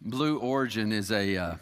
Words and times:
Blue 0.00 0.38
Origin 0.38 0.92
is 0.92 1.10
a, 1.10 1.36
uh, 1.36 1.54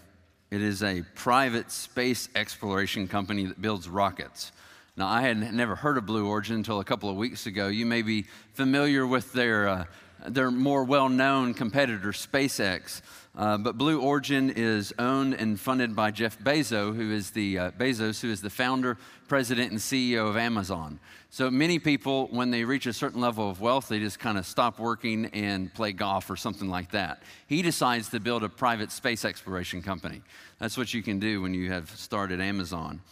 it 0.51 0.61
is 0.61 0.83
a 0.83 1.03
private 1.15 1.71
space 1.71 2.29
exploration 2.35 3.09
company 3.09 3.47
that 3.47 3.63
builds 3.63 3.89
rockets. 3.89 4.53
Now, 4.95 5.09
I 5.09 5.23
had 5.23 5.55
never 5.55 5.75
heard 5.75 5.97
of 5.97 6.05
Blue 6.05 6.27
Origin 6.27 6.57
until 6.57 6.81
a 6.81 6.85
couple 6.85 7.09
of 7.09 7.17
weeks 7.17 7.47
ago. 7.47 7.69
You 7.69 7.87
may 7.87 8.03
be 8.03 8.27
familiar 8.53 9.07
with 9.07 9.33
their, 9.33 9.69
uh, 9.69 9.85
their 10.27 10.51
more 10.51 10.85
well 10.85 11.09
known 11.09 11.55
competitor, 11.55 12.13
SpaceX. 12.13 13.03
Uh, 13.37 13.59
but 13.59 13.77
Blue 13.77 14.01
Origin 14.01 14.51
is 14.51 14.95
owned 14.99 15.35
and 15.35 15.61
funded 15.61 15.95
by 15.95 16.11
Jeff 16.11 16.39
Bezos, 16.39 16.97
who 16.97 17.13
is 17.13 17.33
the 17.33 17.59
uh, 17.59 17.71
Bezos, 17.73 18.23
who 18.23 18.31
is 18.31 18.41
the 18.41 18.49
founder, 18.49 18.97
president, 19.29 19.73
and 19.73 19.79
CEO 19.79 20.27
of 20.27 20.39
Amazon. 20.39 20.99
So 21.29 21.51
many 21.51 21.79
people, 21.79 22.29
when 22.29 22.51
they 22.51 22.65
reach 22.65 22.87
a 22.87 22.95
certain 22.95 23.21
level 23.21 23.51
of 23.51 23.61
wealth, 23.61 23.89
they 23.89 23.99
just 23.99 24.19
kind 24.19 24.39
of 24.39 24.47
stop 24.47 24.79
working 24.79 25.27
and 25.35 25.73
play 25.75 25.93
golf 25.93 26.31
or 26.31 26.37
something 26.37 26.71
like 26.71 26.93
that. 26.93 27.23
He 27.47 27.61
decides 27.61 28.09
to 28.11 28.21
build 28.21 28.43
a 28.43 28.49
private 28.49 28.91
space 28.91 29.23
exploration 29.23 29.83
company. 29.83 30.23
That's 30.59 30.79
what 30.79 30.95
you 30.95 31.03
can 31.03 31.19
do 31.19 31.43
when 31.43 31.53
you 31.53 31.71
have 31.71 31.91
started 31.91 32.41
Amazon. 32.41 33.03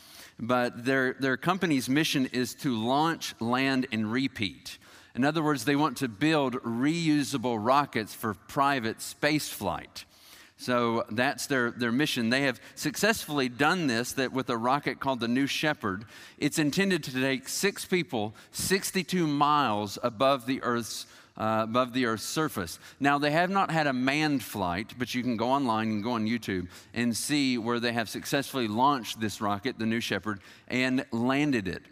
But 0.40 0.86
their, 0.86 1.14
their 1.20 1.36
company's 1.36 1.88
mission 1.88 2.26
is 2.32 2.54
to 2.56 2.74
launch, 2.74 3.34
land, 3.40 3.88
and 3.92 4.10
repeat. 4.10 4.78
In 5.14 5.24
other 5.24 5.42
words, 5.42 5.64
they 5.64 5.76
want 5.76 5.98
to 5.98 6.08
build 6.08 6.54
reusable 6.62 7.56
rockets 7.60 8.14
for 8.14 8.34
private 8.34 9.00
space 9.00 9.48
flight. 9.48 10.04
So 10.56 11.04
that's 11.10 11.46
their, 11.46 11.70
their 11.70 11.92
mission. 11.92 12.30
They 12.30 12.42
have 12.42 12.60
successfully 12.74 13.48
done 13.48 13.86
this 13.86 14.12
that 14.12 14.32
with 14.32 14.48
a 14.50 14.56
rocket 14.56 15.00
called 15.00 15.20
the 15.20 15.28
New 15.28 15.46
Shepard. 15.46 16.04
It's 16.38 16.58
intended 16.58 17.04
to 17.04 17.12
take 17.12 17.48
six 17.48 17.84
people 17.84 18.34
62 18.52 19.26
miles 19.26 19.98
above 20.02 20.46
the 20.46 20.62
Earth's 20.62 21.06
uh, 21.36 21.60
above 21.64 21.92
the 21.92 22.06
Earth's 22.06 22.24
surface. 22.24 22.78
Now, 23.00 23.18
they 23.18 23.32
have 23.32 23.50
not 23.50 23.70
had 23.72 23.88
a 23.88 23.92
manned 23.92 24.44
flight, 24.44 24.94
but 24.96 25.16
you 25.16 25.22
can 25.22 25.36
go 25.36 25.48
online 25.48 25.88
and 25.88 26.04
go 26.04 26.12
on 26.12 26.26
YouTube 26.26 26.68
and 26.92 27.16
see 27.16 27.58
where 27.58 27.80
they 27.80 27.92
have 27.92 28.08
successfully 28.08 28.68
launched 28.68 29.20
this 29.20 29.40
rocket, 29.40 29.76
the 29.76 29.84
New 29.84 29.98
Shepard, 29.98 30.38
and 30.68 31.04
landed 31.10 31.66
it. 31.66 31.82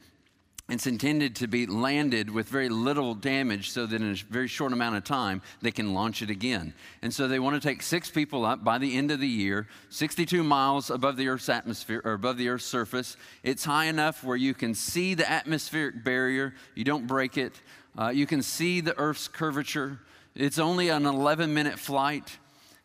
It's 0.73 0.87
intended 0.87 1.37
to 1.37 1.47
be 1.47 1.67
landed 1.67 2.31
with 2.31 2.49
very 2.49 2.71
little 2.71 3.15
damage 3.15 3.73
so 3.73 3.85
that 3.85 4.01
in 4.01 4.11
a 4.11 4.15
very 4.15 4.49
short 4.49 4.73
amount 4.73 4.97
of 4.97 5.05
time 5.05 5.43
they 5.61 5.71
can 5.71 5.93
launch 5.93 6.23
it 6.23 6.31
again. 6.31 6.73
And 7.03 7.13
so 7.13 7.29
they 7.29 7.39
want 7.39 7.61
to 7.61 7.69
take 7.69 7.83
six 7.83 8.11
people 8.11 8.47
up 8.47 8.65
by 8.65 8.79
the 8.79 8.97
end 8.97 9.11
of 9.11 9.21
the 9.21 9.29
year, 9.29 9.69
62 9.91 10.43
miles 10.43 10.89
above 10.89 11.19
the 11.19 11.29
Earth's 11.29 11.51
atmosphere 11.51 12.01
or 12.07 12.15
above 12.15 12.39
the 12.39 12.49
Earth's 12.49 12.65
surface. 12.65 13.19
It's 13.43 13.67
high 13.67 13.85
enough 13.85 14.25
where 14.25 14.35
you 14.35 14.55
can 14.55 14.75
see 14.75 15.13
the 15.13 15.31
atmospheric 15.31 16.03
barrier, 16.03 16.55
you 16.75 16.85
don't 16.85 17.07
break 17.07 17.37
it. 17.37 17.53
Uh, 17.99 18.09
you 18.09 18.25
can 18.25 18.41
see 18.41 18.81
the 18.81 18.97
Earth's 18.97 19.29
curvature. 19.29 20.01
It's 20.35 20.59
only 20.59 20.89
an 20.89 21.05
11 21.05 21.53
minute 21.53 21.79
flight. 21.79 22.39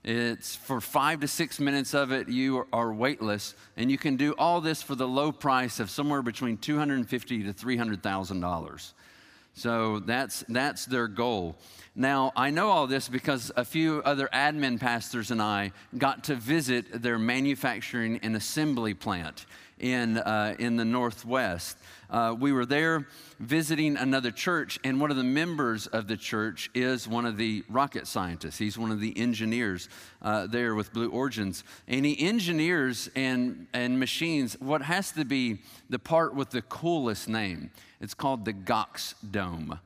It's 0.10 0.56
for 0.56 0.80
five 0.80 1.20
to 1.20 1.28
six 1.28 1.60
minutes 1.60 1.94
of 1.94 2.14
it, 2.14 2.30
you 2.30 2.66
are 2.72 2.94
weightless, 2.94 3.56
and 3.76 3.92
you 3.92 3.98
can 3.98 4.16
do 4.16 4.34
all 4.38 4.62
this 4.62 4.82
for 4.82 4.96
the 4.96 5.06
low 5.06 5.34
price 5.34 5.82
of 5.82 5.90
somewhere 5.90 6.22
between 6.22 6.56
250 6.56 7.44
to 7.44 7.52
$300,000. 7.52 8.94
So 9.54 10.00
that's, 10.00 10.46
that's 10.48 10.86
their 10.86 11.10
goal. 11.10 11.58
Now, 11.94 12.32
I 12.38 12.52
know 12.52 12.70
all 12.70 12.88
this 12.88 13.10
because 13.10 13.52
a 13.58 13.66
few 13.66 14.02
other 14.06 14.30
admin 14.32 14.80
pastors 14.80 15.30
and 15.30 15.42
I 15.42 15.74
got 15.98 16.24
to 16.26 16.36
visit 16.36 17.02
their 17.02 17.20
manufacturing 17.20 18.22
and 18.24 18.38
assembly 18.38 18.94
plant 18.94 19.46
in, 19.80 20.18
uh, 20.18 20.56
in 20.60 20.76
the 20.76 20.86
Northwest 20.86 21.78
uh, 22.10 22.36
we 22.40 22.52
were 22.52 22.66
there 22.66 23.06
visiting 23.40 23.98
another 23.98 24.32
church, 24.32 24.80
and 24.84 25.00
one 25.00 25.12
of 25.12 25.18
the 25.18 25.24
members 25.24 25.88
of 25.88 26.08
the 26.08 26.18
church 26.18 26.70
is 26.74 27.08
one 27.08 27.26
of 27.26 27.38
the 27.38 27.64
rocket 27.70 28.08
scientists. 28.08 28.58
He's 28.58 28.78
one 28.78 28.92
of 28.92 29.00
the 29.00 29.18
engineers 29.18 29.90
uh, 30.22 30.48
there 30.48 30.74
with 30.74 30.94
Blue 30.94 31.10
Origins. 31.10 31.64
And 31.88 32.06
he 32.06 32.20
engineers 32.20 33.10
and, 33.16 33.68
and 33.74 34.00
machines 34.00 34.56
what 34.60 34.82
has 34.82 35.12
to 35.14 35.26
be 35.26 35.60
the 35.90 36.00
part 36.00 36.34
with 36.34 36.52
the 36.52 36.62
coolest 36.62 37.28
name. 37.28 37.72
It's 38.00 38.14
called 38.14 38.46
the 38.46 38.54
Gox 38.54 39.14
Dome. 39.30 39.80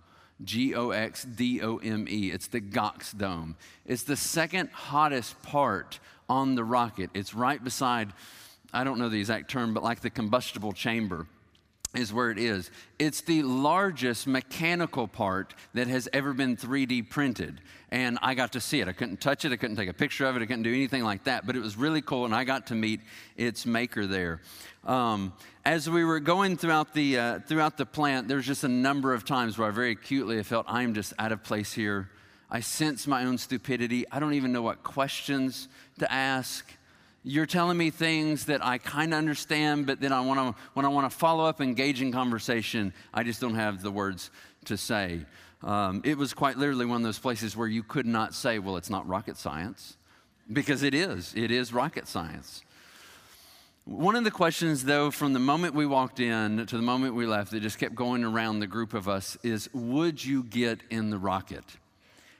G 0.43 0.73
O 0.73 0.89
X 0.89 1.23
D 1.23 1.61
O 1.61 1.77
M 1.77 2.07
E. 2.09 2.31
It's 2.31 2.47
the 2.47 2.61
Gox 2.61 3.15
Dome. 3.15 3.55
It's 3.85 4.03
the 4.03 4.15
second 4.15 4.69
hottest 4.71 5.39
part 5.43 5.99
on 6.27 6.55
the 6.55 6.63
rocket. 6.63 7.11
It's 7.13 7.35
right 7.35 7.63
beside, 7.63 8.11
I 8.73 8.83
don't 8.83 8.99
know 8.99 9.09
the 9.09 9.19
exact 9.19 9.49
term, 9.49 9.73
but 9.73 9.83
like 9.83 10.01
the 10.01 10.09
combustible 10.09 10.71
chamber 10.71 11.27
is 11.93 12.13
where 12.13 12.31
it 12.31 12.37
is. 12.37 12.71
It's 12.99 13.21
the 13.21 13.43
largest 13.43 14.25
mechanical 14.25 15.07
part 15.07 15.53
that 15.73 15.87
has 15.87 16.07
ever 16.13 16.33
been 16.33 16.55
3D 16.55 17.09
printed. 17.09 17.59
And 17.89 18.17
I 18.21 18.33
got 18.33 18.53
to 18.53 18.61
see 18.61 18.79
it. 18.79 18.87
I 18.87 18.93
couldn't 18.93 19.19
touch 19.19 19.43
it, 19.43 19.51
I 19.51 19.57
couldn't 19.57 19.75
take 19.75 19.89
a 19.89 19.93
picture 19.93 20.25
of 20.25 20.37
it, 20.37 20.41
I 20.41 20.45
couldn't 20.45 20.63
do 20.63 20.73
anything 20.73 21.03
like 21.03 21.25
that, 21.25 21.45
but 21.45 21.57
it 21.57 21.61
was 21.61 21.75
really 21.75 22.01
cool, 22.01 22.23
and 22.23 22.33
I 22.33 22.45
got 22.45 22.67
to 22.67 22.75
meet 22.75 23.01
its 23.35 23.65
maker 23.65 24.07
there. 24.07 24.39
Um, 24.85 25.33
as 25.65 25.89
we 25.89 26.05
were 26.05 26.21
going 26.21 26.55
throughout 26.55 26.93
the, 26.93 27.19
uh, 27.19 27.39
throughout 27.39 27.77
the 27.77 27.85
plant, 27.85 28.29
there's 28.29 28.47
just 28.47 28.63
a 28.63 28.69
number 28.69 29.13
of 29.13 29.25
times 29.25 29.57
where 29.57 29.67
I 29.67 29.71
very 29.71 29.91
acutely 29.91 30.41
felt 30.43 30.65
I'm 30.69 30.93
just 30.93 31.13
out 31.19 31.33
of 31.33 31.43
place 31.43 31.73
here. 31.73 32.09
I 32.49 32.61
sense 32.61 33.05
my 33.05 33.25
own 33.25 33.37
stupidity. 33.37 34.05
I 34.11 34.19
don't 34.19 34.33
even 34.33 34.53
know 34.53 34.61
what 34.61 34.83
questions 34.83 35.67
to 35.99 36.11
ask 36.11 36.65
you're 37.23 37.45
telling 37.45 37.77
me 37.77 37.91
things 37.91 38.45
that 38.45 38.65
I 38.65 38.77
kind 38.77 39.13
of 39.13 39.17
understand, 39.17 39.85
but 39.85 39.99
then 40.01 40.11
I 40.11 40.21
want 40.21 40.39
to 40.39 40.61
when 40.73 40.85
I 40.85 40.89
want 40.89 41.09
to 41.09 41.15
follow 41.15 41.45
up, 41.45 41.61
engage 41.61 42.01
in 42.01 42.11
conversation, 42.11 42.93
I 43.13 43.23
just 43.23 43.39
don't 43.39 43.55
have 43.55 43.81
the 43.81 43.91
words 43.91 44.31
to 44.65 44.77
say. 44.77 45.25
Um, 45.63 46.01
it 46.03 46.17
was 46.17 46.33
quite 46.33 46.57
literally 46.57 46.85
one 46.85 46.97
of 46.97 47.03
those 47.03 47.19
places 47.19 47.55
where 47.55 47.67
you 47.67 47.83
could 47.83 48.07
not 48.07 48.33
say, 48.33 48.57
"Well, 48.57 48.77
it's 48.77 48.89
not 48.89 49.07
rocket 49.07 49.37
science," 49.37 49.97
because 50.51 50.81
it 50.81 50.95
is. 50.95 51.33
It 51.35 51.51
is 51.51 51.71
rocket 51.71 52.07
science. 52.07 52.63
One 53.85 54.15
of 54.15 54.23
the 54.23 54.31
questions, 54.31 54.83
though, 54.83 55.11
from 55.11 55.33
the 55.33 55.39
moment 55.39 55.73
we 55.73 55.85
walked 55.85 56.19
in 56.19 56.65
to 56.65 56.75
the 56.75 56.83
moment 56.83 57.15
we 57.15 57.25
left, 57.25 57.51
that 57.51 57.59
just 57.61 57.77
kept 57.77 57.95
going 57.95 58.23
around 58.23 58.59
the 58.59 58.67
group 58.67 58.93
of 58.93 59.07
us 59.07 59.37
is, 59.43 59.69
"Would 59.73 60.23
you 60.23 60.43
get 60.43 60.81
in 60.89 61.11
the 61.11 61.17
rocket?" 61.19 61.65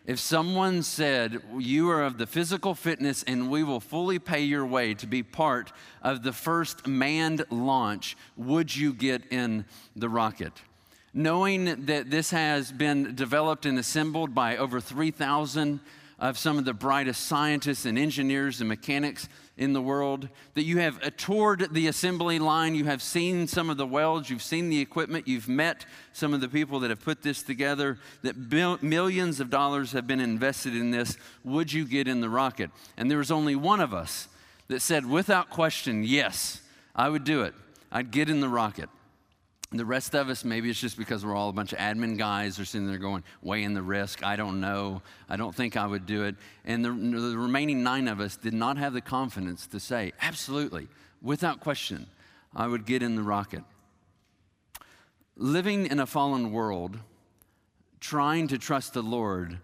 If 0.06 0.20
someone 0.20 0.82
said, 0.82 1.42
You 1.58 1.90
are 1.92 2.04
of 2.04 2.18
the 2.18 2.26
physical 2.26 2.74
fitness 2.74 3.24
and 3.24 3.52
we 3.52 3.64
will 3.64 3.80
fully 3.80 4.18
pay 4.18 4.42
your 4.42 4.66
way 4.66 4.94
to 4.96 5.06
be 5.06 5.22
part 5.22 5.72
of 6.02 6.24
the 6.24 6.34
first 6.34 6.88
manned 6.88 7.46
launch, 7.52 8.18
would 8.36 8.76
you 8.76 8.94
get 8.94 9.24
in 9.32 9.66
the 9.96 10.10
rocket? 10.10 10.54
Knowing 11.14 11.86
that 11.86 12.10
this 12.10 12.32
has 12.32 12.72
been 12.72 13.14
developed 13.14 13.66
and 13.66 13.78
assembled 13.78 14.34
by 14.34 14.58
over 14.58 14.80
3,000 14.80 15.80
of 16.22 16.38
some 16.38 16.60
of 16.60 16.66
the 16.66 16.74
brightest 16.74 17.26
scientists 17.26 17.86
and 17.86 17.98
engineers 17.98 18.62
and 18.62 18.70
mechanics 18.70 19.28
in 19.58 19.74
the 19.74 19.82
world, 19.82 20.30
that 20.54 20.64
you 20.64 20.78
have 20.78 21.18
toured 21.18 21.74
the 21.74 21.88
assembly 21.88 22.38
line, 22.38 22.76
you 22.76 22.86
have 22.86 23.02
seen 23.02 23.48
some 23.48 23.72
of 23.72 23.78
the 23.78 23.88
welds, 23.88 24.30
you've 24.30 24.44
seen 24.44 24.70
the 24.70 24.80
equipment, 24.80 25.28
you've 25.28 25.50
met 25.50 25.84
some 26.14 26.32
of 26.34 26.40
the 26.40 26.48
people 26.48 26.80
that 26.80 26.92
have 26.92 27.02
put 27.04 27.24
this 27.24 27.42
together, 27.42 27.98
that 28.22 28.50
bil- 28.50 28.78
millions 28.84 29.40
of 29.40 29.50
dollars 29.50 29.94
have 29.94 30.06
been 30.06 30.20
invested 30.20 30.76
in 30.76 30.92
this. 30.92 31.18
Would 31.44 31.74
you 31.74 31.86
get 31.86 32.08
in 32.08 32.22
the 32.22 32.30
rocket? 32.30 32.70
And 32.98 33.10
there 33.10 33.18
was 33.18 33.32
only 33.32 33.56
one 33.56 33.82
of 33.82 33.92
us 33.92 34.28
that 34.68 34.82
said, 34.82 35.08
without 35.08 35.50
question, 35.50 36.04
yes, 36.04 36.62
I 36.96 37.10
would 37.10 37.24
do 37.24 37.42
it. 37.42 37.56
I'd 37.92 38.12
get 38.12 38.30
in 38.30 38.42
the 38.42 38.50
rocket. 38.50 38.90
The 39.74 39.86
rest 39.86 40.16
of 40.16 40.28
us, 40.28 40.44
maybe 40.44 40.70
it's 40.70 40.82
just 40.82 40.98
because 40.98 41.26
we're 41.26 41.34
all 41.34 41.48
a 41.48 41.54
bunch 41.54 41.72
of 41.72 41.80
admin 41.80 42.18
guys 42.18 42.60
are 42.60 42.66
sitting 42.66 42.88
there 42.88 42.98
going, 42.98 43.24
weighing 43.42 43.74
the 43.74 43.82
risk. 43.82 44.22
I 44.22 44.36
don't 44.36 44.60
know. 44.60 45.02
I 45.30 45.38
don't 45.38 45.56
think 45.56 45.78
I 45.78 45.88
would 45.88 46.06
do 46.06 46.26
it. 46.26 46.36
And 46.66 46.84
the, 46.84 46.90
the 46.90 47.38
remaining 47.38 47.82
nine 47.82 48.10
of 48.10 48.20
us 48.20 48.36
did 48.36 48.54
not 48.54 48.78
have 48.78 48.92
the 48.92 49.00
confidence 49.00 49.68
to 49.68 49.80
say, 49.80 50.12
absolutely, 50.22 50.90
without 51.22 51.62
question, 51.62 52.08
I 52.54 52.68
would 52.68 52.86
get 52.86 53.02
in 53.02 53.16
the 53.16 53.24
rocket. 53.24 53.64
Living 55.38 55.86
in 55.86 56.02
a 56.02 56.06
fallen 56.06 56.52
world, 56.52 57.00
trying 58.02 58.50
to 58.50 58.58
trust 58.58 58.94
the 58.94 59.02
Lord, 59.02 59.60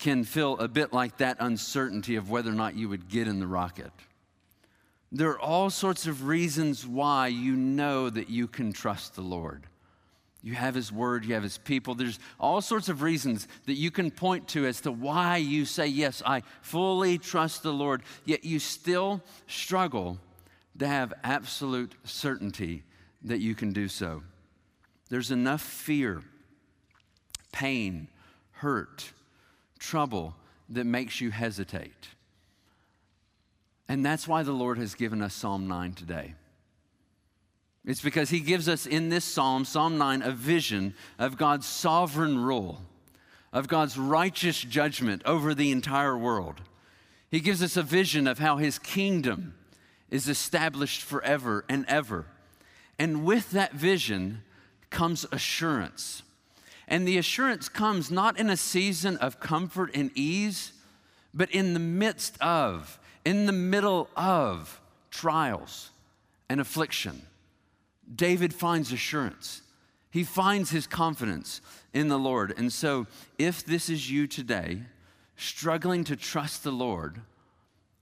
can 0.00 0.24
feel 0.24 0.58
a 0.58 0.66
bit 0.66 0.92
like 0.92 1.18
that 1.18 1.36
uncertainty 1.38 2.16
of 2.16 2.28
whether 2.28 2.50
or 2.50 2.54
not 2.54 2.74
you 2.74 2.88
would 2.88 3.08
get 3.08 3.28
in 3.28 3.38
the 3.38 3.46
rocket. 3.46 3.92
There 5.10 5.30
are 5.30 5.40
all 5.40 5.70
sorts 5.70 6.06
of 6.06 6.26
reasons 6.26 6.86
why 6.86 7.28
you 7.28 7.56
know 7.56 8.10
that 8.10 8.28
you 8.28 8.46
can 8.46 8.72
trust 8.72 9.14
the 9.14 9.22
Lord. 9.22 9.66
You 10.42 10.54
have 10.54 10.74
His 10.74 10.92
Word, 10.92 11.24
you 11.24 11.34
have 11.34 11.42
His 11.42 11.58
people. 11.58 11.94
There's 11.94 12.18
all 12.38 12.60
sorts 12.60 12.88
of 12.88 13.02
reasons 13.02 13.48
that 13.66 13.74
you 13.74 13.90
can 13.90 14.10
point 14.10 14.48
to 14.48 14.66
as 14.66 14.80
to 14.82 14.92
why 14.92 15.38
you 15.38 15.64
say, 15.64 15.86
Yes, 15.86 16.22
I 16.24 16.42
fully 16.60 17.18
trust 17.18 17.62
the 17.62 17.72
Lord, 17.72 18.02
yet 18.24 18.44
you 18.44 18.58
still 18.58 19.22
struggle 19.46 20.18
to 20.78 20.86
have 20.86 21.12
absolute 21.24 21.94
certainty 22.04 22.84
that 23.22 23.40
you 23.40 23.54
can 23.54 23.72
do 23.72 23.88
so. 23.88 24.22
There's 25.08 25.30
enough 25.30 25.62
fear, 25.62 26.22
pain, 27.50 28.08
hurt, 28.52 29.12
trouble 29.78 30.36
that 30.68 30.84
makes 30.84 31.20
you 31.20 31.30
hesitate. 31.30 32.08
And 33.88 34.04
that's 34.04 34.28
why 34.28 34.42
the 34.42 34.52
Lord 34.52 34.78
has 34.78 34.94
given 34.94 35.22
us 35.22 35.34
Psalm 35.34 35.66
9 35.66 35.94
today. 35.94 36.34
It's 37.84 38.02
because 38.02 38.28
He 38.28 38.40
gives 38.40 38.68
us 38.68 38.84
in 38.84 39.08
this 39.08 39.24
Psalm, 39.24 39.64
Psalm 39.64 39.96
9, 39.96 40.22
a 40.22 40.32
vision 40.32 40.94
of 41.18 41.38
God's 41.38 41.66
sovereign 41.66 42.38
rule, 42.38 42.82
of 43.52 43.66
God's 43.66 43.96
righteous 43.96 44.60
judgment 44.60 45.22
over 45.24 45.54
the 45.54 45.70
entire 45.70 46.16
world. 46.16 46.60
He 47.30 47.40
gives 47.40 47.62
us 47.62 47.76
a 47.76 47.82
vision 47.82 48.26
of 48.26 48.38
how 48.38 48.58
his 48.58 48.78
kingdom 48.78 49.54
is 50.10 50.28
established 50.28 51.02
forever 51.02 51.64
and 51.68 51.86
ever. 51.88 52.26
And 52.98 53.24
with 53.24 53.50
that 53.52 53.72
vision 53.72 54.42
comes 54.90 55.24
assurance. 55.32 56.22
And 56.86 57.06
the 57.06 57.18
assurance 57.18 57.68
comes 57.68 58.10
not 58.10 58.38
in 58.38 58.48
a 58.50 58.56
season 58.56 59.16
of 59.18 59.40
comfort 59.40 59.90
and 59.94 60.10
ease, 60.14 60.72
but 61.34 61.50
in 61.50 61.74
the 61.74 61.80
midst 61.80 62.40
of, 62.40 62.98
in 63.24 63.46
the 63.46 63.52
middle 63.52 64.08
of 64.16 64.80
trials 65.10 65.90
and 66.48 66.60
affliction. 66.60 67.22
David 68.14 68.54
finds 68.54 68.92
assurance. 68.92 69.62
He 70.10 70.24
finds 70.24 70.70
his 70.70 70.86
confidence 70.86 71.60
in 71.92 72.08
the 72.08 72.18
Lord. 72.18 72.54
And 72.56 72.72
so, 72.72 73.06
if 73.38 73.64
this 73.64 73.90
is 73.90 74.10
you 74.10 74.26
today, 74.26 74.80
struggling 75.36 76.04
to 76.04 76.16
trust 76.16 76.64
the 76.64 76.72
Lord, 76.72 77.20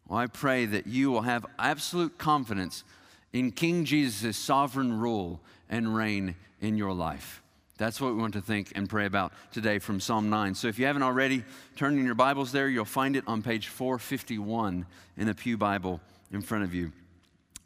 well, 0.09 0.21
I 0.21 0.27
pray 0.27 0.67
that 0.67 0.87
you 0.87 1.11
will 1.11 1.23
have 1.23 1.47
absolute 1.59 2.17
confidence 2.17 2.85
in 3.33 3.51
King 3.51 3.85
Jesus' 3.85 4.37
sovereign 4.37 4.99
rule 4.99 5.41
and 5.69 5.95
reign 5.95 6.37
in 6.61 6.77
your 6.77 6.93
life. 6.93 7.43
That's 7.79 8.01
what 8.01 8.15
we 8.15 8.21
want 8.21 8.33
to 8.35 8.41
think 8.41 8.73
and 8.75 8.89
pray 8.89 9.05
about 9.05 9.33
today 9.53 9.79
from 9.79 10.01
Psalm 10.01 10.31
9. 10.31 10.55
So 10.55 10.67
if 10.69 10.79
you 10.79 10.87
haven't 10.87 11.03
already, 11.03 11.45
turn 11.77 11.99
in 11.99 12.07
your 12.07 12.15
Bibles 12.15 12.51
there. 12.51 12.69
You'll 12.69 12.87
find 12.87 13.17
it 13.17 13.25
on 13.27 13.43
page 13.43 13.69
451 13.69 14.87
in 15.19 15.27
the 15.27 15.35
Pew 15.35 15.59
Bible 15.59 16.01
in 16.33 16.41
front 16.41 16.65
of 16.65 16.75
you. 16.75 16.93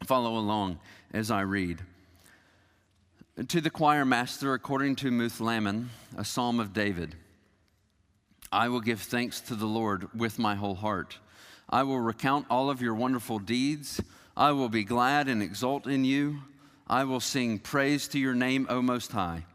Follow 0.03 0.37
along 0.37 0.79
as 1.13 1.31
I 1.31 1.41
read. 1.41 1.79
To 3.47 3.61
the 3.61 3.69
choir 3.69 4.03
master, 4.03 4.53
according 4.53 4.97
to 4.97 5.11
Muth-labben, 5.11 5.87
a 6.17 6.25
psalm 6.25 6.59
of 6.59 6.73
David. 6.73 7.15
I 8.51 8.67
will 8.67 8.81
give 8.81 9.01
thanks 9.01 9.39
to 9.41 9.55
the 9.55 9.65
Lord 9.65 10.09
with 10.13 10.37
my 10.37 10.55
whole 10.55 10.75
heart. 10.75 11.19
I 11.69 11.83
will 11.83 12.01
recount 12.01 12.47
all 12.49 12.69
of 12.69 12.81
your 12.81 12.93
wonderful 12.93 13.39
deeds. 13.39 14.01
I 14.35 14.51
will 14.51 14.67
be 14.67 14.83
glad 14.83 15.29
and 15.29 15.41
exult 15.41 15.87
in 15.87 16.03
you. 16.03 16.39
I 16.85 17.05
will 17.05 17.21
sing 17.21 17.59
praise 17.59 18.09
to 18.09 18.19
your 18.19 18.33
name, 18.33 18.67
O 18.69 18.81
Most 18.81 19.13
High. 19.13 19.45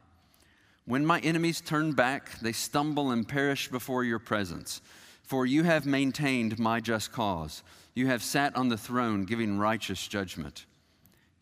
When 0.87 1.05
my 1.05 1.19
enemies 1.21 1.61
turn 1.61 1.93
back, 1.93 2.39
they 2.41 2.53
stumble 2.53 3.11
and 3.11 3.27
perish 3.27 3.69
before 3.69 4.05
your 4.05 4.21
presence. 4.21 4.81
For 5.25 5.45
you 5.45 5.65
have 5.65 5.85
maintained 5.85 6.59
my 6.59 6.79
just 6.79 7.11
cause. 7.11 7.65
You 7.95 8.07
have 8.07 8.23
sat 8.23 8.55
on 8.55 8.69
the 8.69 8.79
throne 8.79 9.25
giving 9.25 9.59
righteous 9.59 10.07
judgment. 10.07 10.65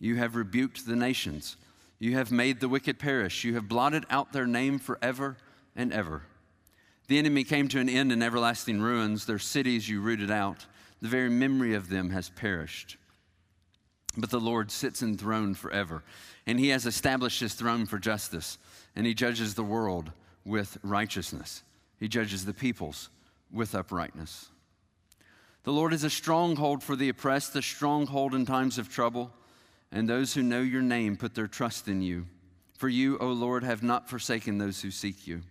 You 0.00 0.17
have 0.17 0.35
rebuked 0.35 0.87
the 0.87 0.96
nations. 0.96 1.56
You 1.99 2.17
have 2.17 2.32
made 2.32 2.61
the 2.61 2.69
wicked 2.69 2.99
perish. 2.99 3.44
You 3.44 3.55
have 3.55 3.69
blotted 3.69 4.06
out 4.08 4.32
their 4.32 4.46
name 4.46 4.79
forever 4.79 5.37
and 5.76 5.93
ever. 5.93 6.23
The 7.08 7.19
enemy 7.19 7.44
came 7.44 7.69
to 7.69 7.81
an 7.81 7.91
end 7.91 8.12
in 8.12 8.23
everlasting 8.23 8.81
ruins. 8.81 9.26
Their 9.26 9.38
cities 9.38 9.88
you 9.88 10.00
rooted 10.00 10.31
out. 10.31 10.64
The 11.02 11.08
very 11.08 11.29
memory 11.29 11.75
of 11.75 11.91
them 11.91 12.11
has 12.11 12.31
perished. 12.31 12.96
But 14.17 14.31
the 14.31 14.41
Lord 14.41 14.70
sits 14.70 15.02
enthroned 15.02 15.58
forever, 15.58 16.02
and 16.46 16.58
he 16.58 16.69
has 16.69 16.87
established 16.87 17.41
his 17.41 17.55
throne 17.55 17.85
for 17.85 17.99
justice, 17.99 18.58
and 18.96 19.06
he 19.06 19.14
judges 19.14 19.55
the 19.55 19.64
world 19.64 20.12
with 20.44 20.79
righteousness. 20.82 21.62
He 21.99 22.08
judges 22.08 22.44
the 22.44 22.55
peoples 22.55 23.08
with 23.50 23.75
uprightness. 23.75 24.50
The 25.64 25.73
Lord 25.73 25.93
is 25.93 26.05
a 26.05 26.11
stronghold 26.11 26.82
for 26.82 26.94
the 26.94 27.08
oppressed, 27.08 27.56
a 27.56 27.62
stronghold 27.62 28.35
in 28.35 28.44
times 28.44 28.79
of 28.79 28.91
trouble, 28.91 29.32
and 29.91 30.08
those 30.08 30.35
who 30.35 30.43
know 30.43 30.61
your 30.61 30.82
name 30.82 31.17
put 31.17 31.35
their 31.35 31.46
trust 31.46 31.88
in 31.88 32.02
you. 32.02 32.26
For 32.76 32.88
you, 32.88 33.19
O 33.19 33.29
Lord, 33.29 33.62
have 33.64 33.82
not 33.82 34.11
forsaken 34.11 34.58
those 34.58 34.82
who 34.82 34.91
seek 34.91 35.26
you. 35.26 35.43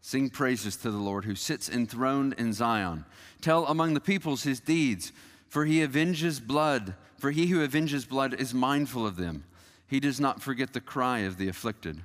Sing 0.00 0.30
praises 0.30 0.76
to 0.78 0.90
the 0.90 0.98
Lord 0.98 1.24
who 1.24 1.34
sits 1.34 1.68
enthroned 1.68 2.34
in 2.38 2.52
Zion. 2.52 3.04
Tell 3.40 3.66
among 3.66 3.94
the 3.94 4.00
peoples 4.00 4.42
his 4.42 4.58
deeds, 4.58 5.12
for 5.48 5.64
he 5.64 5.82
avenges 5.82 6.40
blood, 6.40 6.94
for 7.18 7.30
he 7.30 7.46
who 7.46 7.62
avenges 7.62 8.04
blood 8.04 8.34
is 8.34 8.54
mindful 8.54 9.06
of 9.06 9.16
them. 9.16 9.44
He 9.86 10.00
does 10.00 10.18
not 10.18 10.42
forget 10.42 10.72
the 10.72 10.80
cry 10.80 11.20
of 11.20 11.36
the 11.36 11.48
afflicted. 11.48 12.02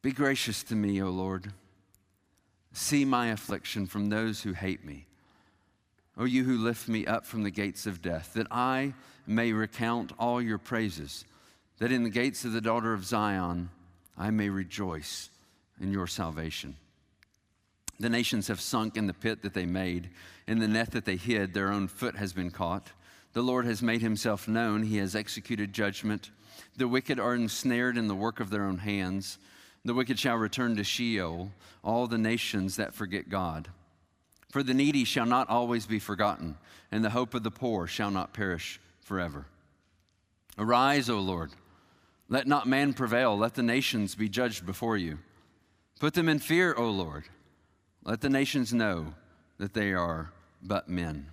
Be 0.00 0.12
gracious 0.12 0.62
to 0.64 0.74
me, 0.74 1.02
O 1.02 1.10
Lord. 1.10 1.52
See 2.72 3.04
my 3.04 3.28
affliction 3.28 3.86
from 3.86 4.08
those 4.08 4.42
who 4.42 4.52
hate 4.52 4.84
me. 4.84 5.06
O 6.16 6.24
you 6.24 6.44
who 6.44 6.58
lift 6.58 6.88
me 6.88 7.06
up 7.06 7.24
from 7.24 7.42
the 7.42 7.50
gates 7.50 7.86
of 7.86 8.02
death, 8.02 8.32
that 8.34 8.46
I 8.50 8.94
may 9.26 9.52
recount 9.52 10.12
all 10.18 10.40
your 10.40 10.58
praises, 10.58 11.24
that 11.78 11.92
in 11.92 12.02
the 12.02 12.10
gates 12.10 12.44
of 12.44 12.52
the 12.52 12.60
daughter 12.60 12.92
of 12.92 13.04
Zion 13.04 13.70
I 14.16 14.30
may 14.30 14.48
rejoice 14.48 15.30
in 15.80 15.92
your 15.92 16.06
salvation. 16.06 16.76
The 18.00 18.08
nations 18.08 18.48
have 18.48 18.60
sunk 18.60 18.96
in 18.96 19.06
the 19.06 19.14
pit 19.14 19.42
that 19.42 19.54
they 19.54 19.66
made, 19.66 20.10
in 20.46 20.60
the 20.60 20.68
net 20.68 20.92
that 20.92 21.04
they 21.04 21.16
hid, 21.16 21.54
their 21.54 21.72
own 21.72 21.88
foot 21.88 22.16
has 22.16 22.32
been 22.32 22.50
caught. 22.50 22.92
The 23.32 23.42
Lord 23.42 23.66
has 23.66 23.82
made 23.82 24.00
himself 24.00 24.48
known, 24.48 24.84
he 24.84 24.98
has 24.98 25.16
executed 25.16 25.72
judgment. 25.72 26.30
The 26.76 26.88
wicked 26.88 27.18
are 27.18 27.34
ensnared 27.34 27.96
in 27.96 28.08
the 28.08 28.14
work 28.14 28.40
of 28.40 28.50
their 28.50 28.64
own 28.64 28.78
hands. 28.78 29.38
The 29.84 29.94
wicked 29.94 30.18
shall 30.18 30.36
return 30.36 30.76
to 30.76 30.84
Sheol, 30.84 31.50
all 31.82 32.06
the 32.06 32.18
nations 32.18 32.76
that 32.76 32.94
forget 32.94 33.28
God. 33.28 33.68
For 34.50 34.62
the 34.62 34.74
needy 34.74 35.04
shall 35.04 35.26
not 35.26 35.48
always 35.48 35.86
be 35.86 35.98
forgotten, 35.98 36.56
and 36.90 37.04
the 37.04 37.10
hope 37.10 37.34
of 37.34 37.42
the 37.42 37.50
poor 37.50 37.86
shall 37.86 38.10
not 38.10 38.32
perish 38.32 38.80
forever. 39.00 39.46
Arise, 40.58 41.08
O 41.08 41.18
Lord. 41.20 41.52
Let 42.28 42.46
not 42.46 42.66
man 42.66 42.92
prevail. 42.92 43.36
Let 43.36 43.54
the 43.54 43.62
nations 43.62 44.14
be 44.14 44.28
judged 44.28 44.66
before 44.66 44.96
you. 44.96 45.18
Put 46.00 46.14
them 46.14 46.28
in 46.28 46.38
fear, 46.38 46.74
O 46.76 46.90
Lord. 46.90 47.24
Let 48.04 48.20
the 48.20 48.30
nations 48.30 48.72
know 48.72 49.14
that 49.58 49.74
they 49.74 49.92
are 49.92 50.32
but 50.62 50.88
men. 50.88 51.28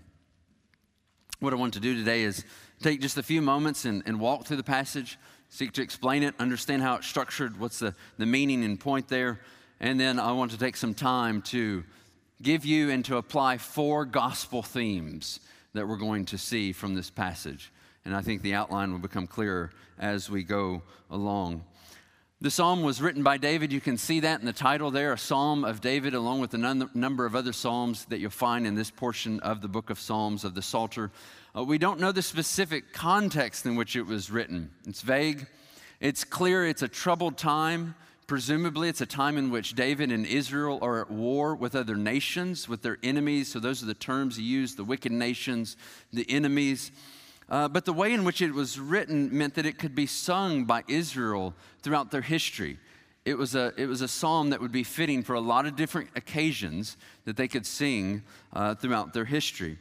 What 1.39 1.53
I 1.53 1.57
want 1.57 1.73
to 1.73 1.79
do 1.79 1.95
today 1.95 2.23
is 2.23 2.45
take 2.81 3.01
just 3.01 3.17
a 3.17 3.23
few 3.23 3.41
moments 3.41 3.85
and, 3.85 4.03
and 4.05 4.19
walk 4.19 4.45
through 4.45 4.57
the 4.57 4.63
passage, 4.63 5.17
seek 5.55 5.71
to 5.71 5.81
explain 5.81 6.21
it, 6.21 6.35
understand 6.37 6.81
how 6.81 6.95
it's 6.95 7.07
structured, 7.07 7.57
what's 7.57 7.79
the, 7.79 7.95
the 8.17 8.25
meaning 8.25 8.65
and 8.65 8.77
point 8.77 9.07
there. 9.07 9.39
And 9.79 9.97
then 9.97 10.19
I 10.19 10.33
want 10.33 10.51
to 10.51 10.57
take 10.57 10.75
some 10.75 10.93
time 10.93 11.41
to 11.43 11.85
give 12.41 12.65
you 12.65 12.89
and 12.89 13.05
to 13.05 13.15
apply 13.15 13.57
four 13.57 14.03
gospel 14.03 14.61
themes 14.61 15.39
that 15.71 15.87
we're 15.87 15.95
going 15.95 16.25
to 16.25 16.37
see 16.37 16.73
from 16.73 16.93
this 16.93 17.09
passage. 17.09 17.71
And 18.03 18.13
I 18.13 18.21
think 18.21 18.41
the 18.41 18.53
outline 18.53 18.91
will 18.91 18.99
become 18.99 19.27
clearer 19.27 19.71
as 19.97 20.29
we 20.29 20.43
go 20.43 20.81
along. 21.09 21.63
The 22.41 22.51
psalm 22.51 22.83
was 22.83 23.01
written 23.01 23.23
by 23.23 23.37
David. 23.37 23.71
You 23.71 23.79
can 23.79 23.97
see 23.97 24.19
that 24.19 24.41
in 24.41 24.45
the 24.45 24.51
title 24.53 24.91
there, 24.91 25.13
a 25.13 25.17
psalm 25.17 25.63
of 25.63 25.79
David, 25.79 26.13
along 26.13 26.41
with 26.41 26.53
a 26.53 26.89
number 26.93 27.25
of 27.25 27.33
other 27.33 27.53
psalms 27.53 28.03
that 28.05 28.19
you'll 28.19 28.29
find 28.29 28.67
in 28.67 28.75
this 28.75 28.91
portion 28.91 29.39
of 29.39 29.61
the 29.61 29.69
book 29.69 29.89
of 29.89 29.99
Psalms 29.99 30.43
of 30.43 30.53
the 30.53 30.61
Psalter. 30.61 31.11
Uh, 31.55 31.63
we 31.63 31.77
don't 31.77 32.01
know 32.01 32.11
the 32.11 32.21
specific 32.21 32.91
context 32.91 33.65
in 33.65 33.77
which 33.77 33.95
it 33.95 34.05
was 34.05 34.29
written, 34.29 34.69
it's 34.85 35.01
vague. 35.01 35.47
It's 36.01 36.25
clear 36.25 36.67
it's 36.67 36.81
a 36.81 36.89
troubled 36.89 37.37
time. 37.37 37.95
Presumably, 38.27 38.89
it's 38.89 38.99
a 38.99 39.05
time 39.05 39.37
in 39.37 39.49
which 39.49 39.75
David 39.75 40.11
and 40.11 40.25
Israel 40.25 40.79
are 40.81 40.99
at 40.99 41.09
war 41.09 41.55
with 41.55 41.75
other 41.75 41.95
nations, 41.95 42.67
with 42.67 42.81
their 42.81 42.97
enemies. 43.01 43.51
So, 43.51 43.59
those 43.59 43.81
are 43.81 43.85
the 43.85 43.93
terms 43.93 44.35
he 44.35 44.43
used 44.43 44.77
the 44.77 44.83
wicked 44.83 45.13
nations, 45.13 45.77
the 46.11 46.29
enemies. 46.29 46.91
Uh, 47.47 47.69
but 47.69 47.85
the 47.85 47.93
way 47.93 48.11
in 48.11 48.25
which 48.25 48.41
it 48.41 48.51
was 48.51 48.77
written 48.77 49.35
meant 49.35 49.53
that 49.53 49.65
it 49.65 49.77
could 49.77 49.95
be 49.95 50.07
sung 50.07 50.65
by 50.65 50.83
Israel 50.87 51.53
throughout 51.81 52.11
their 52.11 52.21
history. 52.21 52.77
It 53.23 53.37
was, 53.37 53.55
a, 53.55 53.73
it 53.77 53.85
was 53.85 54.01
a 54.01 54.07
psalm 54.07 54.49
that 54.49 54.59
would 54.59 54.73
be 54.73 54.83
fitting 54.83 55.23
for 55.23 55.35
a 55.35 55.39
lot 55.39 55.65
of 55.65 55.75
different 55.75 56.09
occasions 56.15 56.97
that 57.23 57.37
they 57.37 57.47
could 57.47 57.65
sing 57.65 58.23
uh, 58.51 58.75
throughout 58.75 59.13
their 59.13 59.25
history. 59.25 59.77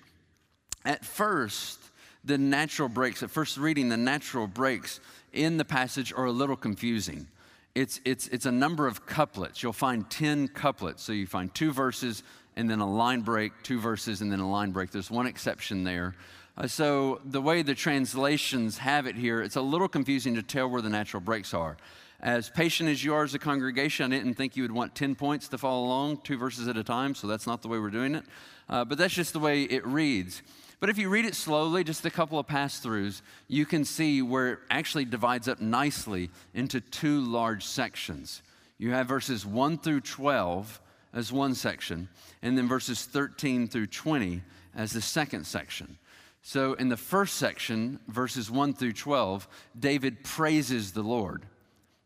At 0.84 1.04
first, 1.04 1.80
the 2.24 2.38
natural 2.38 2.88
breaks, 2.88 3.22
at 3.22 3.30
first 3.30 3.56
reading, 3.56 3.88
the 3.88 3.96
natural 3.96 4.46
breaks 4.46 5.00
in 5.32 5.56
the 5.56 5.64
passage 5.64 6.12
are 6.12 6.26
a 6.26 6.32
little 6.32 6.56
confusing. 6.56 7.26
It's, 7.74 8.00
it's, 8.04 8.28
it's 8.28 8.46
a 8.46 8.52
number 8.52 8.86
of 8.86 9.04
couplets. 9.04 9.62
You'll 9.62 9.72
find 9.72 10.08
10 10.08 10.48
couplets. 10.48 11.02
So 11.02 11.12
you 11.12 11.26
find 11.26 11.52
two 11.54 11.72
verses 11.72 12.22
and 12.56 12.70
then 12.70 12.80
a 12.80 12.88
line 12.88 13.22
break, 13.22 13.52
two 13.62 13.80
verses 13.80 14.20
and 14.20 14.30
then 14.30 14.40
a 14.40 14.48
line 14.48 14.70
break. 14.70 14.90
There's 14.90 15.10
one 15.10 15.26
exception 15.26 15.84
there. 15.84 16.14
Uh, 16.56 16.68
so, 16.68 17.20
the 17.24 17.42
way 17.42 17.62
the 17.62 17.74
translations 17.74 18.78
have 18.78 19.08
it 19.08 19.16
here, 19.16 19.42
it's 19.42 19.56
a 19.56 19.60
little 19.60 19.88
confusing 19.88 20.36
to 20.36 20.42
tell 20.42 20.70
where 20.70 20.80
the 20.80 20.88
natural 20.88 21.20
breaks 21.20 21.52
are. 21.52 21.76
As 22.20 22.48
patient 22.48 22.88
as 22.88 23.02
you 23.02 23.12
are 23.12 23.24
as 23.24 23.34
a 23.34 23.40
congregation, 23.40 24.12
I 24.12 24.16
didn't 24.16 24.34
think 24.34 24.56
you 24.56 24.62
would 24.62 24.72
want 24.72 24.94
10 24.94 25.16
points 25.16 25.48
to 25.48 25.58
follow 25.58 25.84
along, 25.84 26.18
two 26.18 26.38
verses 26.38 26.68
at 26.68 26.76
a 26.76 26.84
time, 26.84 27.16
so 27.16 27.26
that's 27.26 27.48
not 27.48 27.60
the 27.60 27.66
way 27.66 27.80
we're 27.80 27.90
doing 27.90 28.14
it. 28.14 28.24
Uh, 28.68 28.84
but 28.84 28.98
that's 28.98 29.14
just 29.14 29.32
the 29.32 29.40
way 29.40 29.64
it 29.64 29.84
reads. 29.84 30.42
But 30.81 30.90
if 30.90 30.99
you 30.99 31.09
read 31.09 31.25
it 31.25 31.35
slowly, 31.35 31.85
just 31.85 32.04
a 32.04 32.11
couple 32.11 32.38
of 32.38 32.47
pass 32.47 32.85
throughs, 32.85 33.23
you 33.49 33.64
can 33.64 33.85
see 33.85 34.23
where 34.23 34.52
it 34.54 34.59
actually 34.71 35.04
divides 35.04 35.49
up 35.49 35.61
nicely 35.61 36.31
into 36.52 36.81
two 36.81 37.21
large 37.21 37.64
sections. 37.64 38.43
You 38.78 38.90
have 38.90 39.07
verses 39.07 39.47
1 39.47 39.78
through 39.78 40.00
12 40.00 40.81
as 41.14 41.33
one 41.33 41.54
section, 41.54 42.09
and 42.43 42.59
then 42.59 42.69
verses 42.69 43.04
13 43.04 43.69
through 43.69 43.87
20 43.87 44.43
as 44.75 44.93
the 44.93 45.00
second 45.00 45.47
section. 45.47 45.97
So, 46.43 46.75
in 46.75 46.90
the 46.90 46.97
first 46.97 47.37
section, 47.37 48.00
verses 48.09 48.50
1 48.50 48.75
through 48.75 48.93
12, 48.93 49.49
David 49.78 50.25
praises 50.25 50.93
the 50.93 51.02
Lord. 51.02 51.47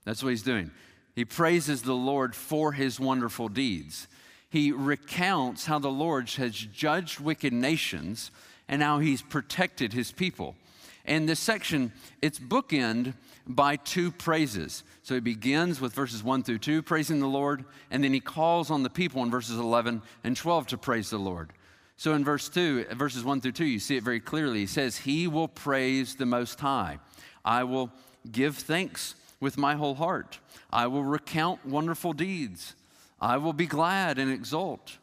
That's 0.04 0.22
what 0.22 0.30
he's 0.30 0.42
doing. 0.42 0.70
He 1.16 1.24
praises 1.24 1.82
the 1.82 1.94
Lord 1.94 2.36
for 2.36 2.72
his 2.72 3.00
wonderful 3.00 3.48
deeds. 3.48 4.06
he 4.50 4.72
recounts 4.72 5.66
how 5.66 5.78
the 5.78 5.90
Lord 5.90 6.30
has 6.30 6.54
judged 6.54 7.20
wicked 7.20 7.52
nations 7.52 8.30
and 8.68 8.82
how 8.82 8.98
he's 8.98 9.22
protected 9.22 9.92
his 9.92 10.12
people. 10.12 10.54
And 11.04 11.28
this 11.28 11.40
section, 11.40 11.92
it's 12.20 12.38
bookend 12.38 13.14
by 13.46 13.76
two 13.76 14.12
praises. 14.12 14.84
So 15.02 15.14
he 15.14 15.20
begins 15.20 15.80
with 15.80 15.94
verses 15.94 16.22
1 16.22 16.42
through 16.42 16.58
2, 16.58 16.82
praising 16.82 17.20
the 17.20 17.26
Lord, 17.26 17.64
and 17.90 18.04
then 18.04 18.12
he 18.12 18.20
calls 18.20 18.70
on 18.70 18.82
the 18.82 18.90
people 18.90 19.22
in 19.22 19.30
verses 19.30 19.58
11 19.58 20.02
and 20.22 20.36
12 20.36 20.66
to 20.68 20.78
praise 20.78 21.08
the 21.08 21.18
Lord. 21.18 21.50
So 21.96 22.12
in 22.12 22.24
verse 22.24 22.48
2, 22.48 22.84
verses 22.92 23.24
1 23.24 23.40
through 23.40 23.52
2, 23.52 23.64
you 23.64 23.78
see 23.78 23.96
it 23.96 24.04
very 24.04 24.20
clearly. 24.20 24.60
He 24.60 24.66
says, 24.66 24.98
He 24.98 25.26
will 25.26 25.48
praise 25.48 26.14
the 26.14 26.26
Most 26.26 26.60
High. 26.60 26.98
I 27.44 27.64
will 27.64 27.90
give 28.30 28.56
thanks 28.56 29.14
with 29.40 29.56
my 29.56 29.74
whole 29.74 29.94
heart. 29.94 30.38
I 30.70 30.86
will 30.86 31.04
recount 31.04 31.64
wonderful 31.64 32.12
deeds. 32.12 32.74
I 33.20 33.38
will 33.38 33.52
be 33.52 33.66
glad 33.66 34.18
and 34.18 34.30
exult. 34.30 34.98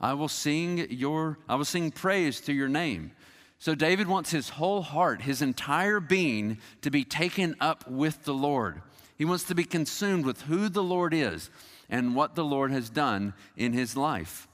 I 0.00 0.14
will 0.14 0.28
sing 0.28 0.86
your 0.90 1.38
I 1.48 1.56
will 1.56 1.64
sing 1.64 1.90
praise 1.90 2.40
to 2.42 2.52
your 2.52 2.68
name. 2.68 3.12
So 3.58 3.74
David 3.74 4.06
wants 4.06 4.30
his 4.30 4.50
whole 4.50 4.82
heart, 4.82 5.22
his 5.22 5.42
entire 5.42 5.98
being 5.98 6.58
to 6.82 6.90
be 6.90 7.04
taken 7.04 7.56
up 7.60 7.90
with 7.90 8.24
the 8.24 8.34
Lord. 8.34 8.82
He 9.16 9.24
wants 9.24 9.44
to 9.44 9.54
be 9.54 9.64
consumed 9.64 10.24
with 10.24 10.42
who 10.42 10.68
the 10.68 10.82
Lord 10.82 11.12
is 11.12 11.50
and 11.90 12.14
what 12.14 12.36
the 12.36 12.44
Lord 12.44 12.70
has 12.70 12.88
done 12.88 13.34
in 13.56 13.72
his 13.72 13.96
life. 13.96 14.46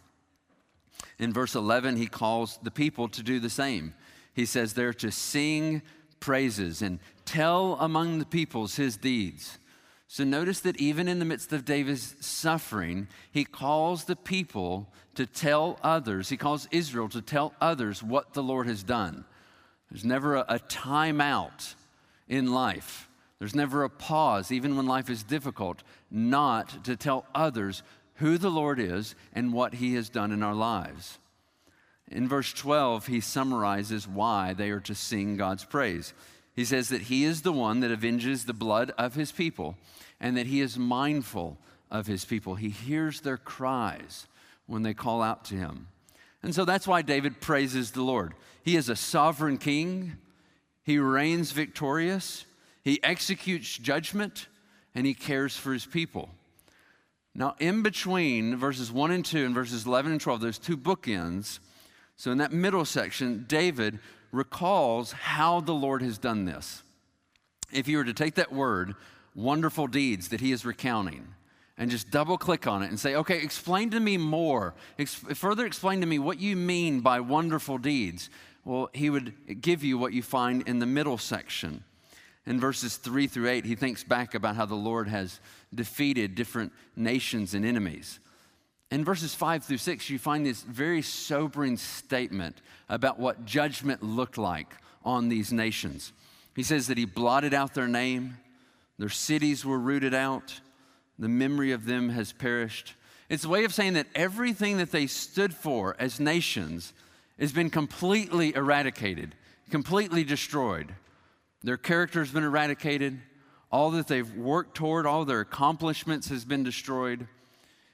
In 1.19 1.35
verse 1.35 1.55
11, 1.55 1.97
he 1.97 2.07
calls 2.07 2.59
the 2.63 2.71
people 2.71 3.09
to 3.09 3.23
do 3.23 3.39
the 3.39 3.51
same. 3.51 3.93
He 4.33 4.47
says 4.47 4.73
they're 4.73 4.95
to 4.95 5.13
sing 5.13 5.83
praises 6.19 6.81
and 6.81 6.99
tell 7.27 7.75
among 7.75 8.19
the 8.19 8.25
peoples 8.25 8.77
his 8.77 8.97
deeds. 8.97 9.59
So 10.15 10.23
notice 10.23 10.61
that 10.61 10.77
even 10.77 11.09
in 11.09 11.19
the 11.19 11.25
midst 11.25 11.53
of 11.53 11.65
David's 11.65 12.15
suffering, 12.25 13.09
he 13.33 13.45
calls 13.45 14.05
the 14.05 14.15
people 14.15 14.87
to 15.17 15.27
tell 15.27 15.77
others, 15.83 16.29
he 16.29 16.37
calls 16.37 16.69
Israel 16.71 17.09
to 17.09 17.21
tell 17.21 17.53
others 17.61 18.01
what 18.01 18.33
the 18.33 18.41
Lord 18.41 18.69
has 18.69 18.85
done. 18.85 19.25
There's 19.91 20.05
never 20.05 20.37
a, 20.37 20.45
a 20.49 20.59
time 20.61 21.21
out 21.21 21.75
in 22.29 22.53
life. 22.53 23.09
There's 23.41 23.57
never 23.57 23.83
a 23.83 23.91
pause, 23.91 24.53
even 24.53 24.77
when 24.77 24.87
life 24.87 25.11
is 25.11 25.25
difficult, 25.25 25.83
not 26.13 26.85
to 26.85 26.95
tell 26.95 27.27
others 27.35 27.83
who 28.19 28.39
the 28.39 28.53
Lord 28.53 28.79
is 28.79 29.17
and 29.33 29.53
what 29.53 29.75
he 29.75 29.95
has 29.95 30.09
done 30.09 30.31
in 30.31 30.45
our 30.45 30.55
lives. 30.55 31.19
In 32.09 32.29
verse 32.29 32.53
12, 32.53 33.09
he 33.09 33.19
summarizes 33.19 34.07
why 34.07 34.55
they 34.55 34.71
are 34.71 34.79
to 34.79 34.95
sing 34.95 35.37
God's 35.37 35.65
praise. 35.65 36.15
He 36.55 36.65
says 36.65 36.89
that 36.91 37.03
he 37.03 37.25
is 37.25 37.43
the 37.43 37.53
one 37.53 37.81
that 37.81 37.91
avenges 37.91 38.45
the 38.45 38.53
blood 38.53 38.93
of 38.97 39.17
his 39.17 39.33
people 39.33 39.75
and 40.25 40.39
that 40.39 40.47
he 40.47 40.63
is 40.63 40.79
mindful 40.79 41.59
of 41.91 42.07
his 42.07 42.25
people. 42.25 42.55
He 42.55 42.71
hears 42.71 43.21
their 43.21 43.37
cries 43.37 44.27
when 44.65 44.83
they 44.83 44.95
call 44.95 45.21
out 45.21 45.45
to 45.47 45.55
him. 45.55 45.89
And 46.43 46.55
so 46.55 46.65
that's 46.65 46.89
why 46.89 47.03
David 47.03 47.43
praises 47.43 47.91
the 47.91 48.03
Lord. 48.03 48.33
He 48.63 48.75
is 48.77 48.89
a 48.89 48.97
sovereign 48.97 49.59
king, 49.59 50.17
he 50.83 50.97
reigns 50.97 51.53
victorious, 51.53 52.47
he 52.83 53.05
executes 53.05 53.77
judgment, 53.77 54.47
and 54.95 55.05
he 55.05 55.13
cares 55.13 55.59
for 55.59 55.75
his 55.75 55.85
people. 55.85 56.31
Now, 57.35 57.55
in 57.59 57.83
between 57.83 58.57
verses 58.57 58.91
1 58.91 59.11
and 59.11 59.25
2 59.27 59.45
and 59.45 59.55
verses 59.55 59.85
11 59.85 60.13
and 60.13 60.21
12, 60.23 60.41
there's 60.41 60.59
two 60.59 60.79
bookends. 60.79 61.59
So, 62.17 62.33
in 62.33 62.39
that 62.39 62.53
middle 62.53 62.87
section, 62.87 63.45
David 63.47 63.99
recalls 64.33 65.13
how 65.13 65.61
the 65.61 65.75
Lord 65.75 66.01
has 66.01 66.17
done 66.17 66.47
this. 66.47 66.83
If 67.71 67.89
you 67.89 67.99
were 67.99 68.05
to 68.05 68.15
take 68.15 68.37
that 68.37 68.53
word, 68.53 68.95
wonderful 69.35 69.87
deeds 69.87 70.29
that 70.29 70.41
he 70.41 70.53
is 70.53 70.65
recounting, 70.65 71.27
and 71.77 71.91
just 71.91 72.11
double 72.11 72.39
click 72.39 72.67
on 72.67 72.83
it 72.83 72.89
and 72.89 73.01
say, 73.01 73.17
okay, 73.17 73.43
explain 73.43 73.91
to 73.91 74.01
me 74.01 74.17
more. 74.17 74.75
Ex- 74.99 75.15
further 75.15 75.67
explain 75.67 76.01
to 76.01 76.07
me 76.07 76.19
what 76.19 76.41
you 76.41 76.55
mean 76.55 77.01
by 77.01 77.19
wonderful 77.19 77.79
deeds. 77.79 78.31
Well, 78.65 78.91
he 78.93 79.11
would 79.11 79.61
give 79.61 79.83
you 79.83 79.99
what 79.99 80.13
you 80.13 80.23
find 80.23 80.67
in 80.69 80.79
the 80.79 80.87
middle 80.87 81.19
section. 81.19 81.85
In 82.47 82.61
verses 82.61 82.97
three 82.97 83.27
through 83.27 83.49
eight, 83.49 83.65
he 83.65 83.75
thinks 83.75 84.05
back 84.05 84.35
about 84.35 84.57
how 84.57 84.67
the 84.67 84.75
Lord 84.75 85.09
has 85.09 85.41
defeated 85.75 86.35
different 86.35 86.73
nations 86.95 87.55
and 87.55 87.65
enemies. 87.65 88.21
In 88.91 89.05
verses 89.05 89.35
five 89.35 89.65
through 89.65 89.79
six, 89.79 90.09
you 90.09 90.19
find 90.19 90.47
this 90.47 90.63
very 90.63 91.03
sobering 91.03 91.77
statement 91.77 92.63
about 92.89 93.19
what 93.19 93.45
judgment 93.45 94.03
looked 94.03 94.39
like 94.39 94.75
on 95.05 95.29
these 95.29 95.53
nations. 95.53 96.13
He 96.55 96.63
says 96.63 96.87
that 96.87 96.99
he 96.99 97.05
blotted 97.05 97.53
out 97.53 97.75
their 97.75 97.89
name, 97.89 98.37
their 98.99 99.09
cities 99.09 99.65
were 99.65 99.79
rooted 99.79 100.15
out, 100.15 100.61
the 101.19 101.29
memory 101.29 101.73
of 101.73 101.87
them 101.87 102.11
has 102.11 102.33
perished. 102.33 102.95
It's 103.29 103.45
a 103.45 103.49
way 103.49 103.65
of 103.65 103.75
saying 103.75 103.95
that 103.95 104.07
everything 104.15 104.79
that 104.79 104.93
they 104.93 105.07
stood 105.07 105.55
for 105.55 105.97
as 105.99 106.21
nations 106.21 106.93
has 107.39 107.53
been 107.53 107.71
completely 107.71 108.55
eradicated, 108.55 109.35
completely 109.71 110.25
destroyed. 110.25 110.95
Their 111.63 111.77
character 111.77 112.21
has 112.21 112.31
been 112.31 112.45
eradicated. 112.45 113.21
All 113.73 113.91
that 113.93 114.07
they've 114.07 114.33
worked 114.37 114.77
toward, 114.77 115.07
all 115.07 115.25
their 115.25 115.41
accomplishments 115.41 116.29
has 116.29 116.45
been 116.45 116.63
destroyed. 116.63 117.27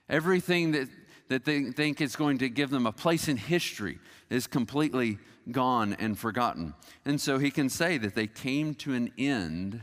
Everything 0.08 0.72
that, 0.72 0.88
that 1.28 1.44
they 1.44 1.70
think 1.70 2.00
is 2.00 2.16
going 2.16 2.38
to 2.38 2.48
give 2.48 2.70
them 2.70 2.86
a 2.86 2.92
place 2.92 3.28
in 3.28 3.36
history 3.36 3.98
is 4.28 4.46
completely 4.46 5.18
gone 5.50 5.94
and 5.98 6.18
forgotten. 6.18 6.74
And 7.04 7.20
so 7.20 7.38
he 7.38 7.50
can 7.50 7.70
say 7.70 7.96
that 7.98 8.14
they 8.14 8.26
came 8.26 8.74
to 8.76 8.92
an 8.92 9.12
end 9.16 9.82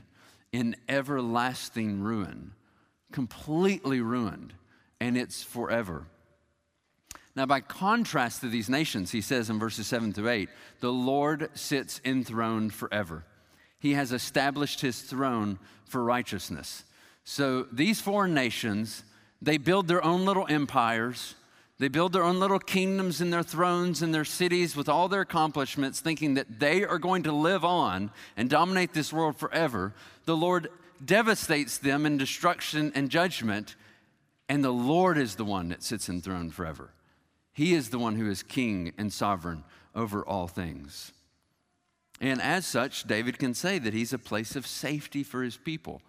in 0.52 0.76
everlasting 0.88 2.02
ruin 2.02 2.54
completely 3.12 4.02
ruined, 4.02 4.54
and 5.00 5.18
it's 5.18 5.44
forever. 5.44 6.06
Now, 7.36 7.46
by 7.46 7.62
contrast 7.62 8.42
to 8.42 8.50
these 8.50 8.70
nations, 8.70 9.12
he 9.12 9.22
says 9.22 9.50
in 9.50 9.60
verses 9.60 9.88
7 9.88 10.12
through 10.12 10.30
8, 10.30 10.50
the 10.80 10.92
Lord 10.92 11.50
sits 11.54 12.02
enthroned 12.04 12.74
forever. 12.74 13.24
He 13.80 13.94
has 13.94 14.12
established 14.12 14.82
his 14.82 15.02
throne 15.02 15.60
for 15.86 16.04
righteousness. 16.04 16.84
So 17.24 17.68
these 17.72 18.02
foreign 18.02 18.34
nations, 18.34 19.04
they 19.42 19.58
build 19.58 19.88
their 19.88 20.04
own 20.04 20.26
little 20.26 20.48
empires. 20.50 21.36
They 21.78 21.90
build 21.90 22.14
their 22.14 22.24
own 22.24 22.40
little 22.40 22.60
kingdoms 22.60 23.22
and 23.22 23.32
their 23.32 23.44
thrones 23.44 24.02
and 24.02 24.12
their 24.12 24.26
cities 24.26 24.76
with 24.76 24.90
all 24.90 25.08
their 25.08 25.22
accomplishments, 25.22 26.00
thinking 26.00 26.34
that 26.34 26.60
they 26.60 26.84
are 26.84 26.98
going 26.98 27.22
to 27.24 27.32
live 27.32 27.64
on 27.64 28.10
and 28.36 28.50
dominate 28.50 28.94
this 28.94 29.14
world 29.14 29.38
forever. 29.38 29.94
The 30.28 30.36
Lord 30.36 30.68
devastates 31.04 31.78
them 31.78 32.06
in 32.06 32.18
destruction 32.18 32.92
and 32.94 33.10
judgment, 33.10 33.78
and 34.50 34.62
the 34.62 34.72
Lord 34.74 35.18
is 35.18 35.36
the 35.36 35.46
one 35.46 35.70
that 35.70 35.84
sits 35.84 36.10
enthroned 36.10 36.54
forever. 36.54 36.90
He 37.54 37.74
is 37.74 37.90
the 37.90 37.98
one 37.98 38.18
who 38.18 38.30
is 38.30 38.44
king 38.44 38.92
and 38.98 39.12
sovereign 39.12 39.64
over 39.96 40.26
all 40.26 40.50
things. 40.50 41.14
And 42.20 42.42
as 42.42 42.66
such, 42.66 43.06
David 43.06 43.40
can 43.40 43.54
say 43.54 43.80
that 43.80 43.94
he's 43.94 44.12
a 44.12 44.20
place 44.20 44.58
of 44.58 44.68
safety 44.68 45.24
for 45.24 45.44
his 45.44 45.56
people. 45.56 46.02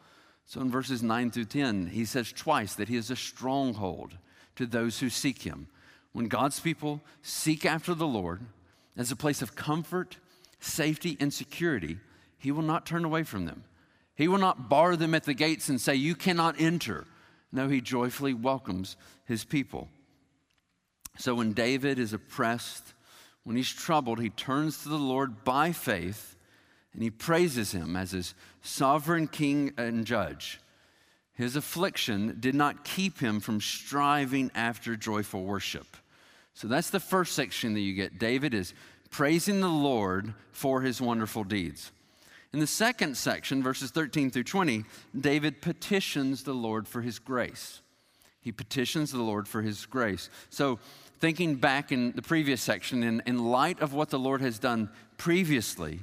So 0.47 0.61
in 0.63 0.69
verses 0.69 1.01
9 1.01 1.31
through 1.31 1.45
10, 1.45 1.87
he 1.87 2.05
says 2.05 2.33
twice 2.33 2.75
that 2.75 2.89
he 2.89 2.97
is 2.97 3.13
a 3.13 3.17
stronghold 3.17 4.19
to 4.57 4.67
those 4.67 4.99
who 4.99 5.11
seek 5.11 5.43
him. 5.43 5.69
When 6.11 6.27
God's 6.27 6.59
people 6.59 7.03
seek 7.23 7.65
after 7.65 7.95
the 7.95 8.09
Lord 8.09 8.41
as 8.97 9.13
a 9.13 9.17
place 9.17 9.43
of 9.43 9.55
comfort, 9.55 10.17
safety, 10.59 11.17
and 11.21 11.33
security, 11.33 11.99
he 12.37 12.51
will 12.51 12.63
not 12.63 12.85
turn 12.85 13.05
away 13.05 13.23
from 13.23 13.47
them. 13.47 13.63
He 14.19 14.27
will 14.27 14.39
not 14.39 14.69
bar 14.69 14.97
them 14.97 15.15
at 15.15 15.23
the 15.23 15.33
gates 15.33 15.69
and 15.69 15.81
say, 15.81 15.95
You 15.95 16.17
cannot 16.17 16.61
enter. 16.61 17.07
No, 17.53 17.69
he 17.69 17.81
joyfully 17.81 18.35
welcomes 18.35 18.97
his 19.25 19.45
people. 19.45 19.89
So 21.19 21.37
when 21.37 21.53
David 21.53 22.01
is 22.01 22.13
oppressed, 22.13 22.95
when 23.45 23.55
he's 23.55 23.73
troubled, 23.73 24.21
he 24.21 24.29
turns 24.29 24.83
to 24.83 24.89
the 24.89 24.97
Lord 24.97 25.45
by 25.45 25.71
faith 25.71 26.35
and 26.93 27.01
he 27.01 27.11
praises 27.11 27.71
him 27.71 27.95
as 27.95 28.11
his 28.11 28.35
sovereign 28.61 29.29
king 29.29 29.73
and 29.79 30.05
judge. 30.05 30.59
His 31.35 31.55
affliction 31.55 32.39
did 32.41 32.57
not 32.57 32.85
keep 32.85 33.21
him 33.21 33.39
from 33.39 33.61
striving 33.61 34.51
after 34.53 34.97
joyful 34.97 35.45
worship. 35.45 35.97
So 36.55 36.67
that's 36.67 36.91
the 36.91 36.99
first 36.99 37.37
section 37.37 37.75
that 37.75 37.81
you 37.81 37.95
get. 37.95 38.19
David 38.19 38.53
is 38.53 38.75
praising 39.11 39.61
the 39.61 39.69
Lord 39.69 40.35
for 40.51 40.81
his 40.81 41.01
wonderful 41.01 41.45
deeds. 41.45 41.93
In 42.52 42.61
the 42.61 42.67
second 42.67 43.17
section, 43.17 43.62
verses 43.62 43.90
13 43.90 44.31
through 44.31 44.45
20, 44.45 44.85
David 45.19 45.61
petitions 45.61 46.45
the 46.45 46.55
Lord 46.55 46.88
for 46.88 47.02
his 47.02 47.19
grace. 47.19 47.83
He 48.40 48.52
petitions 48.52 49.12
the 49.12 49.23
Lord 49.23 49.47
for 49.47 49.61
his 49.61 49.85
grace. 49.85 50.31
So, 50.49 50.78
thinking 51.19 51.57
back 51.57 51.93
in 51.93 52.12
the 52.12 52.23
previous 52.23 52.62
section, 52.62 53.02
in, 53.02 53.23
in 53.26 53.45
light 53.50 53.81
of 53.81 53.93
what 53.93 54.09
the 54.09 54.19
Lord 54.19 54.40
has 54.40 54.59
done 54.59 54.88
previously, 55.19 56.00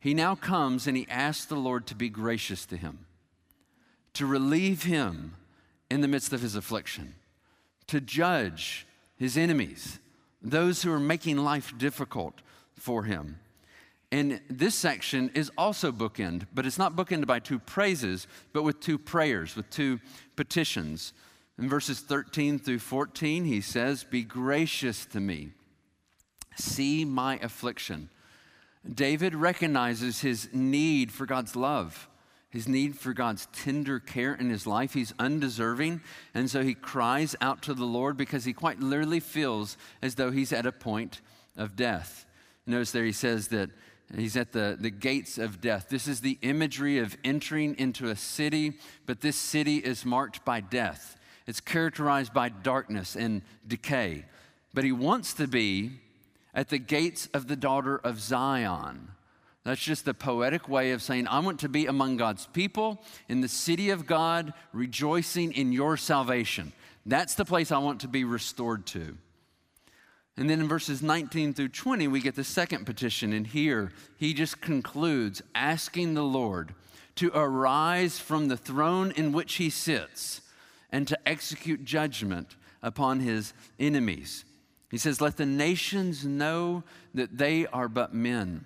he 0.00 0.12
now 0.12 0.34
comes 0.34 0.86
and 0.86 0.96
he 0.96 1.06
asks 1.08 1.46
the 1.46 1.54
Lord 1.56 1.86
to 1.86 1.94
be 1.94 2.10
gracious 2.10 2.66
to 2.66 2.76
him, 2.76 3.06
to 4.14 4.26
relieve 4.26 4.82
him 4.82 5.34
in 5.90 6.02
the 6.02 6.08
midst 6.08 6.32
of 6.32 6.42
his 6.42 6.54
affliction, 6.54 7.14
to 7.86 8.00
judge 8.00 8.86
his 9.16 9.36
enemies, 9.36 9.98
those 10.42 10.82
who 10.82 10.92
are 10.92 11.00
making 11.00 11.38
life 11.38 11.72
difficult 11.78 12.42
for 12.74 13.04
him. 13.04 13.38
And 14.12 14.40
this 14.48 14.74
section 14.74 15.30
is 15.34 15.52
also 15.56 15.92
bookend, 15.92 16.46
but 16.52 16.66
it's 16.66 16.78
not 16.78 16.96
bookended 16.96 17.26
by 17.26 17.38
two 17.38 17.60
praises, 17.60 18.26
but 18.52 18.64
with 18.64 18.80
two 18.80 18.98
prayers, 18.98 19.54
with 19.54 19.70
two 19.70 20.00
petitions. 20.34 21.12
In 21.58 21.68
verses 21.68 22.00
13 22.00 22.58
through 22.58 22.80
14, 22.80 23.44
he 23.44 23.60
says, 23.60 24.02
Be 24.02 24.22
gracious 24.22 25.06
to 25.06 25.20
me, 25.20 25.50
see 26.56 27.04
my 27.04 27.38
affliction. 27.38 28.08
David 28.94 29.34
recognizes 29.34 30.20
his 30.20 30.48
need 30.52 31.12
for 31.12 31.26
God's 31.26 31.54
love, 31.54 32.08
his 32.48 32.66
need 32.66 32.98
for 32.98 33.12
God's 33.12 33.46
tender 33.52 34.00
care 34.00 34.34
in 34.34 34.50
his 34.50 34.66
life. 34.66 34.94
He's 34.94 35.14
undeserving, 35.18 36.00
and 36.34 36.50
so 36.50 36.64
he 36.64 36.74
cries 36.74 37.36
out 37.40 37.62
to 37.62 37.74
the 37.74 37.84
Lord 37.84 38.16
because 38.16 38.44
he 38.44 38.54
quite 38.54 38.80
literally 38.80 39.20
feels 39.20 39.76
as 40.02 40.16
though 40.16 40.30
he's 40.30 40.52
at 40.52 40.66
a 40.66 40.72
point 40.72 41.20
of 41.56 41.76
death. 41.76 42.26
Notice 42.66 42.90
there 42.90 43.04
he 43.04 43.12
says 43.12 43.48
that 43.48 43.70
He's 44.16 44.36
at 44.36 44.52
the, 44.52 44.76
the 44.78 44.90
gates 44.90 45.38
of 45.38 45.60
death. 45.60 45.86
This 45.88 46.08
is 46.08 46.20
the 46.20 46.38
imagery 46.42 46.98
of 46.98 47.16
entering 47.22 47.76
into 47.78 48.08
a 48.08 48.16
city, 48.16 48.74
but 49.06 49.20
this 49.20 49.36
city 49.36 49.76
is 49.76 50.04
marked 50.04 50.44
by 50.44 50.60
death. 50.60 51.16
It's 51.46 51.60
characterized 51.60 52.34
by 52.34 52.48
darkness 52.48 53.14
and 53.14 53.42
decay. 53.66 54.24
But 54.74 54.84
he 54.84 54.92
wants 54.92 55.34
to 55.34 55.46
be 55.46 55.92
at 56.54 56.68
the 56.68 56.78
gates 56.78 57.28
of 57.32 57.46
the 57.46 57.56
daughter 57.56 57.98
of 57.98 58.20
Zion. 58.20 59.08
That's 59.64 59.80
just 59.80 60.04
the 60.04 60.14
poetic 60.14 60.68
way 60.68 60.92
of 60.92 61.02
saying, 61.02 61.28
I 61.28 61.38
want 61.40 61.60
to 61.60 61.68
be 61.68 61.86
among 61.86 62.16
God's 62.16 62.46
people 62.46 63.00
in 63.28 63.42
the 63.42 63.48
city 63.48 63.90
of 63.90 64.06
God, 64.06 64.54
rejoicing 64.72 65.52
in 65.52 65.70
your 65.70 65.96
salvation. 65.96 66.72
That's 67.06 67.34
the 67.34 67.44
place 67.44 67.70
I 67.70 67.78
want 67.78 68.00
to 68.00 68.08
be 68.08 68.24
restored 68.24 68.86
to. 68.86 69.16
And 70.40 70.48
then 70.48 70.62
in 70.62 70.68
verses 70.68 71.02
19 71.02 71.52
through 71.52 71.68
20, 71.68 72.08
we 72.08 72.22
get 72.22 72.34
the 72.34 72.44
second 72.44 72.86
petition. 72.86 73.34
And 73.34 73.46
here 73.46 73.92
he 74.16 74.32
just 74.32 74.62
concludes 74.62 75.42
asking 75.54 76.14
the 76.14 76.24
Lord 76.24 76.74
to 77.16 77.30
arise 77.34 78.18
from 78.18 78.48
the 78.48 78.56
throne 78.56 79.10
in 79.10 79.32
which 79.32 79.56
he 79.56 79.68
sits 79.68 80.40
and 80.90 81.06
to 81.08 81.28
execute 81.28 81.84
judgment 81.84 82.56
upon 82.82 83.20
his 83.20 83.52
enemies. 83.78 84.46
He 84.90 84.96
says, 84.96 85.20
Let 85.20 85.36
the 85.36 85.44
nations 85.44 86.24
know 86.24 86.84
that 87.12 87.36
they 87.36 87.66
are 87.66 87.88
but 87.88 88.14
men. 88.14 88.64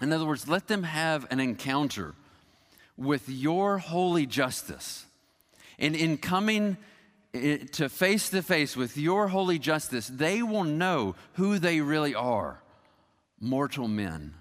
In 0.00 0.12
other 0.12 0.26
words, 0.26 0.48
let 0.48 0.66
them 0.66 0.82
have 0.82 1.24
an 1.30 1.38
encounter 1.38 2.16
with 2.96 3.28
your 3.28 3.78
holy 3.78 4.26
justice. 4.26 5.06
And 5.78 5.94
in 5.94 6.18
coming 6.18 6.78
to 7.34 7.88
face 7.88 8.28
to 8.30 8.42
face 8.42 8.76
with 8.76 8.96
your 8.96 9.28
holy 9.28 9.58
justice, 9.58 10.06
they 10.06 10.42
will 10.42 10.64
know 10.64 11.16
who 11.34 11.58
they 11.58 11.80
really 11.80 12.14
are 12.14 12.60
mortal 13.40 13.88
men, 13.88 14.34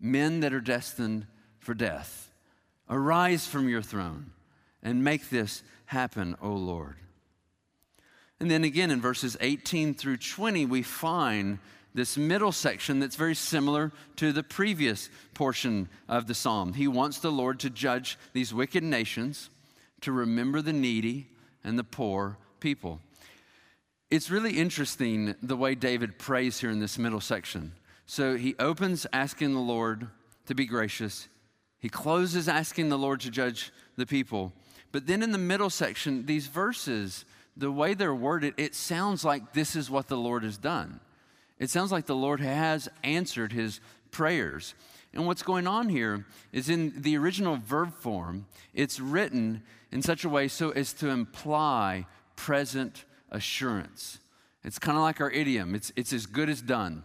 men 0.00 0.40
that 0.40 0.54
are 0.54 0.60
destined 0.60 1.26
for 1.58 1.74
death. 1.74 2.30
Arise 2.88 3.46
from 3.46 3.68
your 3.68 3.82
throne 3.82 4.30
and 4.82 5.02
make 5.02 5.28
this 5.28 5.62
happen, 5.86 6.36
O 6.40 6.52
Lord. 6.52 6.96
And 8.38 8.50
then 8.50 8.64
again 8.64 8.90
in 8.90 9.00
verses 9.00 9.36
18 9.40 9.94
through 9.94 10.18
20, 10.18 10.66
we 10.66 10.82
find 10.82 11.58
this 11.94 12.16
middle 12.16 12.52
section 12.52 13.00
that's 13.00 13.16
very 13.16 13.34
similar 13.34 13.90
to 14.16 14.32
the 14.32 14.42
previous 14.42 15.08
portion 15.34 15.88
of 16.08 16.26
the 16.26 16.34
psalm. 16.34 16.74
He 16.74 16.86
wants 16.86 17.18
the 17.18 17.32
Lord 17.32 17.58
to 17.60 17.70
judge 17.70 18.18
these 18.32 18.54
wicked 18.54 18.84
nations, 18.84 19.50
to 20.02 20.12
remember 20.12 20.60
the 20.62 20.74
needy 20.74 21.28
and 21.66 21.78
the 21.78 21.84
poor 21.84 22.38
people. 22.60 23.00
It's 24.10 24.30
really 24.30 24.56
interesting 24.56 25.34
the 25.42 25.56
way 25.56 25.74
David 25.74 26.16
prays 26.16 26.60
here 26.60 26.70
in 26.70 26.78
this 26.78 26.96
middle 26.96 27.20
section. 27.20 27.72
So 28.06 28.36
he 28.36 28.54
opens 28.58 29.06
asking 29.12 29.52
the 29.52 29.60
Lord 29.60 30.06
to 30.46 30.54
be 30.54 30.64
gracious, 30.64 31.28
he 31.78 31.88
closes 31.88 32.48
asking 32.48 32.88
the 32.88 32.96
Lord 32.96 33.20
to 33.20 33.30
judge 33.30 33.72
the 33.96 34.06
people. 34.06 34.52
But 34.92 35.06
then 35.06 35.22
in 35.22 35.32
the 35.32 35.38
middle 35.38 35.70
section, 35.70 36.24
these 36.24 36.46
verses, 36.46 37.24
the 37.56 37.70
way 37.70 37.94
they're 37.94 38.14
worded, 38.14 38.54
it 38.56 38.74
sounds 38.74 39.24
like 39.24 39.52
this 39.52 39.74
is 39.76 39.90
what 39.90 40.06
the 40.06 40.16
Lord 40.16 40.44
has 40.44 40.56
done. 40.56 41.00
It 41.58 41.68
sounds 41.68 41.90
like 41.90 42.06
the 42.06 42.14
Lord 42.14 42.40
has 42.40 42.88
answered 43.02 43.52
his 43.52 43.80
prayers. 44.10 44.74
And 45.12 45.26
what's 45.26 45.42
going 45.42 45.66
on 45.66 45.88
here 45.88 46.26
is 46.52 46.68
in 46.68 47.02
the 47.02 47.16
original 47.16 47.56
verb 47.56 47.92
form, 47.92 48.46
it's 48.72 49.00
written 49.00 49.62
in 49.96 50.02
such 50.02 50.26
a 50.26 50.28
way 50.28 50.46
so 50.46 50.72
as 50.72 50.92
to 50.92 51.08
imply 51.08 52.04
present 52.36 53.06
assurance. 53.30 54.18
It's 54.62 54.78
kind 54.78 54.98
of 54.98 55.02
like 55.02 55.22
our 55.22 55.30
idiom 55.30 55.74
it's, 55.74 55.90
it's 55.96 56.12
as 56.12 56.26
good 56.26 56.50
as 56.50 56.60
done. 56.60 57.02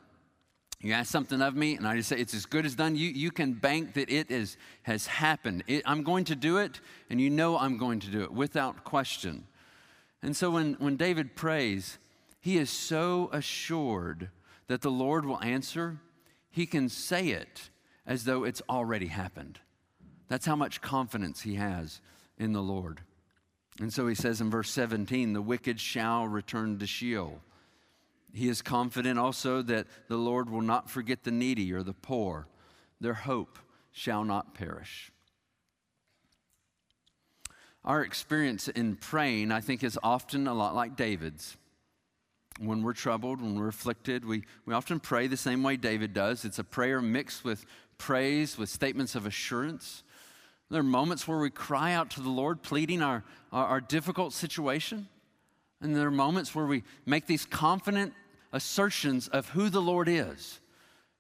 You 0.81 0.91
ask 0.91 1.09
something 1.09 1.41
of 1.41 1.55
me, 1.55 1.75
and 1.77 1.87
I 1.87 1.95
just 1.95 2.09
say, 2.09 2.17
it's 2.17 2.33
as 2.33 2.45
good 2.45 2.65
as 2.65 2.75
done. 2.75 2.97
You, 2.97 3.07
you 3.07 3.31
can 3.31 3.53
bank 3.53 3.93
that 3.93 4.09
it 4.09 4.29
is, 4.29 4.57
has 4.81 5.07
happened. 5.07 5.63
It, 5.67 5.83
I'm 5.85 6.03
going 6.03 6.25
to 6.25 6.35
do 6.35 6.57
it, 6.57 6.81
and 7.09 7.21
you 7.21 7.29
know 7.29 7.57
I'm 7.57 7.77
going 7.77 8.01
to 8.01 8.07
do 8.07 8.23
it 8.23 8.33
without 8.33 8.83
question. 8.83 9.45
And 10.21 10.35
so 10.35 10.51
when, 10.51 10.73
when 10.73 10.97
David 10.97 11.33
prays, 11.33 11.97
he 12.41 12.57
is 12.57 12.69
so 12.69 13.29
assured 13.31 14.31
that 14.67 14.81
the 14.81 14.91
Lord 14.91 15.25
will 15.25 15.41
answer, 15.41 16.01
he 16.49 16.65
can 16.65 16.89
say 16.89 17.29
it 17.29 17.69
as 18.05 18.25
though 18.25 18.43
it's 18.43 18.61
already 18.67 19.07
happened. 19.07 19.59
That's 20.27 20.45
how 20.45 20.57
much 20.57 20.81
confidence 20.81 21.43
he 21.43 21.55
has 21.55 22.01
in 22.41 22.53
the 22.53 22.61
Lord. 22.61 23.01
And 23.79 23.93
so 23.93 24.07
he 24.07 24.15
says 24.15 24.41
in 24.41 24.49
verse 24.49 24.69
17, 24.71 25.33
the 25.33 25.41
wicked 25.41 25.79
shall 25.79 26.27
return 26.27 26.79
to 26.79 26.87
Sheol. 26.87 27.39
He 28.33 28.49
is 28.49 28.61
confident 28.61 29.19
also 29.19 29.61
that 29.61 29.87
the 30.07 30.17
Lord 30.17 30.49
will 30.49 30.61
not 30.61 30.89
forget 30.89 31.23
the 31.23 31.31
needy 31.31 31.71
or 31.71 31.83
the 31.83 31.93
poor. 31.93 32.47
Their 32.99 33.13
hope 33.13 33.59
shall 33.91 34.23
not 34.23 34.53
perish. 34.53 35.11
Our 37.83 38.03
experience 38.03 38.67
in 38.67 38.95
praying, 38.95 39.51
I 39.51 39.59
think, 39.59 39.83
is 39.83 39.97
often 40.03 40.47
a 40.47 40.53
lot 40.53 40.75
like 40.75 40.95
David's. 40.95 41.57
When 42.59 42.83
we're 42.83 42.93
troubled, 42.93 43.41
when 43.41 43.59
we're 43.59 43.69
afflicted, 43.69 44.23
we, 44.23 44.43
we 44.65 44.73
often 44.73 44.99
pray 44.99 45.27
the 45.27 45.37
same 45.37 45.63
way 45.63 45.77
David 45.77 46.13
does. 46.13 46.45
It's 46.45 46.59
a 46.59 46.63
prayer 46.63 47.01
mixed 47.01 47.43
with 47.43 47.65
praise, 47.97 48.57
with 48.57 48.69
statements 48.69 49.15
of 49.15 49.25
assurance. 49.25 50.03
There 50.71 50.79
are 50.79 50.83
moments 50.83 51.27
where 51.27 51.37
we 51.37 51.49
cry 51.49 51.91
out 51.91 52.11
to 52.11 52.21
the 52.21 52.29
Lord, 52.29 52.63
pleading 52.63 53.01
our, 53.01 53.25
our, 53.51 53.65
our 53.67 53.81
difficult 53.81 54.31
situation. 54.31 55.09
And 55.81 55.93
there 55.93 56.07
are 56.07 56.11
moments 56.11 56.55
where 56.55 56.65
we 56.65 56.83
make 57.05 57.27
these 57.27 57.45
confident 57.45 58.13
assertions 58.53 59.27
of 59.27 59.49
who 59.49 59.69
the 59.69 59.81
Lord 59.81 60.07
is, 60.07 60.61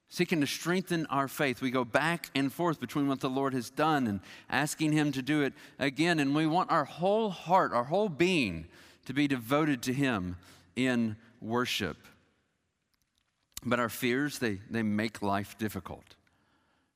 seeking 0.07 0.39
to 0.39 0.47
strengthen 0.47 1.05
our 1.07 1.27
faith. 1.27 1.61
We 1.61 1.69
go 1.69 1.83
back 1.83 2.29
and 2.33 2.51
forth 2.51 2.79
between 2.79 3.09
what 3.09 3.19
the 3.19 3.29
Lord 3.29 3.53
has 3.53 3.69
done 3.69 4.07
and 4.07 4.21
asking 4.49 4.93
Him 4.93 5.11
to 5.11 5.21
do 5.21 5.41
it 5.41 5.51
again. 5.77 6.19
And 6.19 6.33
we 6.33 6.47
want 6.47 6.71
our 6.71 6.85
whole 6.85 7.29
heart, 7.29 7.73
our 7.73 7.83
whole 7.83 8.07
being, 8.07 8.67
to 9.05 9.13
be 9.13 9.27
devoted 9.27 9.81
to 9.83 9.93
Him 9.93 10.37
in 10.77 11.17
worship. 11.41 11.97
But 13.65 13.81
our 13.81 13.89
fears, 13.89 14.39
they, 14.39 14.59
they 14.69 14.81
make 14.81 15.21
life 15.21 15.57
difficult. 15.57 16.15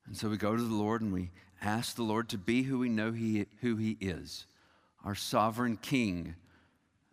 And 0.07 0.15
so 0.15 0.29
we 0.29 0.37
go 0.37 0.55
to 0.55 0.63
the 0.63 0.73
Lord 0.73 1.01
and 1.01 1.11
we 1.11 1.31
ask 1.65 1.95
the 1.95 2.03
Lord 2.03 2.29
to 2.29 2.37
be 2.37 2.63
who 2.63 2.79
we 2.79 2.89
know 2.89 3.11
he, 3.11 3.47
who 3.61 3.75
He 3.75 3.97
is 3.99 4.45
our 5.03 5.15
sovereign 5.15 5.77
King 5.77 6.35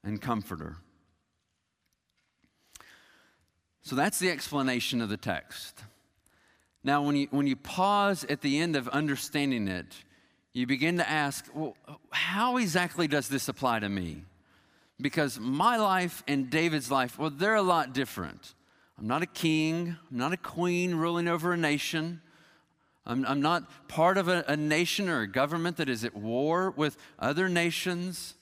and 0.03 0.21
Comforter. 0.21 0.77
So 3.83 3.95
that's 3.95 4.19
the 4.19 4.31
explanation 4.31 5.03
of 5.03 5.11
the 5.11 5.19
text. 5.19 5.83
Now, 6.83 7.03
when 7.03 7.17
you, 7.17 7.29
when 7.31 7.47
you 7.47 7.55
pause 7.55 8.25
at 8.25 8.41
the 8.41 8.59
end 8.59 8.77
of 8.77 8.89
understanding 8.89 9.69
it, 9.69 9.95
you 10.53 10.67
begin 10.67 10.97
to 10.99 11.09
ask, 11.09 11.47
well, 11.55 11.77
how 12.11 12.57
exactly 12.57 13.07
does 13.07 13.29
this 13.29 13.49
apply 13.49 13.81
to 13.81 13.89
me? 13.89 14.25
Because 15.01 15.39
my 15.39 15.77
life 15.77 16.23
and 16.27 16.49
David's 16.49 16.91
life, 16.91 17.19
well, 17.19 17.31
they're 17.31 17.55
a 17.55 17.63
lot 17.63 17.93
different. 17.93 18.55
I'm 18.99 19.07
not 19.07 19.23
a 19.23 19.27
king, 19.27 19.97
I'm 20.11 20.17
not 20.17 20.33
a 20.33 20.37
queen 20.37 20.95
ruling 20.95 21.29
over 21.29 21.53
a 21.53 21.57
nation. 21.57 22.21
I'm, 23.05 23.27
I'm 23.27 23.43
not 23.43 23.89
part 23.89 24.17
of 24.17 24.29
a, 24.29 24.45
a 24.47 24.57
nation 24.57 25.09
or 25.09 25.23
a 25.23 25.27
government 25.27 25.77
that 25.79 25.89
is 25.89 26.05
at 26.05 26.15
war 26.15 26.71
with 26.71 26.97
other 27.19 27.49
nations. 27.49 28.35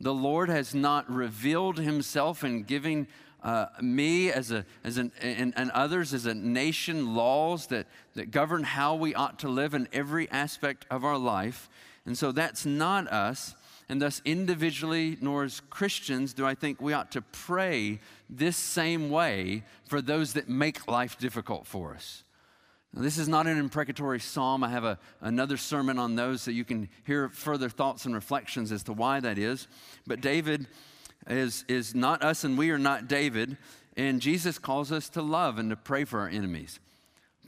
The 0.00 0.14
Lord 0.14 0.48
has 0.48 0.74
not 0.74 1.10
revealed 1.10 1.78
himself 1.78 2.42
in 2.42 2.62
giving 2.62 3.06
uh, 3.42 3.66
me 3.80 4.30
as 4.30 4.50
a, 4.50 4.64
as 4.84 4.98
an, 4.98 5.12
and, 5.20 5.52
and, 5.56 5.70
others 5.72 6.14
as 6.14 6.26
a 6.26 6.34
nation 6.34 7.16
laws 7.16 7.66
that, 7.66 7.86
that 8.14 8.30
govern 8.30 8.62
how 8.62 8.94
we 8.94 9.14
ought 9.16 9.40
to 9.40 9.48
live 9.48 9.74
in 9.74 9.88
every 9.92 10.30
aspect 10.30 10.86
of 10.90 11.04
our 11.04 11.18
life. 11.18 11.68
And 12.06 12.16
so 12.16 12.30
that's 12.30 12.64
not 12.64 13.08
us. 13.08 13.56
And 13.88 14.00
thus, 14.00 14.22
individually, 14.24 15.18
nor 15.20 15.42
as 15.42 15.60
Christians, 15.70 16.32
do 16.32 16.46
I 16.46 16.54
think 16.54 16.80
we 16.80 16.92
ought 16.92 17.10
to 17.12 17.20
pray 17.20 17.98
this 18.30 18.56
same 18.56 19.10
way 19.10 19.64
for 19.88 20.00
those 20.00 20.34
that 20.34 20.48
make 20.48 20.86
life 20.86 21.18
difficult 21.18 21.66
for 21.66 21.94
us. 21.94 22.22
Now, 22.94 23.02
this 23.02 23.16
is 23.16 23.28
not 23.28 23.46
an 23.46 23.58
imprecatory 23.58 24.20
psalm. 24.20 24.62
I 24.62 24.68
have 24.68 24.84
a, 24.84 24.98
another 25.20 25.56
sermon 25.56 25.98
on 25.98 26.14
those 26.14 26.42
so 26.42 26.50
you 26.50 26.64
can 26.64 26.88
hear 27.04 27.28
further 27.30 27.68
thoughts 27.68 28.04
and 28.04 28.14
reflections 28.14 28.70
as 28.70 28.82
to 28.84 28.92
why 28.92 29.20
that 29.20 29.38
is. 29.38 29.66
But 30.06 30.20
David 30.20 30.66
is, 31.26 31.64
is 31.68 31.94
not 31.94 32.22
us 32.22 32.44
and 32.44 32.58
we 32.58 32.70
are 32.70 32.78
not 32.78 33.08
David. 33.08 33.56
And 33.96 34.20
Jesus 34.20 34.58
calls 34.58 34.92
us 34.92 35.08
to 35.10 35.22
love 35.22 35.58
and 35.58 35.70
to 35.70 35.76
pray 35.76 36.04
for 36.04 36.20
our 36.20 36.28
enemies. 36.28 36.80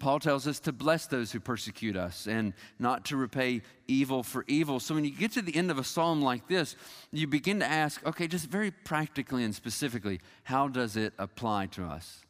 Paul 0.01 0.19
tells 0.19 0.47
us 0.49 0.59
to 0.61 0.73
bless 0.73 1.07
those 1.07 1.31
who 1.31 1.41
persecute 1.41 1.97
us 1.97 2.27
and 2.27 2.53
not 2.79 3.05
to 3.07 3.17
repay 3.17 3.63
evil 3.87 4.23
for 4.23 4.45
evil. 4.49 4.81
So 4.81 4.95
when 4.95 5.05
you 5.05 5.13
get 5.13 5.33
to 5.33 5.43
the 5.43 5.55
end 5.55 5.71
of 5.71 5.79
a 5.79 5.85
psalm 5.85 6.21
like 6.21 6.49
this, 6.49 6.75
you 7.13 7.27
begin 7.27 7.61
to 7.61 7.67
ask, 7.67 8.05
okay, 8.05 8.27
just 8.27 8.47
very 8.47 8.71
practically 8.71 9.45
and 9.45 9.55
specifically, 9.55 10.21
how 10.43 10.69
does 10.69 10.97
it 10.97 11.13
apply 11.19 11.67
to 11.67 11.85
us? 11.85 12.24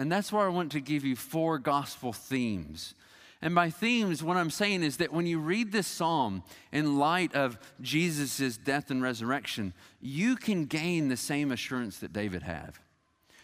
And 0.00 0.10
that's 0.10 0.32
why 0.32 0.44
I 0.44 0.48
want 0.48 0.72
to 0.72 0.80
give 0.80 1.04
you 1.04 1.14
four 1.14 1.58
gospel 1.58 2.12
themes. 2.12 2.94
And 3.40 3.54
by 3.54 3.70
themes, 3.70 4.22
what 4.22 4.36
I'm 4.36 4.50
saying 4.50 4.82
is 4.82 4.96
that 4.96 5.12
when 5.12 5.26
you 5.26 5.38
read 5.38 5.70
this 5.70 5.86
psalm 5.86 6.42
in 6.72 6.98
light 6.98 7.34
of 7.34 7.58
Jesus' 7.80 8.56
death 8.56 8.90
and 8.90 9.00
resurrection, 9.00 9.74
you 10.00 10.34
can 10.34 10.64
gain 10.64 11.08
the 11.08 11.16
same 11.16 11.52
assurance 11.52 11.98
that 11.98 12.12
David 12.12 12.42
had 12.42 12.74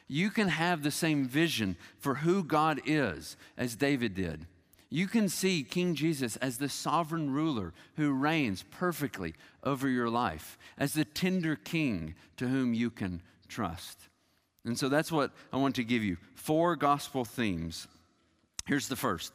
you 0.08 0.30
can 0.30 0.48
have 0.48 0.82
the 0.82 0.90
same 0.90 1.26
vision 1.26 1.76
for 1.98 2.16
who 2.16 2.44
God 2.44 2.80
is 2.86 3.36
as 3.56 3.74
David 3.74 4.14
did. 4.14 4.46
You 4.88 5.08
can 5.08 5.28
see 5.28 5.64
King 5.64 5.94
Jesus 5.96 6.36
as 6.36 6.58
the 6.58 6.68
sovereign 6.68 7.32
ruler 7.32 7.72
who 7.96 8.12
reigns 8.12 8.64
perfectly 8.70 9.34
over 9.64 9.88
your 9.88 10.08
life, 10.08 10.58
as 10.78 10.92
the 10.92 11.04
tender 11.04 11.56
king 11.56 12.14
to 12.36 12.46
whom 12.46 12.72
you 12.72 12.90
can 12.90 13.20
trust. 13.48 14.08
And 14.66 14.76
so 14.76 14.88
that's 14.88 15.12
what 15.12 15.30
I 15.52 15.56
want 15.56 15.76
to 15.76 15.84
give 15.84 16.02
you 16.02 16.16
four 16.34 16.74
gospel 16.74 17.24
themes. 17.24 17.86
Here's 18.66 18.88
the 18.88 18.96
first 18.96 19.32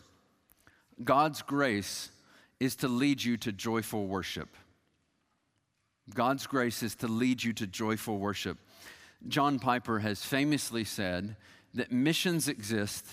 God's 1.03 1.41
grace 1.41 2.11
is 2.59 2.75
to 2.77 2.87
lead 2.87 3.23
you 3.23 3.37
to 3.37 3.51
joyful 3.51 4.05
worship. 4.05 4.49
God's 6.13 6.45
grace 6.45 6.83
is 6.83 6.95
to 6.95 7.07
lead 7.07 7.43
you 7.43 7.53
to 7.53 7.65
joyful 7.65 8.17
worship. 8.17 8.57
John 9.27 9.57
Piper 9.57 9.99
has 9.99 10.23
famously 10.23 10.83
said 10.83 11.37
that 11.73 11.91
missions 11.91 12.47
exist 12.49 13.05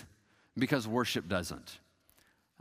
because 0.57 0.87
worship 0.87 1.27
doesn't. 1.29 1.79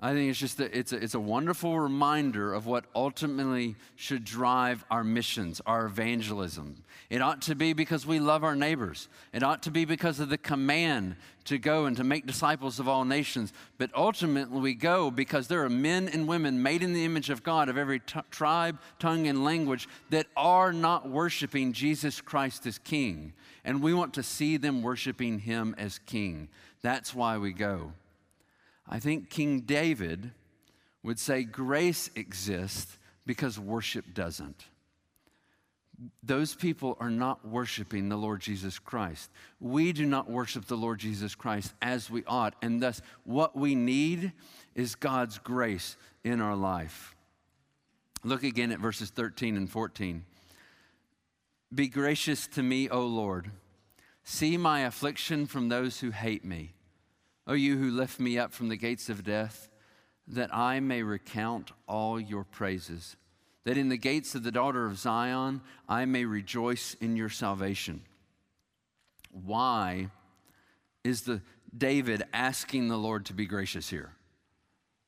I 0.01 0.13
think 0.13 0.31
it's 0.31 0.39
just 0.39 0.61
a, 0.61 0.79
it's, 0.79 0.93
a, 0.93 0.97
it's 1.03 1.15
a 1.15 1.21
wonderful 1.21 1.79
reminder 1.79 2.55
of 2.55 2.67
what 2.67 2.85
ultimately 2.95 3.75
should 3.97 4.25
drive 4.25 4.85
our 4.93 5.03
missions, 5.03 5.61
our 5.67 5.87
evangelism. 5.87 6.85
It 7.11 7.21
ought 7.21 7.43
to 7.43 7.57
be 7.57 7.73
because 7.73 8.07
we 8.07 8.21
love 8.21 8.45
our 8.45 8.55
neighbors. 8.55 9.09
It 9.33 9.43
ought 9.43 9.65
to 9.65 9.73
be 9.73 9.85
because 9.85 10.21
of 10.21 10.29
the 10.29 10.39
command 10.39 11.17
to 11.47 11.59
go 11.59 11.87
and 11.87 11.97
to 11.97 12.05
make 12.05 12.27
disciples 12.27 12.79
of 12.79 12.87
all 12.87 13.05
nations. 13.05 13.53
But 13.77 13.91
ultimately, 13.93 14.61
we 14.61 14.75
go 14.75 15.11
because 15.11 15.49
there 15.49 15.65
are 15.65 15.71
men 15.71 16.07
and 16.07 16.29
women 16.29 16.63
made 16.63 16.85
in 16.85 16.93
the 16.93 17.05
image 17.05 17.29
of 17.29 17.43
God 17.43 17.69
of 17.69 17.77
every 17.77 17.99
t- 17.99 18.21
tribe, 18.31 18.79
tongue, 19.01 19.27
and 19.27 19.43
language 19.43 19.89
that 20.11 20.27
are 20.37 20.73
not 20.73 21.09
worshiping 21.09 21.73
Jesus 21.73 22.21
Christ 22.21 22.67
as 22.67 22.79
King. 22.79 23.33
And 23.65 23.83
we 23.83 23.95
want 23.95 24.15
to 24.15 24.23
see 24.23 24.59
them 24.59 24.81
worshiping 24.81 25.41
Him 25.41 25.75
as 25.77 25.99
King. 25.99 26.49
That's 26.83 27.13
why 27.13 27.37
we 27.39 27.53
go. 27.53 27.95
I 28.89 28.99
think 28.99 29.31
King 29.31 29.61
David 29.61 30.33
would 31.03 31.19
say 31.19 31.45
grace 31.45 32.11
exists 32.17 32.99
because 33.27 33.59
worship 33.59 34.15
doesn't. 34.15 34.65
Those 36.23 36.55
people 36.55 36.97
are 37.01 37.11
not 37.11 37.47
worshiping 37.47 38.09
the 38.09 38.17
Lord 38.17 38.41
Jesus 38.41 38.79
Christ. 38.79 39.31
We 39.61 39.93
do 39.93 40.07
not 40.07 40.31
worship 40.31 40.67
the 40.67 40.77
Lord 40.77 41.01
Jesus 41.01 41.35
Christ 41.35 41.75
as 41.83 42.09
we 42.09 42.25
ought, 42.27 42.55
and 42.63 42.81
thus 42.81 43.03
what 43.25 43.57
we 43.57 43.75
need 43.75 44.33
is 44.75 44.95
God's 44.95 45.39
grace 45.39 45.97
in 46.23 46.41
our 46.41 46.55
life. 46.55 47.17
Look 48.23 48.45
again 48.45 48.71
at 48.71 48.79
verses 48.79 49.11
13 49.11 49.57
and 49.57 49.71
14. 49.71 50.25
Be 51.75 51.89
gracious 51.89 52.47
to 52.49 52.63
me, 52.63 52.89
O 52.89 53.03
Lord. 53.03 53.51
See 54.25 54.57
my 54.57 54.81
affliction 54.81 55.47
from 55.47 55.69
those 55.69 56.01
who 56.01 56.11
hate 56.11 56.45
me. 56.45 56.75
O 57.49 57.55
you 57.55 57.79
who 57.79 57.91
lift 57.91 58.21
me 58.21 58.39
up 58.39 58.53
from 58.53 58.69
the 58.69 58.77
gates 58.77 59.09
of 59.09 59.25
death, 59.25 59.71
that 60.27 60.55
I 60.55 60.81
may 60.81 61.03
recount 61.03 61.73
all 61.89 62.21
your 62.21 62.45
praises, 62.45 63.17
that 63.65 63.79
in 63.79 63.89
the 63.89 63.97
gates 63.97 64.35
of 64.35 64.43
the 64.43 64.53
daughter 64.53 64.85
of 64.85 64.99
Zion 64.99 65.63
I 65.89 66.05
may 66.05 66.27
rejoice 66.27 66.95
in 67.01 67.17
your 67.17 67.31
salvation. 67.31 68.03
Why 69.31 70.11
is 71.03 71.23
the 71.23 71.41
David 71.77 72.23
asking 72.35 72.89
the 72.89 72.99
Lord 72.99 73.25
to 73.27 73.33
be 73.33 73.47
gracious 73.47 73.89
here? 73.89 74.13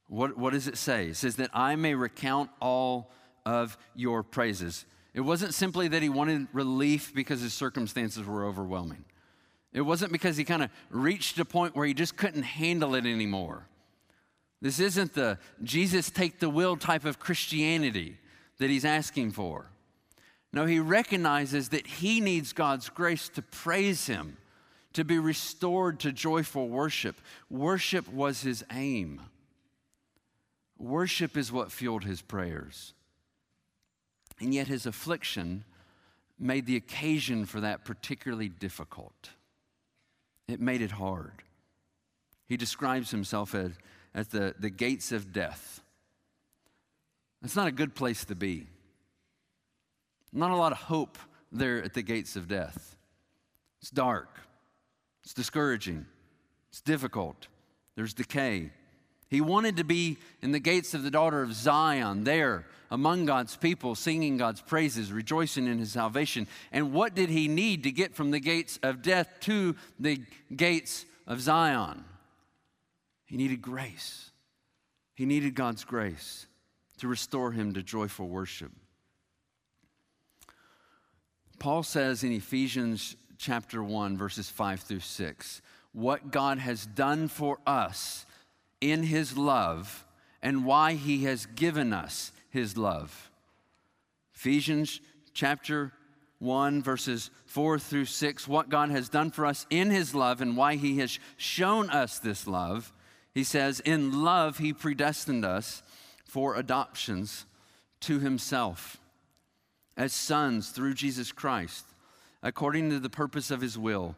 What, 0.08 0.38
what 0.38 0.54
does 0.54 0.66
it 0.66 0.78
say? 0.78 1.08
It 1.08 1.16
says 1.16 1.36
that 1.36 1.50
I 1.52 1.76
may 1.76 1.94
recount 1.94 2.50
all 2.58 3.12
of 3.44 3.76
your 3.94 4.22
praises. 4.22 4.86
It 5.12 5.20
wasn't 5.20 5.54
simply 5.54 5.88
that 5.88 6.02
he 6.02 6.08
wanted 6.08 6.48
relief 6.52 7.14
because 7.14 7.40
his 7.40 7.52
circumstances 7.52 8.26
were 8.26 8.46
overwhelming. 8.46 9.04
It 9.72 9.82
wasn't 9.82 10.12
because 10.12 10.36
he 10.36 10.44
kind 10.44 10.62
of 10.62 10.70
reached 10.90 11.38
a 11.38 11.44
point 11.44 11.76
where 11.76 11.86
he 11.86 11.94
just 11.94 12.16
couldn't 12.16 12.42
handle 12.42 12.94
it 12.94 13.06
anymore. 13.06 13.66
This 14.60 14.80
isn't 14.80 15.14
the 15.14 15.38
Jesus 15.62 16.10
take 16.10 16.38
the 16.38 16.50
wheel 16.50 16.76
type 16.76 17.04
of 17.04 17.18
Christianity 17.18 18.18
that 18.58 18.68
he's 18.68 18.84
asking 18.84 19.32
for. 19.32 19.70
No, 20.52 20.66
he 20.66 20.80
recognizes 20.80 21.68
that 21.68 21.86
he 21.86 22.20
needs 22.20 22.52
God's 22.52 22.88
grace 22.88 23.28
to 23.30 23.42
praise 23.42 24.06
him, 24.06 24.36
to 24.92 25.04
be 25.04 25.18
restored 25.18 26.00
to 26.00 26.12
joyful 26.12 26.68
worship. 26.68 27.20
Worship 27.48 28.12
was 28.12 28.42
his 28.42 28.64
aim. 28.72 29.22
Worship 30.78 31.36
is 31.36 31.52
what 31.52 31.70
fueled 31.70 32.04
his 32.04 32.20
prayers. 32.20 32.94
And 34.40 34.52
yet 34.52 34.66
his 34.66 34.86
affliction 34.86 35.64
made 36.38 36.66
the 36.66 36.76
occasion 36.76 37.44
for 37.46 37.60
that 37.60 37.84
particularly 37.84 38.48
difficult. 38.48 39.30
It 40.50 40.60
made 40.60 40.82
it 40.82 40.90
hard. 40.90 41.44
He 42.46 42.56
describes 42.56 43.10
himself 43.10 43.54
as, 43.54 43.72
as 44.14 44.28
the, 44.28 44.54
the 44.58 44.70
gates 44.70 45.12
of 45.12 45.32
death. 45.32 45.82
That's 47.40 47.56
not 47.56 47.68
a 47.68 47.72
good 47.72 47.94
place 47.94 48.24
to 48.26 48.34
be. 48.34 48.66
Not 50.32 50.50
a 50.50 50.56
lot 50.56 50.72
of 50.72 50.78
hope 50.78 51.18
there 51.52 51.82
at 51.82 51.94
the 51.94 52.02
gates 52.02 52.36
of 52.36 52.48
death. 52.48 52.96
It's 53.80 53.90
dark, 53.90 54.40
it's 55.24 55.32
discouraging, 55.32 56.04
it's 56.68 56.80
difficult, 56.80 57.46
there's 57.96 58.12
decay. 58.12 58.70
He 59.30 59.40
wanted 59.40 59.76
to 59.76 59.84
be 59.84 60.18
in 60.42 60.50
the 60.50 60.58
gates 60.58 60.92
of 60.92 61.04
the 61.04 61.10
daughter 61.10 61.40
of 61.40 61.54
Zion, 61.54 62.24
there 62.24 62.66
among 62.90 63.24
God's 63.24 63.56
people, 63.56 63.94
singing 63.94 64.36
God's 64.36 64.60
praises, 64.60 65.12
rejoicing 65.12 65.68
in 65.68 65.78
his 65.78 65.92
salvation. 65.92 66.48
And 66.72 66.92
what 66.92 67.14
did 67.14 67.30
he 67.30 67.46
need 67.46 67.84
to 67.84 67.92
get 67.92 68.16
from 68.16 68.32
the 68.32 68.40
gates 68.40 68.80
of 68.82 69.02
death 69.02 69.28
to 69.42 69.76
the 70.00 70.20
gates 70.54 71.06
of 71.28 71.40
Zion? 71.40 72.04
He 73.26 73.36
needed 73.36 73.62
grace. 73.62 74.32
He 75.14 75.24
needed 75.24 75.54
God's 75.54 75.84
grace 75.84 76.46
to 76.98 77.06
restore 77.06 77.52
him 77.52 77.74
to 77.74 77.82
joyful 77.84 78.26
worship. 78.26 78.72
Paul 81.60 81.84
says 81.84 82.24
in 82.24 82.32
Ephesians 82.32 83.14
chapter 83.38 83.84
1, 83.84 84.16
verses 84.16 84.50
5 84.50 84.80
through 84.80 85.00
6, 85.00 85.62
what 85.92 86.32
God 86.32 86.58
has 86.58 86.86
done 86.86 87.28
for 87.28 87.58
us 87.66 88.26
in 88.80 89.02
his 89.04 89.36
love 89.36 90.06
and 90.42 90.64
why 90.64 90.94
he 90.94 91.24
has 91.24 91.46
given 91.46 91.92
us 91.92 92.32
his 92.50 92.76
love. 92.76 93.30
Ephesians 94.34 95.00
chapter 95.34 95.92
1, 96.38 96.82
verses 96.82 97.30
4 97.46 97.78
through 97.78 98.06
6, 98.06 98.48
what 98.48 98.70
God 98.70 98.90
has 98.90 99.08
done 99.08 99.30
for 99.30 99.44
us 99.44 99.66
in 99.68 99.90
his 99.90 100.14
love 100.14 100.40
and 100.40 100.56
why 100.56 100.76
he 100.76 100.98
has 100.98 101.18
shown 101.36 101.90
us 101.90 102.18
this 102.18 102.46
love. 102.46 102.92
He 103.34 103.44
says, 103.44 103.80
In 103.80 104.22
love, 104.22 104.58
he 104.58 104.72
predestined 104.72 105.44
us 105.44 105.82
for 106.24 106.56
adoptions 106.56 107.44
to 108.00 108.18
himself 108.18 108.96
as 109.96 110.14
sons 110.14 110.70
through 110.70 110.94
Jesus 110.94 111.30
Christ, 111.30 111.84
according 112.42 112.88
to 112.88 112.98
the 112.98 113.10
purpose 113.10 113.50
of 113.50 113.60
his 113.60 113.76
will, 113.76 114.16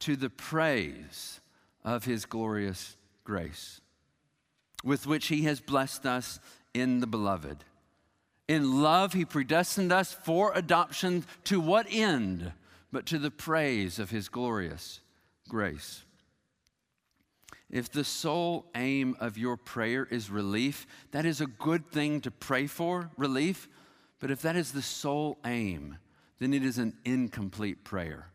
to 0.00 0.16
the 0.16 0.28
praise 0.28 1.40
of 1.82 2.04
his 2.04 2.26
glorious 2.26 2.96
grace 3.24 3.80
with 4.84 5.06
which 5.06 5.26
he 5.28 5.42
has 5.42 5.60
blessed 5.60 6.06
us 6.06 6.38
in 6.74 7.00
the 7.00 7.06
beloved. 7.06 7.64
In 8.46 8.82
love, 8.82 9.14
he 9.14 9.24
predestined 9.24 9.90
us 9.90 10.12
for 10.12 10.52
adoption 10.54 11.24
to 11.44 11.58
what 11.58 11.86
end? 11.90 12.52
But 12.92 13.06
to 13.06 13.18
the 13.18 13.30
praise 13.30 13.98
of 13.98 14.10
his 14.10 14.28
glorious 14.28 15.00
grace. 15.48 16.04
If 17.70 17.90
the 17.90 18.04
sole 18.04 18.66
aim 18.74 19.16
of 19.18 19.38
your 19.38 19.56
prayer 19.56 20.06
is 20.08 20.30
relief, 20.30 20.86
that 21.10 21.24
is 21.24 21.40
a 21.40 21.46
good 21.46 21.90
thing 21.90 22.20
to 22.20 22.30
pray 22.30 22.66
for, 22.66 23.10
relief. 23.16 23.68
But 24.20 24.30
if 24.30 24.42
that 24.42 24.54
is 24.54 24.72
the 24.72 24.82
sole 24.82 25.38
aim, 25.44 25.96
then 26.38 26.52
it 26.52 26.62
is 26.62 26.78
an 26.78 26.94
incomplete 27.04 27.82
prayer. 27.82 28.28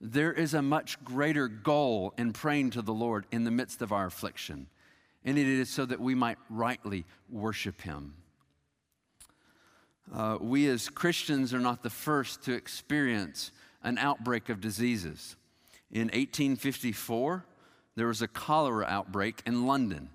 There 0.00 0.32
is 0.32 0.54
a 0.54 0.62
much 0.62 1.02
greater 1.04 1.46
goal 1.48 2.14
in 2.16 2.32
praying 2.32 2.70
to 2.70 2.82
the 2.82 2.94
Lord 2.94 3.26
in 3.30 3.44
the 3.44 3.50
midst 3.50 3.82
of 3.82 3.92
our 3.92 4.06
affliction 4.06 4.68
and 5.24 5.38
it 5.38 5.46
is 5.46 5.68
so 5.68 5.84
that 5.84 6.00
we 6.00 6.14
might 6.14 6.38
rightly 6.48 7.04
worship 7.28 7.80
Him. 7.82 8.14
Uh, 10.12 10.38
we 10.40 10.68
as 10.68 10.88
Christians 10.88 11.54
are 11.54 11.60
not 11.60 11.82
the 11.82 11.90
first 11.90 12.42
to 12.44 12.52
experience 12.52 13.52
an 13.82 13.98
outbreak 13.98 14.48
of 14.48 14.60
diseases. 14.60 15.36
In 15.90 16.08
1854, 16.08 17.44
there 17.96 18.06
was 18.06 18.22
a 18.22 18.28
cholera 18.28 18.86
outbreak 18.86 19.42
in 19.46 19.66
London. 19.66 20.10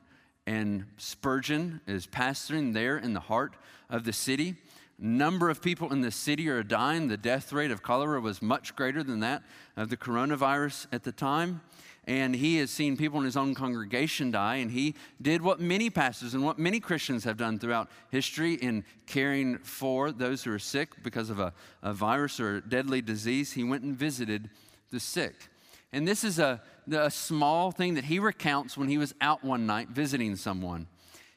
And 0.48 0.86
Spurgeon 0.98 1.82
is 1.88 2.08
pastoring 2.08 2.74
there 2.74 2.98
in 2.98 3.14
the 3.14 3.20
heart 3.20 3.56
of 3.90 4.04
the 4.04 4.14
city. 4.14 4.56
Number 4.98 5.50
of 5.50 5.62
people 5.62 5.92
in 5.92 6.02
the 6.02 6.12
city 6.12 6.48
are 6.50 6.64
dying. 6.64 7.08
The 7.08 7.18
death 7.18 7.52
rate 7.52 7.72
of 7.72 7.82
cholera 7.82 8.22
was 8.22 8.42
much 8.42 8.76
greater 8.76 9.04
than 9.04 9.22
that 9.22 9.44
of 9.76 9.90
the 9.90 9.98
coronavirus 9.98 10.88
at 10.92 11.04
the 11.04 11.12
time. 11.12 11.62
And 12.08 12.36
he 12.36 12.58
has 12.58 12.70
seen 12.70 12.98
people 12.98 13.20
in 13.20 13.26
his 13.26 13.36
own 13.36 13.56
congregation 13.56 14.32
die. 14.32 14.58
And 14.58 14.72
he 14.72 14.96
did 15.22 15.42
what 15.42 15.60
many 15.60 15.90
pastors 15.90 16.34
and 16.34 16.44
what 16.44 16.60
many 16.60 16.80
Christians 16.80 17.24
have 17.24 17.38
done 17.38 17.58
throughout 17.58 17.90
history 18.12 18.54
in 18.54 18.86
caring 19.08 19.58
for 19.60 20.12
those 20.12 20.44
who 20.44 20.52
are 20.54 20.60
sick 20.60 20.90
because 21.04 21.30
of 21.30 21.40
a, 21.40 21.52
a 21.82 21.94
virus 21.94 22.40
or 22.40 22.58
a 22.58 22.62
deadly 22.62 23.02
disease. 23.02 23.54
He 23.54 23.64
went 23.64 23.84
and 23.84 23.96
visited 23.96 24.50
the 24.92 25.00
sick. 25.00 25.50
And 25.92 26.08
this 26.08 26.24
is 26.24 26.40
a, 26.40 26.62
a 26.92 27.10
small 27.10 27.72
thing 27.72 27.96
that 27.96 28.04
he 28.04 28.20
recounts 28.20 28.78
when 28.78 28.90
he 28.90 28.98
was 28.98 29.16
out 29.22 29.44
one 29.44 29.66
night 29.66 29.90
visiting 29.90 30.36
someone. 30.36 30.88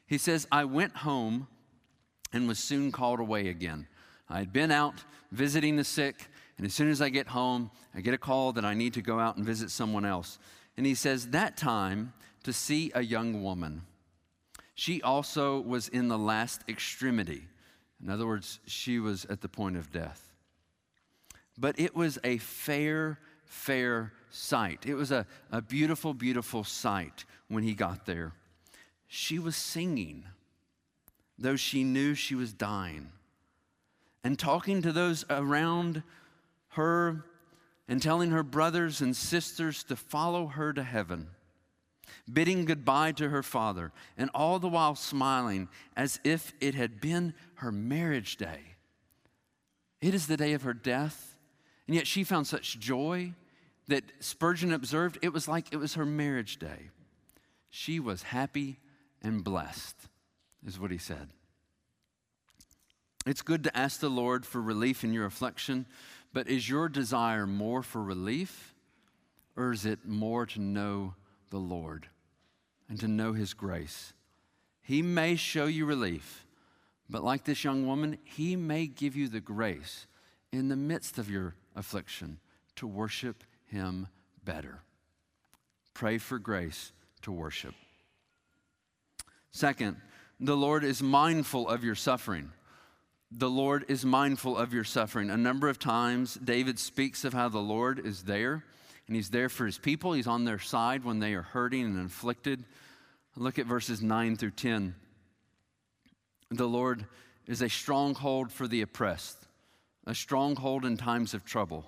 He 0.05 0.17
says, 0.17 0.47
I 0.51 0.65
went 0.65 0.97
home 0.97 1.47
and 2.33 2.47
was 2.47 2.59
soon 2.59 2.91
called 2.91 3.19
away 3.19 3.47
again. 3.47 3.87
I 4.29 4.39
had 4.39 4.53
been 4.53 4.71
out 4.71 5.03
visiting 5.31 5.75
the 5.75 5.83
sick, 5.83 6.27
and 6.57 6.65
as 6.65 6.73
soon 6.73 6.89
as 6.89 7.01
I 7.01 7.09
get 7.09 7.27
home, 7.27 7.71
I 7.95 8.01
get 8.01 8.13
a 8.13 8.17
call 8.17 8.51
that 8.53 8.65
I 8.65 8.73
need 8.73 8.93
to 8.95 9.01
go 9.01 9.19
out 9.19 9.37
and 9.37 9.45
visit 9.45 9.71
someone 9.71 10.05
else. 10.05 10.39
And 10.79 10.85
he 10.85 10.95
says, 10.95 11.31
That 11.31 11.57
time 11.57 12.13
to 12.43 12.53
see 12.53 12.89
a 12.95 13.01
young 13.01 13.43
woman. 13.43 13.81
She 14.75 15.01
also 15.01 15.59
was 15.59 15.89
in 15.89 16.07
the 16.07 16.17
last 16.17 16.61
extremity. 16.69 17.49
In 18.01 18.09
other 18.09 18.25
words, 18.25 18.61
she 18.65 18.97
was 18.97 19.25
at 19.25 19.41
the 19.41 19.49
point 19.49 19.75
of 19.75 19.91
death. 19.91 20.31
But 21.57 21.77
it 21.77 21.97
was 21.97 22.17
a 22.23 22.37
fair, 22.37 23.19
fair 23.43 24.13
sight. 24.29 24.85
It 24.85 24.93
was 24.93 25.11
a, 25.11 25.25
a 25.51 25.61
beautiful, 25.61 26.13
beautiful 26.13 26.63
sight 26.63 27.25
when 27.49 27.63
he 27.63 27.73
got 27.73 28.05
there. 28.05 28.31
She 29.09 29.37
was 29.37 29.57
singing, 29.57 30.23
though 31.37 31.57
she 31.57 31.83
knew 31.83 32.15
she 32.15 32.35
was 32.35 32.53
dying, 32.53 33.11
and 34.23 34.39
talking 34.39 34.81
to 34.83 34.93
those 34.93 35.25
around 35.29 36.03
her 36.69 37.25
and 37.89 38.01
telling 38.01 38.29
her 38.29 38.43
brothers 38.43 39.01
and 39.01 39.17
sisters 39.17 39.83
to 39.83 39.95
follow 39.95 40.45
her 40.45 40.71
to 40.71 40.83
heaven, 40.83 41.27
bidding 42.31 42.63
goodbye 42.63 43.11
to 43.11 43.29
her 43.29 43.41
father, 43.41 43.91
and 44.15 44.29
all 44.33 44.59
the 44.59 44.69
while 44.69 44.95
smiling 44.95 45.67
as 45.97 46.19
if 46.23 46.53
it 46.61 46.75
had 46.75 47.01
been 47.01 47.33
her 47.55 47.71
marriage 47.71 48.37
day. 48.37 48.59
It 50.01 50.13
is 50.13 50.27
the 50.27 50.37
day 50.37 50.53
of 50.53 50.61
her 50.61 50.73
death, 50.73 51.35
and 51.87 51.95
yet 51.95 52.05
she 52.05 52.23
found 52.23 52.45
such 52.45 52.79
joy 52.79 53.33
that 53.87 54.03
Spurgeon 54.19 54.71
observed, 54.71 55.17
it 55.23 55.33
was 55.33 55.47
like 55.47 55.73
it 55.73 55.77
was 55.77 55.95
her 55.95 56.05
marriage 56.05 56.59
day. 56.59 56.91
She 57.71 57.99
was 57.99 58.21
happy 58.21 58.77
and 59.23 59.43
blessed, 59.43 59.95
is 60.65 60.79
what 60.79 60.91
he 60.91 60.99
said. 60.99 61.29
It's 63.25 63.41
good 63.41 63.63
to 63.65 63.75
ask 63.77 63.99
the 63.99 64.09
Lord 64.09 64.45
for 64.45 64.61
relief 64.61 65.03
in 65.03 65.11
your 65.11 65.25
affliction, 65.25 65.87
but 66.33 66.47
is 66.47 66.69
your 66.69 66.89
desire 66.89 67.47
more 67.47 67.83
for 67.83 68.03
relief, 68.03 68.73
or 69.55 69.71
is 69.71 69.85
it 69.85 70.05
more 70.05 70.45
to 70.45 70.61
know 70.61 71.15
the 71.49 71.57
Lord 71.57 72.07
and 72.87 72.99
to 72.99 73.07
know 73.07 73.33
His 73.33 73.53
grace? 73.53 74.13
He 74.81 75.01
may 75.01 75.35
show 75.35 75.65
you 75.65 75.85
relief, 75.85 76.45
but 77.09 77.23
like 77.23 77.43
this 77.43 77.63
young 77.63 77.85
woman, 77.85 78.17
He 78.23 78.55
may 78.55 78.87
give 78.87 79.15
you 79.15 79.27
the 79.27 79.41
grace 79.41 80.07
in 80.51 80.69
the 80.69 80.75
midst 80.75 81.17
of 81.17 81.29
your 81.29 81.55
affliction 81.75 82.39
to 82.75 82.87
worship 82.87 83.43
him 83.65 84.07
better. 84.43 84.81
Pray 85.93 86.17
for 86.17 86.39
grace 86.39 86.91
to 87.21 87.31
worship. 87.31 87.75
Second, 89.51 89.97
the 90.39 90.55
Lord 90.55 90.83
is 90.83 91.03
mindful 91.03 91.67
of 91.67 91.83
your 91.83 91.95
suffering. 91.95 92.51
The 93.31 93.49
Lord 93.49 93.85
is 93.87 94.03
mindful 94.03 94.57
of 94.57 94.73
your 94.73 94.83
suffering. 94.83 95.29
A 95.29 95.37
number 95.37 95.69
of 95.69 95.77
times, 95.77 96.33
David 96.35 96.79
speaks 96.79 97.23
of 97.23 97.33
how 97.33 97.47
the 97.47 97.59
Lord 97.59 98.03
is 98.03 98.23
there, 98.23 98.63
and 99.05 99.15
He's 99.15 99.29
there 99.29 99.49
for 99.49 99.67
His 99.67 99.77
people. 99.77 100.13
He's 100.13 100.27
on 100.27 100.45
their 100.45 100.57
side 100.57 101.03
when 101.03 101.19
they 101.19 101.35
are 101.35 101.43
hurting 101.43 101.85
and 101.85 101.99
inflicted. 101.99 102.63
Look 103.35 103.59
at 103.59 103.67
verses 103.67 104.01
9 104.01 104.35
through 104.35 104.51
10. 104.51 104.95
The 106.49 106.67
Lord 106.67 107.05
is 107.45 107.61
a 107.61 107.69
stronghold 107.69 108.51
for 108.51 108.67
the 108.67 108.81
oppressed, 108.81 109.37
a 110.07 110.15
stronghold 110.15 110.83
in 110.83 110.97
times 110.97 111.35
of 111.35 111.45
trouble. 111.45 111.85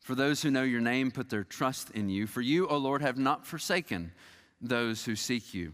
For 0.00 0.14
those 0.14 0.42
who 0.42 0.50
know 0.50 0.64
your 0.64 0.80
name 0.80 1.10
put 1.10 1.30
their 1.30 1.44
trust 1.44 1.90
in 1.90 2.10
you. 2.10 2.26
For 2.26 2.42
you, 2.42 2.68
O 2.68 2.76
Lord, 2.76 3.00
have 3.00 3.16
not 3.16 3.46
forsaken 3.46 4.12
those 4.60 5.04
who 5.04 5.16
seek 5.16 5.54
you. 5.54 5.72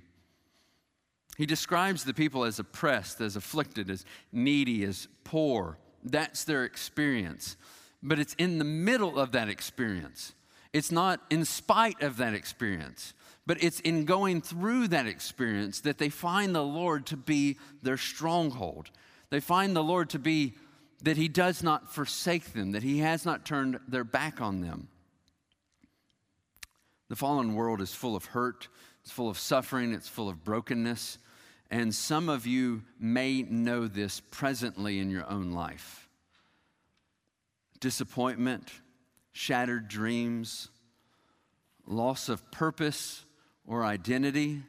He 1.38 1.46
describes 1.46 2.02
the 2.02 2.12
people 2.12 2.42
as 2.42 2.58
oppressed, 2.58 3.20
as 3.20 3.36
afflicted, 3.36 3.88
as 3.88 4.04
needy, 4.32 4.84
as 4.84 5.06
poor. 5.22 5.78
That's 6.02 6.42
their 6.42 6.64
experience. 6.64 7.56
But 8.02 8.18
it's 8.18 8.34
in 8.34 8.58
the 8.58 8.64
middle 8.64 9.20
of 9.20 9.30
that 9.32 9.48
experience. 9.48 10.34
It's 10.72 10.90
not 10.90 11.20
in 11.30 11.44
spite 11.44 12.02
of 12.02 12.16
that 12.16 12.34
experience, 12.34 13.14
but 13.46 13.62
it's 13.62 13.78
in 13.80 14.04
going 14.04 14.42
through 14.42 14.88
that 14.88 15.06
experience 15.06 15.80
that 15.82 15.98
they 15.98 16.08
find 16.08 16.54
the 16.54 16.62
Lord 16.62 17.06
to 17.06 17.16
be 17.16 17.56
their 17.82 17.96
stronghold. 17.96 18.90
They 19.30 19.40
find 19.40 19.76
the 19.76 19.82
Lord 19.82 20.10
to 20.10 20.18
be 20.18 20.54
that 21.04 21.16
he 21.16 21.28
does 21.28 21.62
not 21.62 21.94
forsake 21.94 22.52
them, 22.52 22.72
that 22.72 22.82
he 22.82 22.98
has 22.98 23.24
not 23.24 23.46
turned 23.46 23.78
their 23.86 24.04
back 24.04 24.40
on 24.40 24.60
them. 24.60 24.88
The 27.08 27.16
fallen 27.16 27.54
world 27.54 27.80
is 27.80 27.94
full 27.94 28.16
of 28.16 28.26
hurt, 28.26 28.68
it's 29.02 29.12
full 29.12 29.30
of 29.30 29.38
suffering, 29.38 29.94
it's 29.94 30.08
full 30.08 30.28
of 30.28 30.44
brokenness, 30.44 31.18
and 31.70 31.94
some 31.94 32.28
of 32.28 32.46
you 32.46 32.82
may 32.98 33.42
know 33.42 33.86
this 33.86 34.20
presently 34.30 34.98
in 34.98 35.10
your 35.10 35.28
own 35.30 35.52
life. 35.52 36.08
Disappointment, 37.80 38.70
shattered 39.32 39.88
dreams, 39.88 40.68
loss 41.86 42.28
of 42.28 42.50
purpose 42.50 43.24
or 43.66 43.84
identity, 43.84 44.62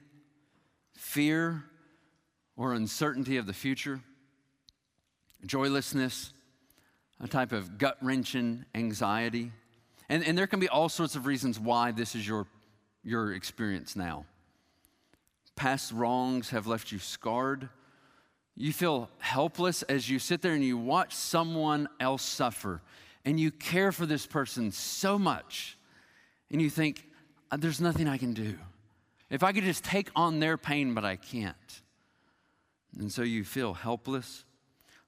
fear 0.93 1.63
or 2.57 2.73
uncertainty 2.73 3.37
of 3.37 3.47
the 3.47 3.53
future 3.53 4.01
joylessness, 5.45 6.33
a 7.19 7.27
type 7.27 7.51
of 7.51 7.77
gut 7.77 7.97
wrenching 8.01 8.65
anxiety. 8.75 9.51
And, 10.07 10.23
and 10.23 10.37
there 10.37 10.47
can 10.47 10.59
be 10.59 10.69
all 10.69 10.89
sorts 10.89 11.15
of 11.15 11.25
reasons 11.25 11.59
why 11.59 11.91
this 11.91 12.15
is 12.15 12.27
your, 12.27 12.47
your 13.03 13.33
experience 13.33 13.95
now. 13.95 14.25
Past 15.59 15.91
wrongs 15.91 16.51
have 16.51 16.67
left 16.67 16.89
you 16.89 16.99
scarred. 16.99 17.67
You 18.55 18.71
feel 18.71 19.09
helpless 19.17 19.81
as 19.83 20.09
you 20.09 20.17
sit 20.17 20.41
there 20.41 20.53
and 20.53 20.63
you 20.63 20.77
watch 20.77 21.13
someone 21.13 21.89
else 21.99 22.23
suffer, 22.23 22.81
and 23.25 23.37
you 23.37 23.51
care 23.51 23.91
for 23.91 24.05
this 24.05 24.25
person 24.25 24.71
so 24.71 25.19
much, 25.19 25.77
and 26.49 26.61
you 26.61 26.69
think, 26.69 27.05
uh, 27.51 27.57
there's 27.57 27.81
nothing 27.81 28.07
I 28.07 28.17
can 28.17 28.33
do. 28.33 28.57
If 29.29 29.43
I 29.43 29.51
could 29.51 29.65
just 29.65 29.83
take 29.83 30.09
on 30.15 30.39
their 30.39 30.57
pain, 30.57 30.93
but 30.93 31.03
I 31.03 31.17
can't. 31.17 31.81
And 32.97 33.11
so 33.11 33.21
you 33.23 33.43
feel 33.43 33.73
helpless 33.73 34.45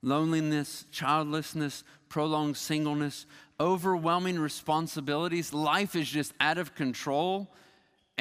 loneliness, 0.04 0.84
childlessness, 0.92 1.86
prolonged 2.10 2.58
singleness, 2.58 3.26
overwhelming 3.58 4.38
responsibilities. 4.38 5.54
Life 5.54 5.96
is 5.96 6.10
just 6.10 6.34
out 6.42 6.58
of 6.58 6.76
control 6.76 7.54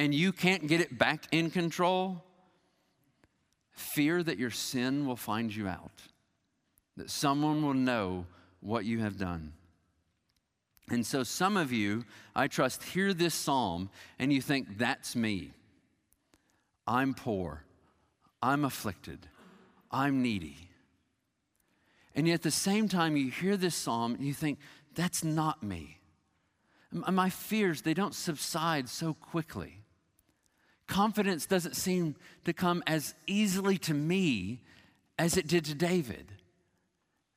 and 0.00 0.14
you 0.14 0.32
can't 0.32 0.66
get 0.66 0.80
it 0.80 0.96
back 0.96 1.24
in 1.30 1.50
control. 1.50 2.24
Fear 3.72 4.22
that 4.22 4.38
your 4.38 4.50
sin 4.50 5.06
will 5.06 5.14
find 5.14 5.54
you 5.54 5.68
out, 5.68 5.92
that 6.96 7.10
someone 7.10 7.62
will 7.62 7.74
know 7.74 8.24
what 8.60 8.86
you 8.86 9.00
have 9.00 9.18
done. 9.18 9.52
And 10.88 11.04
so, 11.04 11.22
some 11.22 11.58
of 11.58 11.70
you, 11.70 12.06
I 12.34 12.48
trust, 12.48 12.82
hear 12.82 13.12
this 13.12 13.34
psalm 13.34 13.90
and 14.18 14.32
you 14.32 14.40
think, 14.40 14.78
that's 14.78 15.14
me. 15.14 15.52
I'm 16.86 17.12
poor. 17.12 17.64
I'm 18.40 18.64
afflicted. 18.64 19.28
I'm 19.90 20.22
needy. 20.22 20.56
And 22.14 22.26
yet 22.26 22.36
at 22.36 22.42
the 22.42 22.50
same 22.50 22.88
time, 22.88 23.18
you 23.18 23.30
hear 23.30 23.58
this 23.58 23.74
psalm 23.74 24.14
and 24.14 24.24
you 24.24 24.32
think, 24.32 24.60
that's 24.94 25.22
not 25.22 25.62
me. 25.62 25.98
My 26.90 27.28
fears, 27.28 27.82
they 27.82 27.94
don't 27.94 28.14
subside 28.14 28.88
so 28.88 29.12
quickly. 29.12 29.79
Confidence 30.90 31.46
doesn't 31.46 31.76
seem 31.76 32.16
to 32.44 32.52
come 32.52 32.82
as 32.84 33.14
easily 33.28 33.78
to 33.78 33.94
me 33.94 34.60
as 35.20 35.36
it 35.36 35.46
did 35.46 35.64
to 35.66 35.74
David. 35.74 36.32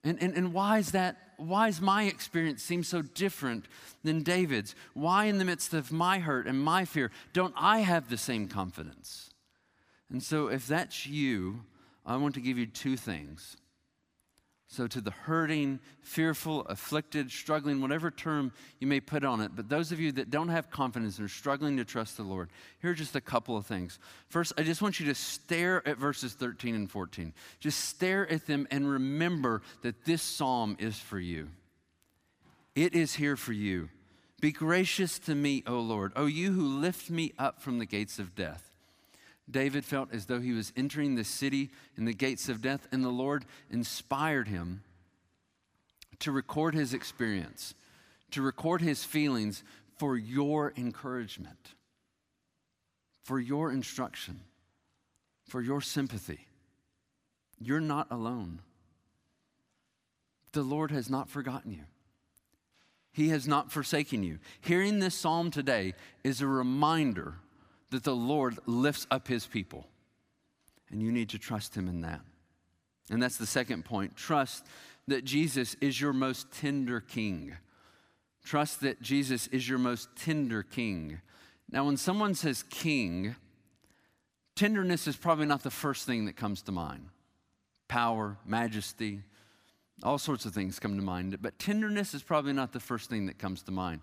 And, 0.03 0.19
and, 0.23 0.35
and 0.35 0.53
why 0.53 0.79
is 0.79 0.91
that? 0.91 1.17
Why 1.37 1.67
is 1.67 1.79
my 1.79 2.05
experience 2.05 2.63
seem 2.63 2.83
so 2.83 3.03
different 3.03 3.65
than 4.03 4.23
David's? 4.23 4.73
Why, 4.95 5.25
in 5.25 5.37
the 5.37 5.45
midst 5.45 5.75
of 5.75 5.91
my 5.91 6.17
hurt 6.17 6.47
and 6.47 6.59
my 6.59 6.83
fear, 6.83 7.11
don't 7.31 7.53
I 7.55 7.79
have 7.79 8.09
the 8.09 8.17
same 8.17 8.47
confidence? 8.47 9.29
And 10.09 10.23
so, 10.23 10.47
if 10.47 10.67
that's 10.67 11.05
you, 11.05 11.61
I 12.07 12.17
want 12.17 12.33
to 12.33 12.41
give 12.41 12.57
you 12.57 12.65
two 12.65 12.97
things 12.97 13.57
So, 14.73 14.87
to 14.87 15.01
the 15.01 15.11
hurting, 15.11 15.79
fearful, 16.01 16.61
afflicted, 16.61 17.29
struggling, 17.29 17.79
whatever 17.79 18.09
term 18.09 18.51
you 18.79 18.87
may 18.87 18.99
put 18.99 19.23
on 19.23 19.39
it, 19.39 19.51
but 19.55 19.69
those 19.69 19.91
of 19.91 19.99
you 19.99 20.11
that 20.13 20.31
don't 20.31 20.49
have 20.49 20.71
confidence 20.71 21.19
and 21.19 21.25
are 21.25 21.29
struggling 21.29 21.77
to 21.77 21.85
trust 21.85 22.17
the 22.17 22.23
Lord, 22.23 22.49
here 22.81 22.89
are 22.89 22.95
just 22.95 23.15
a 23.15 23.21
couple 23.21 23.55
of 23.55 23.67
things. 23.67 23.99
First, 24.29 24.51
I 24.57 24.63
just 24.63 24.81
want 24.81 24.99
you 24.99 25.05
to 25.05 25.13
stare 25.13 25.87
at 25.87 25.99
verses 25.99 26.33
13 26.33 26.73
and 26.73 26.89
14. 26.89 27.35
Just 27.59 27.81
stare 27.85 28.27
at 28.31 28.47
them 28.47 28.67
and 28.71 28.89
remember 28.89 29.61
that 29.83 30.05
this 30.05 30.23
psalm 30.23 30.75
is 30.79 30.97
for 30.97 31.19
you. 31.19 31.49
It 32.73 32.95
is 32.95 33.13
here 33.13 33.37
for 33.37 33.53
you. 33.53 33.89
Be 34.41 34.51
gracious 34.51 35.19
to 35.19 35.35
me, 35.35 35.61
O 35.67 35.79
Lord, 35.81 36.13
O 36.15 36.25
you 36.25 36.51
who 36.51 36.79
lift 36.79 37.11
me 37.11 37.31
up 37.37 37.61
from 37.61 37.77
the 37.77 37.85
gates 37.85 38.17
of 38.17 38.33
death. 38.33 38.72
David 39.49 39.83
felt 39.83 40.13
as 40.13 40.25
though 40.25 40.39
he 40.39 40.53
was 40.53 40.71
entering 40.75 41.15
the 41.15 41.23
city 41.23 41.69
in 41.97 42.05
the 42.05 42.13
gates 42.13 42.49
of 42.49 42.61
death, 42.61 42.87
and 42.91 43.03
the 43.03 43.09
Lord 43.09 43.45
inspired 43.69 44.47
him 44.47 44.83
to 46.19 46.31
record 46.31 46.73
his 46.73 46.93
experience, 46.93 47.73
to 48.31 48.41
record 48.41 48.81
his 48.81 49.03
feelings 49.03 49.63
for 49.97 50.17
your 50.17 50.73
encouragement, 50.77 51.73
for 53.23 53.39
your 53.39 53.71
instruction, 53.71 54.39
for 55.47 55.61
your 55.61 55.81
sympathy. 55.81 56.47
You're 57.59 57.81
not 57.81 58.07
alone. 58.09 58.59
The 60.53 60.63
Lord 60.63 60.91
has 60.91 61.09
not 61.09 61.29
forgotten 61.29 61.71
you. 61.71 61.83
He 63.11 63.29
has 63.29 63.47
not 63.47 63.71
forsaken 63.71 64.23
you. 64.23 64.39
Hearing 64.61 64.99
this 64.99 65.15
psalm 65.15 65.51
today 65.51 65.93
is 66.23 66.41
a 66.41 66.47
reminder 66.47 67.35
that 67.93 68.03
the 68.03 68.15
Lord 68.15 68.59
lifts 68.65 69.07
up 69.09 69.27
his 69.27 69.47
people. 69.47 69.87
And 70.91 71.01
you 71.01 71.11
need 71.11 71.29
to 71.29 71.39
trust 71.39 71.73
him 71.73 71.87
in 71.87 72.01
that. 72.01 72.21
And 73.09 73.21
that's 73.21 73.37
the 73.37 73.47
second 73.47 73.85
point. 73.85 74.15
Trust 74.15 74.65
that 75.07 75.25
Jesus 75.25 75.75
is 75.81 75.99
your 75.99 76.13
most 76.13 76.51
tender 76.51 76.99
king. 76.99 77.55
Trust 78.43 78.81
that 78.81 79.01
Jesus 79.01 79.47
is 79.47 79.67
your 79.67 79.79
most 79.79 80.09
tender 80.15 80.63
king. 80.63 81.19
Now, 81.71 81.85
when 81.85 81.97
someone 81.97 82.35
says 82.35 82.63
king, 82.69 83.35
tenderness 84.55 85.07
is 85.07 85.15
probably 85.15 85.45
not 85.45 85.63
the 85.63 85.71
first 85.71 86.05
thing 86.05 86.25
that 86.25 86.35
comes 86.35 86.61
to 86.63 86.71
mind. 86.71 87.07
Power, 87.87 88.37
majesty, 88.45 89.21
all 90.03 90.17
sorts 90.17 90.45
of 90.45 90.53
things 90.53 90.79
come 90.79 90.95
to 90.95 91.03
mind. 91.03 91.37
But 91.41 91.59
tenderness 91.59 92.13
is 92.13 92.23
probably 92.23 92.53
not 92.53 92.73
the 92.73 92.79
first 92.79 93.09
thing 93.09 93.25
that 93.27 93.37
comes 93.37 93.63
to 93.63 93.71
mind. 93.71 94.01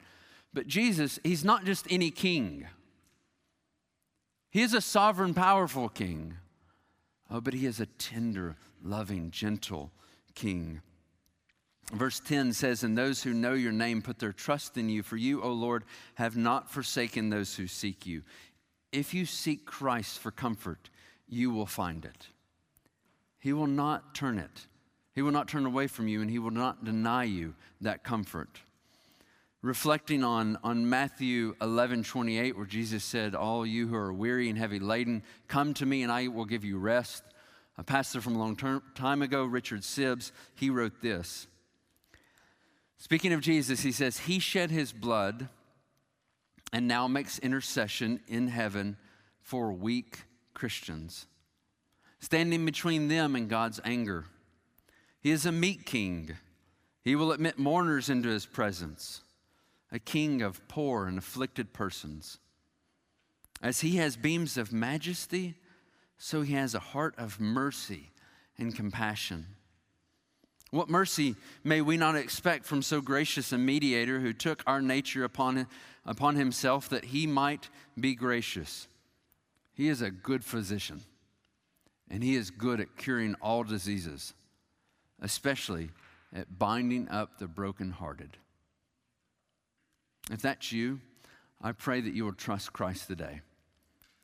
But 0.53 0.67
Jesus, 0.67 1.19
he's 1.23 1.45
not 1.45 1.65
just 1.65 1.87
any 1.91 2.11
king. 2.11 2.67
He 4.51 4.63
is 4.63 4.75
a 4.75 4.81
sovereign, 4.81 5.33
powerful 5.33 5.89
king. 5.89 6.35
Oh, 7.31 7.41
but 7.41 7.55
he 7.55 7.67
is 7.67 7.79
a 7.79 7.87
tender, 7.87 8.57
loving, 8.83 9.31
gentle 9.31 9.93
king. 10.35 10.83
Verse 11.93 12.21
10 12.21 12.53
says, 12.53 12.83
And 12.83 12.99
those 12.99 13.23
who 13.23 13.33
know 13.33 13.55
your 13.55 13.73
name 13.73 14.03
put 14.03 14.19
their 14.19 14.33
trust 14.33 14.77
in 14.77 14.89
you, 14.89 15.03
for 15.03 15.17
you, 15.17 15.43
O 15.43 15.53
Lord, 15.53 15.85
have 16.15 16.37
not 16.37 16.71
forsaken 16.71 17.31
those 17.31 17.55
who 17.55 17.69
seek 17.69 18.07
you. 18.07 18.23
If 18.93 19.15
you 19.15 19.25
seek 19.25 19.65
Christ 19.65 20.19
for 20.19 20.33
comfort, 20.33 20.91
you 21.29 21.51
will 21.51 21.67
find 21.67 22.05
it. 22.05 22.27
He 23.39 23.53
will 23.53 23.69
not 23.69 24.15
turn 24.15 24.39
it. 24.39 24.67
He 25.15 25.23
will 25.23 25.33
not 25.33 25.49
turn 25.49 25.67
away 25.67 25.87
from 25.87 26.09
you, 26.09 26.23
and 26.23 26.31
He 26.31 26.41
will 26.41 26.51
not 26.51 26.85
deny 26.85 27.25
you 27.25 27.55
that 27.81 28.03
comfort 28.03 28.61
reflecting 29.63 30.25
on, 30.25 30.59
on 30.63 30.89
Matthew 30.89 31.55
11 31.61 32.05
28, 32.05 32.57
where 32.57 32.67
Jesus 32.67 33.05
said, 33.05 33.35
All 33.35 33.67
you 33.67 33.89
who 33.89 33.97
are 33.97 34.13
weary 34.13 34.49
and 34.49 34.59
heavy 34.59 34.79
laden, 34.79 35.23
come 35.49 35.75
to 35.75 35.87
me 35.87 36.03
and 36.03 36.11
I 36.11 36.29
will 36.29 36.45
give 36.45 36.65
you 36.65 36.79
rest. 36.79 37.23
A 37.79 37.85
pastor 37.85 38.21
from 38.21 38.37
a 38.37 38.39
long 38.39 38.57
term, 38.57 38.83
time 38.95 39.23
ago, 39.23 39.45
Richard 39.45 39.81
Sibbes, 39.81 40.33
he 40.55 40.71
wrote 40.71 41.01
this. 41.01 41.47
Speaking 42.99 43.33
of 43.33 43.41
Jesus, 43.41 43.81
he 43.81 43.93
says, 43.93 44.19
He 44.19 44.39
shed 44.39 44.71
his 44.71 44.93
blood 44.93 45.49
and 46.73 46.87
now 46.87 47.09
makes 47.09 47.39
intercession 47.39 48.21
in 48.29 48.49
heaven 48.49 48.97
for 49.41 49.73
weak 49.73 50.25
Christians, 50.55 51.27
standing 52.21 52.65
between 52.65 53.09
them 53.09 53.35
and 53.35 53.49
God's 53.49 53.81
anger. 53.85 54.27
He 55.21 55.31
is 55.31 55.47
a 55.47 55.53
meek 55.53 55.87
king. 55.87 56.37
He 57.03 57.17
will 57.17 57.33
admit 57.33 57.59
mourners 57.59 58.11
into 58.11 58.29
his 58.29 58.47
presence 58.47 59.23
a 59.93 59.99
king 59.99 60.43
of 60.43 60.67
poor 60.69 61.07
and 61.07 61.19
afflicted 61.19 61.73
persons. 61.73 62.39
As 63.63 63.81
he 63.81 63.97
has 63.97 64.17
beams 64.17 64.57
of 64.57 64.73
majesty, 64.73 65.55
so 66.17 66.43
he 66.43 66.55
has 66.55 66.75
a 66.75 66.81
heart 66.81 67.15
of 67.19 67.41
mercy 67.41 68.11
and 68.59 68.75
compassion. 68.75 69.47
What 70.71 70.89
mercy 70.89 71.35
may 71.65 71.81
we 71.81 71.97
not 71.97 72.15
expect 72.15 72.65
from 72.65 72.83
so 72.83 73.01
gracious 73.01 73.53
a 73.53 73.59
mediator 73.59 74.21
who 74.21 74.33
took 74.33 74.63
our 74.67 74.81
nature 74.81 75.25
upon, 75.25 75.67
upon 76.07 76.37
himself 76.37 76.89
that 76.91 77.07
he 77.07 77.27
might 77.27 77.69
be 77.99 78.15
gracious? 78.15 78.87
He 79.73 79.89
is 79.89 80.01
a 80.01 80.11
good 80.11 80.45
physician, 80.45 81.01
and 82.09 82.23
he 82.23 82.37
is 82.37 82.51
good 82.51 82.81
at 82.81 82.97
curing 82.97 83.35
all 83.41 83.65
diseases, 83.65 84.35
especially 85.21 85.91
at 86.33 86.59
binding 86.59 87.09
up 87.09 87.39
the 87.39 87.49
brokenhearted. 87.49 88.37
If 90.31 90.43
that's 90.43 90.71
you, 90.71 91.01
I 91.61 91.73
pray 91.73 92.01
that 92.01 92.15
you 92.15 92.25
will 92.25 92.33
trust 92.33 92.73
Christ 92.73 93.09
today. 93.09 93.41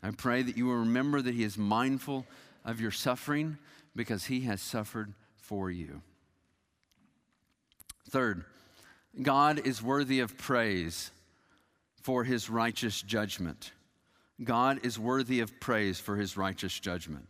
I 0.03 0.11
pray 0.12 0.42
that 0.42 0.57
you 0.57 0.66
will 0.66 0.77
remember 0.77 1.21
that 1.21 1.35
He 1.35 1.42
is 1.42 1.59
mindful 1.59 2.27
of 2.64 2.81
your 2.81 2.92
suffering 2.92 3.59
because 3.95 4.27
He 4.27 4.42
has 4.42 4.62
suffered 4.62 5.12
for 5.37 5.71
you. 5.71 6.01
Third, 8.09 8.45
God 9.21 9.66
is 9.66 9.83
worthy 9.83 10.21
of 10.21 10.38
praise 10.38 11.11
for 12.03 12.23
His 12.23 12.49
righteous 12.49 13.03
judgment. 13.03 13.73
God 14.42 14.85
is 14.85 14.99
worthy 14.99 15.40
of 15.40 15.59
praise 15.59 15.99
for 15.99 16.16
His 16.16 16.37
righteous 16.37 16.79
judgment. 16.79 17.27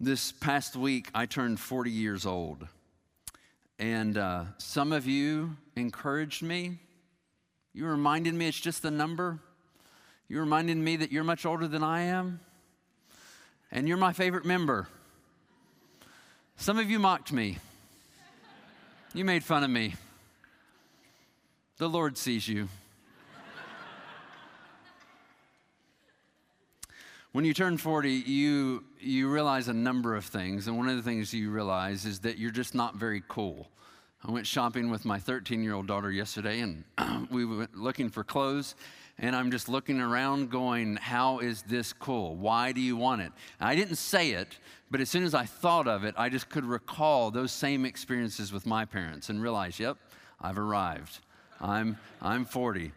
This 0.00 0.32
past 0.32 0.74
week, 0.74 1.10
I 1.14 1.26
turned 1.26 1.60
40 1.60 1.90
years 1.90 2.26
old. 2.26 2.66
And 3.78 4.18
uh, 4.18 4.44
some 4.58 4.92
of 4.92 5.06
you 5.06 5.56
encouraged 5.76 6.42
me 6.42 6.78
you 7.78 7.86
reminded 7.86 8.34
me 8.34 8.48
it's 8.48 8.58
just 8.58 8.84
a 8.84 8.90
number. 8.90 9.38
You 10.26 10.40
reminded 10.40 10.76
me 10.78 10.96
that 10.96 11.12
you're 11.12 11.22
much 11.22 11.46
older 11.46 11.68
than 11.68 11.84
I 11.84 12.00
am. 12.00 12.40
And 13.70 13.86
you're 13.86 13.96
my 13.96 14.12
favorite 14.12 14.44
member. 14.44 14.88
Some 16.56 16.80
of 16.80 16.90
you 16.90 16.98
mocked 16.98 17.32
me. 17.32 17.58
You 19.14 19.24
made 19.24 19.44
fun 19.44 19.62
of 19.62 19.70
me. 19.70 19.94
The 21.76 21.88
Lord 21.88 22.18
sees 22.18 22.48
you. 22.48 22.68
when 27.30 27.44
you 27.44 27.54
turn 27.54 27.78
40, 27.78 28.10
you, 28.10 28.82
you 28.98 29.30
realize 29.30 29.68
a 29.68 29.72
number 29.72 30.16
of 30.16 30.24
things. 30.24 30.66
And 30.66 30.76
one 30.76 30.88
of 30.88 30.96
the 30.96 31.02
things 31.04 31.32
you 31.32 31.48
realize 31.52 32.04
is 32.06 32.18
that 32.20 32.38
you're 32.38 32.50
just 32.50 32.74
not 32.74 32.96
very 32.96 33.22
cool. 33.28 33.68
I 34.26 34.32
went 34.32 34.46
shopping 34.46 34.90
with 34.90 35.04
my 35.04 35.18
13 35.18 35.62
year 35.62 35.74
old 35.74 35.86
daughter 35.86 36.10
yesterday, 36.10 36.60
and 36.60 36.84
we 37.30 37.44
went 37.44 37.76
looking 37.76 38.08
for 38.08 38.24
clothes. 38.24 38.74
And 39.20 39.34
I'm 39.34 39.50
just 39.50 39.68
looking 39.68 40.00
around 40.00 40.50
going, 40.50 40.96
How 40.96 41.38
is 41.40 41.62
this 41.62 41.92
cool? 41.92 42.36
Why 42.36 42.72
do 42.72 42.80
you 42.80 42.96
want 42.96 43.22
it? 43.22 43.32
And 43.60 43.68
I 43.68 43.74
didn't 43.74 43.96
say 43.96 44.30
it, 44.30 44.58
but 44.90 45.00
as 45.00 45.08
soon 45.08 45.24
as 45.24 45.34
I 45.34 45.44
thought 45.44 45.88
of 45.88 46.04
it, 46.04 46.14
I 46.16 46.28
just 46.28 46.48
could 46.48 46.64
recall 46.64 47.30
those 47.30 47.50
same 47.52 47.84
experiences 47.84 48.52
with 48.52 48.66
my 48.66 48.84
parents 48.84 49.28
and 49.28 49.42
realize, 49.42 49.78
Yep, 49.78 49.96
I've 50.40 50.58
arrived. 50.58 51.20
I'm, 51.60 51.98
I'm 52.22 52.44
40. 52.44 52.92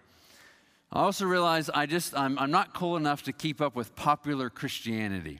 I 0.92 1.00
also 1.00 1.26
realized 1.26 1.70
I 1.74 1.86
just, 1.86 2.16
I'm, 2.16 2.38
I'm 2.38 2.52
not 2.52 2.74
cool 2.74 2.98
enough 2.98 3.24
to 3.24 3.32
keep 3.32 3.62
up 3.62 3.76
with 3.76 3.96
popular 3.96 4.50
Christianity. 4.50 5.40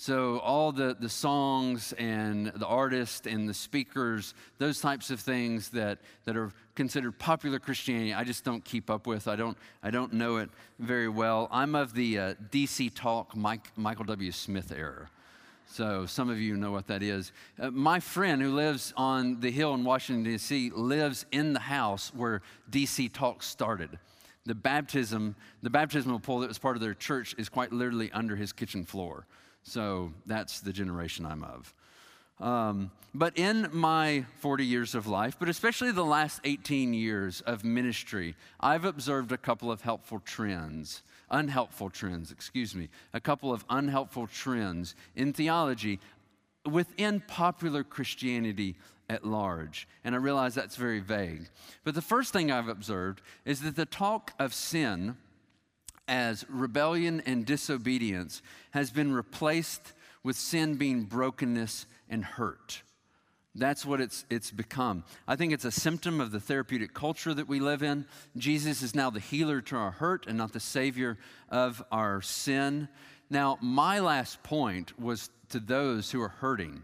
So, 0.00 0.38
all 0.38 0.70
the, 0.70 0.96
the 0.96 1.08
songs 1.08 1.92
and 1.98 2.52
the 2.54 2.68
artists 2.68 3.26
and 3.26 3.48
the 3.48 3.52
speakers, 3.52 4.32
those 4.58 4.80
types 4.80 5.10
of 5.10 5.18
things 5.18 5.70
that, 5.70 5.98
that 6.24 6.36
are 6.36 6.52
considered 6.76 7.18
popular 7.18 7.58
Christianity, 7.58 8.14
I 8.14 8.22
just 8.22 8.44
don't 8.44 8.64
keep 8.64 8.90
up 8.90 9.08
with. 9.08 9.26
I 9.26 9.34
don't, 9.34 9.58
I 9.82 9.90
don't 9.90 10.12
know 10.12 10.36
it 10.36 10.50
very 10.78 11.08
well. 11.08 11.48
I'm 11.50 11.74
of 11.74 11.94
the 11.94 12.16
uh, 12.16 12.34
DC 12.52 12.94
Talk 12.94 13.34
Mike, 13.34 13.72
Michael 13.74 14.04
W. 14.04 14.30
Smith 14.30 14.70
era. 14.70 15.10
So, 15.66 16.06
some 16.06 16.30
of 16.30 16.38
you 16.38 16.56
know 16.56 16.70
what 16.70 16.86
that 16.86 17.02
is. 17.02 17.32
Uh, 17.58 17.72
my 17.72 17.98
friend 17.98 18.40
who 18.40 18.54
lives 18.54 18.92
on 18.96 19.40
the 19.40 19.50
hill 19.50 19.74
in 19.74 19.82
Washington, 19.82 20.22
D.C., 20.22 20.70
lives 20.76 21.26
in 21.32 21.54
the 21.54 21.58
house 21.58 22.12
where 22.14 22.42
DC 22.70 23.12
Talk 23.12 23.42
started. 23.42 23.98
The 24.46 24.54
baptism, 24.54 25.34
the 25.60 25.70
baptismal 25.70 26.20
pool 26.20 26.38
that 26.38 26.48
was 26.48 26.58
part 26.60 26.76
of 26.76 26.82
their 26.82 26.94
church 26.94 27.34
is 27.36 27.48
quite 27.48 27.72
literally 27.72 28.12
under 28.12 28.36
his 28.36 28.52
kitchen 28.52 28.84
floor. 28.84 29.26
So 29.68 30.12
that's 30.24 30.60
the 30.60 30.72
generation 30.72 31.26
I'm 31.26 31.44
of. 31.44 31.74
Um, 32.40 32.90
but 33.14 33.36
in 33.36 33.68
my 33.72 34.24
40 34.38 34.64
years 34.64 34.94
of 34.94 35.06
life, 35.06 35.36
but 35.38 35.48
especially 35.48 35.92
the 35.92 36.04
last 36.04 36.40
18 36.44 36.94
years 36.94 37.40
of 37.42 37.64
ministry, 37.64 38.34
I've 38.60 38.84
observed 38.84 39.32
a 39.32 39.36
couple 39.36 39.72
of 39.72 39.82
helpful 39.82 40.20
trends, 40.24 41.02
unhelpful 41.30 41.90
trends, 41.90 42.30
excuse 42.30 42.74
me, 42.74 42.88
a 43.12 43.20
couple 43.20 43.52
of 43.52 43.64
unhelpful 43.68 44.28
trends 44.28 44.94
in 45.16 45.32
theology 45.32 46.00
within 46.64 47.20
popular 47.20 47.82
Christianity 47.82 48.76
at 49.10 49.24
large. 49.24 49.88
And 50.04 50.14
I 50.14 50.18
realize 50.18 50.54
that's 50.54 50.76
very 50.76 51.00
vague. 51.00 51.48
But 51.82 51.94
the 51.94 52.02
first 52.02 52.32
thing 52.32 52.50
I've 52.50 52.68
observed 52.68 53.20
is 53.44 53.60
that 53.62 53.76
the 53.76 53.86
talk 53.86 54.32
of 54.38 54.54
sin 54.54 55.16
as 56.08 56.44
rebellion 56.48 57.22
and 57.26 57.46
disobedience 57.46 58.42
has 58.72 58.90
been 58.90 59.12
replaced 59.12 59.92
with 60.24 60.36
sin 60.36 60.74
being 60.76 61.04
brokenness 61.04 61.86
and 62.08 62.24
hurt. 62.24 62.82
That's 63.54 63.84
what 63.84 64.00
it's, 64.00 64.24
it's 64.30 64.50
become. 64.50 65.04
I 65.26 65.36
think 65.36 65.52
it's 65.52 65.64
a 65.64 65.70
symptom 65.70 66.20
of 66.20 66.30
the 66.30 66.40
therapeutic 66.40 66.94
culture 66.94 67.34
that 67.34 67.48
we 67.48 67.60
live 67.60 67.82
in. 67.82 68.06
Jesus 68.36 68.82
is 68.82 68.94
now 68.94 69.10
the 69.10 69.20
healer 69.20 69.60
to 69.62 69.76
our 69.76 69.90
hurt 69.90 70.26
and 70.26 70.38
not 70.38 70.52
the 70.52 70.60
savior 70.60 71.18
of 71.48 71.82
our 71.90 72.22
sin. 72.22 72.88
Now, 73.30 73.58
my 73.60 73.98
last 74.00 74.42
point 74.42 74.98
was 74.98 75.30
to 75.50 75.60
those 75.60 76.10
who 76.10 76.22
are 76.22 76.28
hurting. 76.28 76.82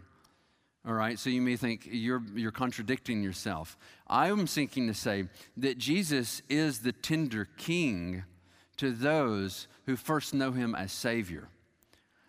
All 0.87 0.93
right, 0.93 1.17
so 1.17 1.29
you 1.29 1.41
may 1.41 1.55
think 1.55 1.87
you're, 1.89 2.21
you're 2.35 2.51
contradicting 2.51 3.23
yourself. 3.23 3.77
I'm 4.07 4.45
seeking 4.45 4.87
to 4.87 4.93
say 4.93 5.25
that 5.57 5.77
Jesus 5.77 6.41
is 6.47 6.79
the 6.79 6.91
tender 6.91 7.47
king 7.57 8.23
to 8.77 8.91
those 8.91 9.67
who 9.85 9.95
first 9.95 10.33
know 10.33 10.51
him 10.51 10.75
as 10.75 10.91
Savior. 10.91 11.47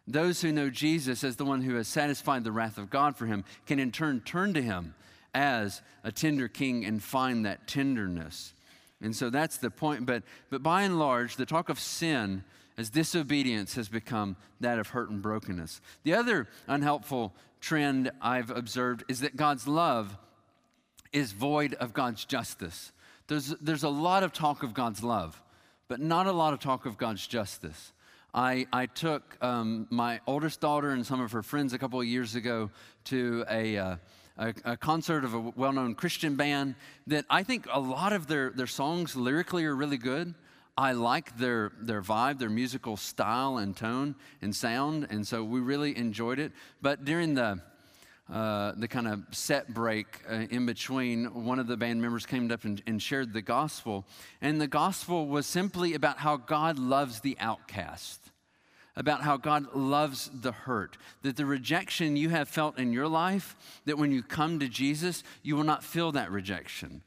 Those 0.06 0.40
who 0.40 0.52
know 0.52 0.70
Jesus 0.70 1.24
as 1.24 1.36
the 1.36 1.44
one 1.44 1.62
who 1.62 1.74
has 1.74 1.88
satisfied 1.88 2.44
the 2.44 2.52
wrath 2.52 2.78
of 2.78 2.90
God 2.90 3.16
for 3.16 3.26
him 3.26 3.44
can 3.66 3.78
in 3.78 3.90
turn 3.90 4.20
turn 4.20 4.54
to 4.54 4.62
him 4.62 4.94
as 5.34 5.82
a 6.04 6.12
tender 6.12 6.48
king 6.48 6.84
and 6.84 7.02
find 7.02 7.44
that 7.44 7.66
tenderness. 7.66 8.54
And 9.00 9.14
so 9.14 9.30
that's 9.30 9.58
the 9.58 9.70
point. 9.70 10.06
But, 10.06 10.22
but 10.48 10.62
by 10.62 10.82
and 10.82 10.98
large, 10.98 11.36
the 11.36 11.44
talk 11.46 11.68
of 11.68 11.80
sin 11.80 12.44
as 12.78 12.90
disobedience 12.90 13.74
has 13.74 13.88
become 13.88 14.36
that 14.60 14.78
of 14.78 14.88
hurt 14.88 15.10
and 15.10 15.20
brokenness. 15.20 15.80
The 16.04 16.14
other 16.14 16.48
unhelpful 16.68 17.34
trend 17.60 18.10
I've 18.20 18.50
observed 18.50 19.04
is 19.08 19.20
that 19.20 19.36
God's 19.36 19.66
love 19.66 20.16
is 21.12 21.32
void 21.32 21.74
of 21.74 21.92
God's 21.92 22.24
justice. 22.24 22.92
There's, 23.28 23.48
there's 23.60 23.82
a 23.82 23.88
lot 23.88 24.22
of 24.22 24.32
talk 24.32 24.62
of 24.62 24.74
God's 24.74 25.02
love, 25.02 25.42
but 25.88 26.00
not 26.00 26.26
a 26.26 26.32
lot 26.32 26.52
of 26.52 26.60
talk 26.60 26.86
of 26.86 26.96
God's 26.96 27.26
justice. 27.26 27.92
I, 28.34 28.66
I 28.72 28.86
took 28.86 29.42
um, 29.42 29.86
my 29.90 30.20
oldest 30.26 30.60
daughter 30.60 30.90
and 30.90 31.06
some 31.06 31.20
of 31.20 31.32
her 31.32 31.42
friends 31.42 31.72
a 31.72 31.78
couple 31.78 32.00
of 32.00 32.06
years 32.06 32.34
ago 32.34 32.70
to 33.04 33.46
a, 33.48 33.78
uh, 33.78 33.96
a, 34.36 34.54
a, 34.64 34.76
concert 34.76 35.24
of 35.24 35.32
a 35.32 35.40
well 35.40 35.72
known 35.72 35.94
Christian 35.94 36.36
band 36.36 36.74
that 37.06 37.24
I 37.30 37.42
think 37.42 37.66
a 37.72 37.80
lot 37.80 38.12
of 38.12 38.26
their, 38.26 38.50
their 38.50 38.66
songs 38.66 39.16
lyrically 39.16 39.64
are 39.64 39.74
really 39.74 39.96
good. 39.96 40.34
I 40.76 40.92
like 40.92 41.38
their, 41.38 41.72
their 41.80 42.02
vibe, 42.02 42.38
their 42.38 42.50
musical 42.50 42.98
style 42.98 43.56
and 43.56 43.74
tone 43.74 44.14
and 44.42 44.54
sound, 44.54 45.06
and 45.08 45.26
so 45.26 45.42
we 45.42 45.60
really 45.60 45.96
enjoyed 45.96 46.38
it. 46.38 46.52
But 46.82 47.06
during 47.06 47.32
the 47.32 47.62
uh, 48.32 48.72
the 48.76 48.88
kind 48.88 49.06
of 49.06 49.22
set 49.30 49.72
break 49.72 50.22
uh, 50.28 50.34
in 50.50 50.66
between, 50.66 51.44
one 51.44 51.60
of 51.60 51.68
the 51.68 51.76
band 51.76 52.02
members 52.02 52.26
came 52.26 52.50
up 52.50 52.64
and, 52.64 52.82
and, 52.84 53.00
shared 53.00 53.32
the 53.32 53.42
gospel. 53.42 54.04
And 54.40 54.60
the 54.60 54.66
gospel 54.66 55.28
was 55.28 55.46
simply 55.46 55.94
about 55.94 56.18
how 56.18 56.36
God 56.36 56.76
loves 56.76 57.20
the 57.20 57.36
outcast, 57.38 58.32
about 58.96 59.22
how 59.22 59.36
God 59.36 59.72
loves 59.76 60.28
the 60.34 60.50
hurt, 60.50 60.98
that 61.22 61.36
the 61.36 61.46
rejection 61.46 62.16
you 62.16 62.30
have 62.30 62.48
felt 62.48 62.80
in 62.80 62.92
your 62.92 63.06
life, 63.06 63.54
that 63.84 63.96
when 63.96 64.10
you 64.10 64.24
come 64.24 64.58
to 64.58 64.68
Jesus, 64.68 65.22
you 65.44 65.54
will 65.54 65.62
not 65.62 65.84
feel 65.84 66.10
that 66.12 66.32
rejection. 66.32 67.02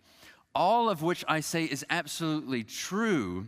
All 0.56 0.90
of 0.90 1.04
which 1.04 1.26
I 1.28 1.42
say 1.42 1.66
is 1.66 1.86
absolutely 1.90 2.64
true. 2.64 3.48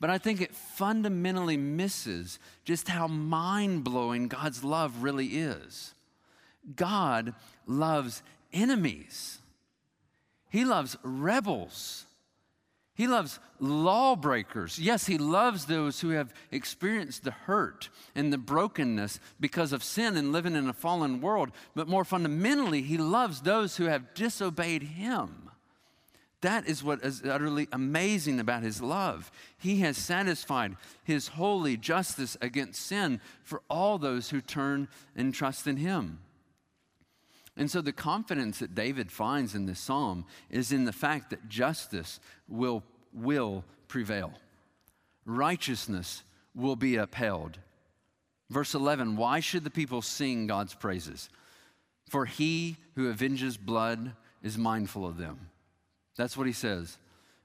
But 0.00 0.10
I 0.10 0.18
think 0.18 0.40
it 0.40 0.54
fundamentally 0.54 1.56
misses 1.56 2.40
just 2.64 2.88
how 2.88 3.06
mind 3.06 3.84
blowing 3.84 4.26
God's 4.26 4.64
love 4.64 5.04
really 5.04 5.26
is. 5.26 5.93
God 6.76 7.34
loves 7.66 8.22
enemies, 8.52 9.38
He 10.50 10.64
loves 10.64 10.96
rebels. 11.02 12.06
He 12.96 13.08
loves 13.08 13.40
lawbreakers. 13.58 14.78
Yes, 14.78 15.06
he 15.06 15.18
loves 15.18 15.66
those 15.66 16.00
who 16.00 16.10
have 16.10 16.32
experienced 16.52 17.24
the 17.24 17.32
hurt 17.32 17.88
and 18.14 18.32
the 18.32 18.38
brokenness 18.38 19.18
because 19.40 19.72
of 19.72 19.82
sin 19.82 20.16
and 20.16 20.30
living 20.30 20.54
in 20.54 20.68
a 20.68 20.72
fallen 20.72 21.20
world. 21.20 21.50
But 21.74 21.88
more 21.88 22.04
fundamentally, 22.04 22.82
he 22.82 22.96
loves 22.96 23.40
those 23.40 23.76
who 23.76 23.86
have 23.86 24.14
disobeyed 24.14 24.84
him. 24.84 25.50
That 26.40 26.68
is 26.68 26.84
what 26.84 27.02
is 27.02 27.24
utterly 27.24 27.68
amazing 27.72 28.38
about 28.38 28.62
his 28.62 28.80
love. 28.80 29.32
He 29.58 29.80
has 29.80 29.96
satisfied 29.96 30.76
his 31.02 31.28
holy 31.28 31.76
justice 31.76 32.36
against 32.40 32.86
sin 32.86 33.20
for 33.42 33.62
all 33.68 33.98
those 33.98 34.30
who 34.30 34.40
turn 34.40 34.86
and 35.16 35.34
trust 35.34 35.66
in 35.66 35.78
him. 35.78 36.20
And 37.56 37.70
so 37.70 37.80
the 37.80 37.92
confidence 37.92 38.58
that 38.58 38.74
David 38.74 39.12
finds 39.12 39.54
in 39.54 39.66
this 39.66 39.78
psalm 39.78 40.24
is 40.50 40.72
in 40.72 40.84
the 40.84 40.92
fact 40.92 41.30
that 41.30 41.48
justice 41.48 42.18
will, 42.48 42.82
will 43.12 43.64
prevail, 43.86 44.32
righteousness 45.24 46.22
will 46.54 46.76
be 46.76 46.96
upheld. 46.96 47.58
Verse 48.50 48.74
11 48.74 49.16
Why 49.16 49.40
should 49.40 49.64
the 49.64 49.70
people 49.70 50.02
sing 50.02 50.46
God's 50.46 50.74
praises? 50.74 51.28
For 52.08 52.26
he 52.26 52.76
who 52.96 53.10
avenges 53.10 53.56
blood 53.56 54.12
is 54.42 54.58
mindful 54.58 55.06
of 55.06 55.16
them. 55.16 55.48
That's 56.16 56.36
what 56.36 56.46
he 56.46 56.52
says. 56.52 56.98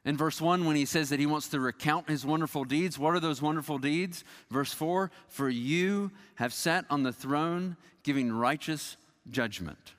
In 0.05 0.17
verse 0.17 0.41
1, 0.41 0.65
when 0.65 0.75
he 0.75 0.85
says 0.85 1.09
that 1.09 1.19
he 1.19 1.25
wants 1.25 1.49
to 1.49 1.59
recount 1.59 2.09
his 2.09 2.25
wonderful 2.25 2.63
deeds, 2.63 2.97
what 2.97 3.13
are 3.13 3.19
those 3.19 3.41
wonderful 3.41 3.77
deeds? 3.77 4.23
Verse 4.49 4.73
4 4.73 5.11
For 5.27 5.49
you 5.49 6.11
have 6.35 6.53
sat 6.53 6.85
on 6.89 7.03
the 7.03 7.13
throne 7.13 7.77
giving 8.03 8.31
righteous 8.31 8.97
judgment. 9.29 9.93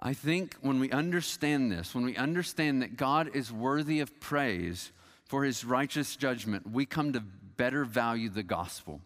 I 0.00 0.14
think 0.14 0.54
when 0.60 0.78
we 0.78 0.90
understand 0.90 1.72
this, 1.72 1.94
when 1.94 2.04
we 2.04 2.16
understand 2.16 2.82
that 2.82 2.96
God 2.96 3.34
is 3.34 3.52
worthy 3.52 4.00
of 4.00 4.20
praise 4.20 4.92
for 5.24 5.44
his 5.44 5.64
righteous 5.64 6.14
judgment, 6.16 6.70
we 6.70 6.86
come 6.86 7.12
to 7.14 7.20
better 7.20 7.84
value 7.84 8.28
the 8.28 8.44
gospel. 8.44 9.00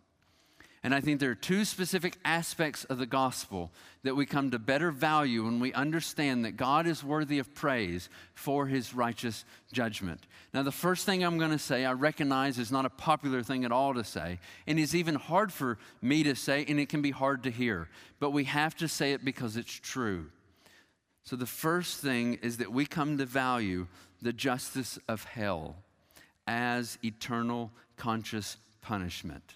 And 0.84 0.92
I 0.92 1.00
think 1.00 1.20
there 1.20 1.30
are 1.30 1.36
two 1.36 1.64
specific 1.64 2.18
aspects 2.24 2.84
of 2.84 2.98
the 2.98 3.06
gospel 3.06 3.70
that 4.02 4.16
we 4.16 4.26
come 4.26 4.50
to 4.50 4.58
better 4.58 4.90
value 4.90 5.44
when 5.44 5.60
we 5.60 5.72
understand 5.72 6.44
that 6.44 6.56
God 6.56 6.88
is 6.88 7.04
worthy 7.04 7.38
of 7.38 7.54
praise 7.54 8.08
for 8.34 8.66
his 8.66 8.92
righteous 8.92 9.44
judgment. 9.72 10.20
Now, 10.52 10.64
the 10.64 10.72
first 10.72 11.06
thing 11.06 11.22
I'm 11.22 11.38
going 11.38 11.52
to 11.52 11.58
say, 11.58 11.84
I 11.84 11.92
recognize 11.92 12.58
is 12.58 12.72
not 12.72 12.84
a 12.84 12.90
popular 12.90 13.44
thing 13.44 13.64
at 13.64 13.70
all 13.70 13.94
to 13.94 14.02
say, 14.02 14.40
and 14.66 14.76
is 14.76 14.94
even 14.94 15.14
hard 15.14 15.52
for 15.52 15.78
me 16.02 16.24
to 16.24 16.34
say, 16.34 16.64
and 16.68 16.80
it 16.80 16.88
can 16.88 17.00
be 17.00 17.12
hard 17.12 17.44
to 17.44 17.50
hear. 17.50 17.88
But 18.18 18.30
we 18.30 18.44
have 18.44 18.74
to 18.76 18.88
say 18.88 19.12
it 19.12 19.24
because 19.24 19.56
it's 19.56 19.72
true. 19.72 20.30
So, 21.24 21.36
the 21.36 21.46
first 21.46 21.98
thing 21.98 22.34
is 22.42 22.56
that 22.56 22.72
we 22.72 22.84
come 22.84 23.18
to 23.18 23.26
value 23.26 23.86
the 24.20 24.32
justice 24.32 24.98
of 25.08 25.24
hell 25.24 25.76
as 26.46 26.98
eternal 27.04 27.70
conscious 27.96 28.56
punishment. 28.80 29.54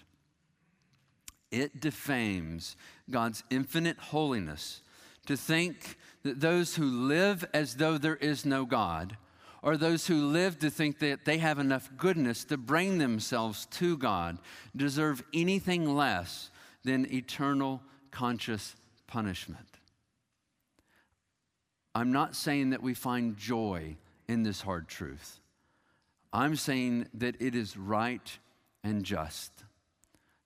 It 1.51 1.79
defames 1.79 2.75
God's 3.09 3.43
infinite 3.49 3.97
holiness 3.97 4.81
to 5.25 5.37
think 5.37 5.97
that 6.23 6.39
those 6.39 6.75
who 6.75 6.85
live 6.85 7.45
as 7.53 7.75
though 7.75 7.97
there 7.97 8.15
is 8.15 8.45
no 8.45 8.65
God, 8.65 9.17
or 9.61 9.75
those 9.75 10.07
who 10.07 10.27
live 10.27 10.59
to 10.59 10.69
think 10.69 10.99
that 10.99 11.25
they 11.25 11.37
have 11.39 11.59
enough 11.59 11.89
goodness 11.97 12.43
to 12.45 12.57
bring 12.57 12.97
themselves 12.97 13.65
to 13.71 13.97
God, 13.97 14.37
deserve 14.75 15.23
anything 15.33 15.95
less 15.95 16.49
than 16.83 17.11
eternal 17.13 17.81
conscious 18.11 18.75
punishment. 19.07 19.76
I'm 21.97 22.11
not 22.11 22.35
saying 22.35 22.69
that 22.69 22.83
we 22.83 22.93
find 22.93 23.37
joy 23.37 23.95
in 24.27 24.43
this 24.43 24.61
hard 24.61 24.87
truth. 24.87 25.39
I'm 26.31 26.55
saying 26.55 27.07
that 27.15 27.41
it 27.41 27.55
is 27.55 27.75
right 27.75 28.37
and 28.83 29.03
just. 29.03 29.51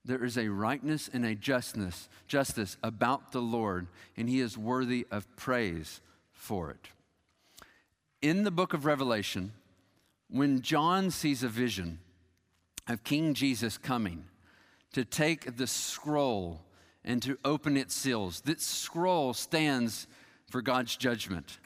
There 0.05 0.23
is 0.23 0.37
a 0.37 0.47
rightness 0.47 1.09
and 1.11 1.25
a 1.25 1.35
justness, 1.35 2.07
justice 2.25 2.77
about 2.81 3.33
the 3.33 3.41
Lord, 3.41 3.87
and 4.15 4.29
he 4.29 4.39
is 4.39 4.57
worthy 4.57 5.05
of 5.11 5.27
praise 5.35 5.99
for 6.31 6.71
it. 6.71 6.87
In 8.21 8.45
the 8.45 8.51
book 8.51 8.73
of 8.73 8.85
Revelation, 8.85 9.51
when 10.29 10.61
John 10.61 11.11
sees 11.11 11.43
a 11.43 11.49
vision 11.49 11.99
of 12.87 13.03
King 13.03 13.33
Jesus 13.33 13.77
coming 13.77 14.23
to 14.93 15.03
take 15.03 15.57
the 15.57 15.67
scroll 15.67 16.61
and 17.03 17.21
to 17.23 17.37
open 17.43 17.75
its 17.75 17.93
seals, 17.93 18.39
this 18.39 18.63
scroll 18.63 19.33
stands 19.33 20.07
for 20.51 20.61
God's 20.61 20.95
judgment. 20.95 21.59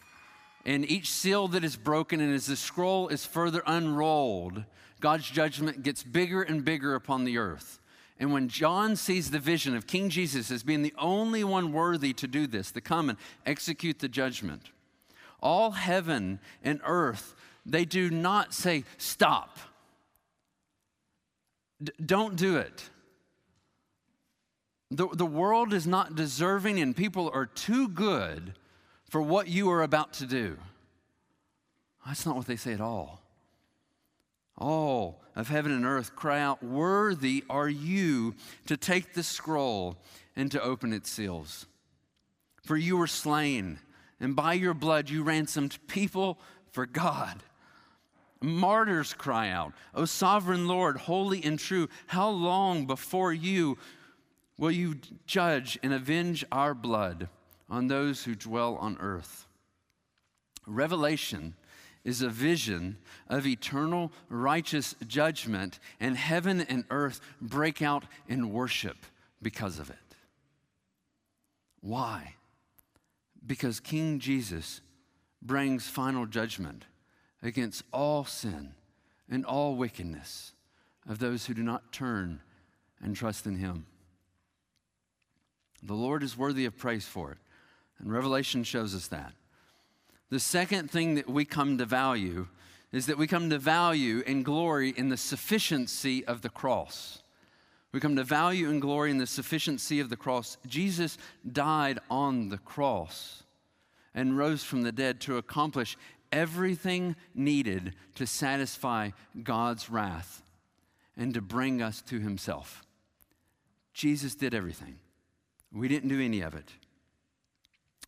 And 0.65 0.89
each 0.89 1.11
seal 1.11 1.47
that 1.49 1.63
is 1.63 1.75
broken, 1.75 2.19
and 2.19 2.33
as 2.33 2.47
the 2.47 2.55
scroll 2.55 3.07
is 3.09 3.25
further 3.25 3.61
unrolled, 3.67 4.63
God's 4.99 5.29
judgment 5.29 5.83
gets 5.83 6.01
bigger 6.03 6.41
and 6.41 6.65
bigger 6.65 6.95
upon 6.95 7.25
the 7.25 7.37
earth. 7.37 7.79
And 8.19 8.31
when 8.31 8.47
John 8.47 8.95
sees 8.95 9.29
the 9.29 9.39
vision 9.39 9.75
of 9.75 9.87
King 9.87 10.09
Jesus 10.09 10.49
as 10.49 10.63
being 10.63 10.81
the 10.81 10.93
only 10.97 11.43
one 11.43 11.73
worthy 11.73 12.13
to 12.13 12.27
do 12.27 12.47
this, 12.47 12.71
to 12.71 12.81
come 12.81 13.09
and 13.09 13.17
execute 13.45 13.99
the 13.99 14.07
judgment, 14.07 14.71
all 15.41 15.71
heaven 15.71 16.39
and 16.63 16.79
earth, 16.85 17.35
they 17.65 17.85
do 17.85 18.09
not 18.09 18.53
say, 18.53 18.85
Stop. 18.97 19.59
D- 21.83 21.91
don't 22.03 22.37
do 22.37 22.57
it. 22.57 22.89
The, 24.91 25.07
the 25.09 25.25
world 25.25 25.73
is 25.73 25.85
not 25.85 26.15
deserving, 26.15 26.79
and 26.79 26.95
people 26.95 27.29
are 27.33 27.45
too 27.45 27.89
good 27.89 28.53
for 29.15 29.21
what 29.21 29.47
you 29.47 29.71
are 29.71 29.81
about 29.81 30.11
to 30.11 30.25
do. 30.25 30.57
That's 32.05 32.25
not 32.25 32.35
what 32.35 32.47
they 32.47 32.57
say 32.57 32.73
at 32.73 32.81
all. 32.81 33.21
All 34.57 35.21
of 35.37 35.47
heaven 35.47 35.71
and 35.71 35.85
earth 35.85 36.17
cry 36.17 36.41
out, 36.41 36.61
Worthy 36.61 37.45
are 37.49 37.69
you 37.69 38.35
to 38.65 38.75
take 38.75 39.13
the 39.13 39.23
scroll 39.23 39.95
and 40.35 40.51
to 40.51 40.61
open 40.61 40.91
its 40.91 41.09
seals. 41.09 41.65
For 42.65 42.75
you 42.75 42.97
were 42.97 43.07
slain, 43.07 43.79
and 44.19 44.35
by 44.35 44.51
your 44.51 44.73
blood 44.73 45.09
you 45.09 45.23
ransomed 45.23 45.77
people 45.87 46.37
for 46.73 46.85
God. 46.85 47.41
Martyrs 48.41 49.13
cry 49.13 49.47
out, 49.47 49.71
O 49.93 50.03
sovereign 50.03 50.67
Lord, 50.67 50.97
holy 50.97 51.41
and 51.41 51.57
true, 51.57 51.87
how 52.07 52.29
long 52.29 52.85
before 52.85 53.31
you 53.31 53.77
will 54.57 54.71
you 54.71 54.95
judge 55.25 55.79
and 55.81 55.93
avenge 55.93 56.43
our 56.51 56.73
blood 56.73 57.29
on 57.69 57.87
those 57.87 58.23
who 58.23 58.35
dwell 58.35 58.75
on 58.75 58.97
earth? 58.99 59.47
Revelation 60.67 61.55
is 62.03 62.21
a 62.21 62.29
vision 62.29 62.97
of 63.27 63.47
eternal 63.47 64.11
righteous 64.29 64.95
judgment, 65.07 65.79
and 65.99 66.15
heaven 66.15 66.61
and 66.61 66.85
earth 66.91 67.19
break 67.41 67.81
out 67.81 68.05
in 68.27 68.53
worship 68.53 68.97
because 69.41 69.79
of 69.79 69.89
it. 69.89 69.95
Why? 71.81 72.35
Because 73.45 73.79
King 73.79 74.19
Jesus 74.19 74.81
brings 75.41 75.87
final 75.87 76.25
judgment 76.25 76.85
against 77.41 77.83
all 77.91 78.25
sin 78.25 78.73
and 79.29 79.45
all 79.45 79.75
wickedness 79.75 80.53
of 81.07 81.19
those 81.19 81.45
who 81.45 81.53
do 81.53 81.63
not 81.63 81.91
turn 81.91 82.39
and 83.01 83.15
trust 83.15 83.45
in 83.45 83.57
him. 83.57 83.85
The 85.83 85.93
Lord 85.93 86.23
is 86.23 86.37
worthy 86.37 86.65
of 86.65 86.77
praise 86.77 87.05
for 87.05 87.31
it, 87.31 87.37
and 87.99 88.11
Revelation 88.11 88.63
shows 88.63 88.93
us 88.93 89.07
that. 89.07 89.33
The 90.29 90.39
second 90.39 90.89
thing 90.89 91.15
that 91.15 91.29
we 91.29 91.45
come 91.45 91.77
to 91.77 91.85
value 91.85 92.47
is 92.91 93.05
that 93.05 93.17
we 93.17 93.27
come 93.27 93.49
to 93.49 93.57
value 93.57 94.23
and 94.25 94.45
glory 94.45 94.93
in 94.95 95.09
the 95.09 95.17
sufficiency 95.17 96.25
of 96.25 96.41
the 96.41 96.49
cross. 96.49 97.21
We 97.91 97.99
come 97.99 98.15
to 98.15 98.23
value 98.23 98.69
and 98.69 98.81
glory 98.81 99.11
in 99.11 99.17
the 99.17 99.27
sufficiency 99.27 99.99
of 99.99 100.09
the 100.09 100.17
cross. 100.17 100.57
Jesus 100.67 101.17
died 101.49 101.99
on 102.09 102.49
the 102.49 102.57
cross 102.57 103.43
and 104.13 104.37
rose 104.37 104.63
from 104.63 104.81
the 104.81 104.91
dead 104.91 105.21
to 105.21 105.37
accomplish 105.37 105.97
everything 106.31 107.15
needed 107.33 107.95
to 108.15 108.27
satisfy 108.27 109.11
God's 109.43 109.89
wrath 109.89 110.43
and 111.15 111.33
to 111.33 111.41
bring 111.41 111.81
us 111.81 112.01
to 112.03 112.19
Himself. 112.19 112.83
Jesus 113.93 114.35
did 114.35 114.53
everything. 114.53 114.99
We 115.71 115.87
didn't 115.87 116.09
do 116.09 116.19
any 116.19 116.41
of 116.41 116.53
it. 116.53 116.73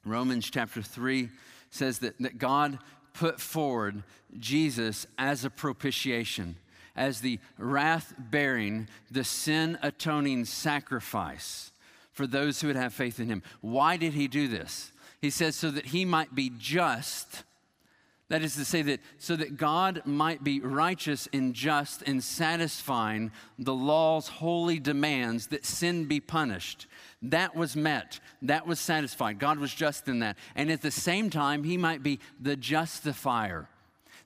Romans 0.08 0.50
chapter 0.50 0.82
3 0.82 1.30
says 1.70 2.00
that, 2.00 2.18
that 2.20 2.38
God 2.38 2.80
put 3.14 3.40
forward 3.40 4.04
Jesus 4.40 5.08
as 5.18 5.44
a 5.44 5.50
propitiation, 5.50 6.56
as 6.96 7.22
the 7.22 7.40
wrath 7.58 8.14
bearing, 8.18 8.88
the 9.12 9.24
sin 9.24 9.78
atoning 9.82 10.46
sacrifice 10.46 11.72
for 12.12 12.28
those 12.28 12.60
who 12.60 12.68
would 12.68 12.76
have 12.76 12.94
faith 12.94 13.20
in 13.20 13.30
him. 13.30 13.44
Why 13.62 13.98
did 13.98 14.14
he 14.14 14.28
do 14.28 14.48
this? 14.48 14.92
He 15.22 15.30
says, 15.30 15.56
so 15.56 15.72
that 15.72 15.88
he 15.88 16.06
might 16.06 16.34
be 16.34 16.52
just. 16.58 17.44
That 18.30 18.42
is 18.42 18.56
to 18.56 18.66
say, 18.66 18.82
that 18.82 19.00
so 19.20 19.36
that 19.36 19.56
God 19.56 20.02
might 20.06 20.44
be 20.44 20.60
righteous 20.60 21.30
and 21.32 21.54
just 21.54 22.02
in 22.02 22.22
satisfying 22.22 23.32
the 23.58 23.74
law's 23.74 24.28
holy 24.28 24.80
demands 24.80 25.48
that 25.48 25.66
sin 25.66 26.06
be 26.06 26.20
punished. 26.20 26.88
That 27.22 27.56
was 27.56 27.76
met. 27.76 28.20
That 28.44 28.68
was 28.68 28.80
satisfied. 28.80 29.40
God 29.40 29.60
was 29.60 29.74
just 29.74 30.08
in 30.08 30.20
that. 30.20 30.38
And 30.56 30.72
at 30.72 30.82
the 30.82 30.92
same 30.92 31.30
time, 31.30 31.64
he 31.64 31.78
might 31.78 32.04
be 32.04 32.20
the 32.40 32.56
justifier. 32.56 33.68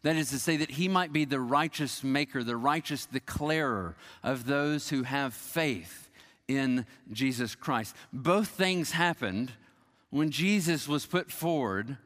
That 0.04 0.16
is 0.16 0.32
to 0.32 0.40
say, 0.40 0.58
that 0.58 0.72
he 0.72 0.88
might 0.88 1.14
be 1.14 1.26
the 1.26 1.40
righteous 1.40 2.04
maker, 2.04 2.44
the 2.44 2.58
righteous 2.58 3.06
declarer 3.06 3.96
of 4.24 4.46
those 4.46 4.90
who 4.90 5.04
have 5.04 5.34
faith 5.34 6.10
in 6.48 6.86
Jesus 7.12 7.56
Christ. 7.56 7.96
Both 8.12 8.50
things 8.50 8.92
happened 8.92 9.52
when 10.10 10.32
Jesus 10.32 10.88
was 10.88 11.06
put 11.06 11.32
forward 11.32 11.98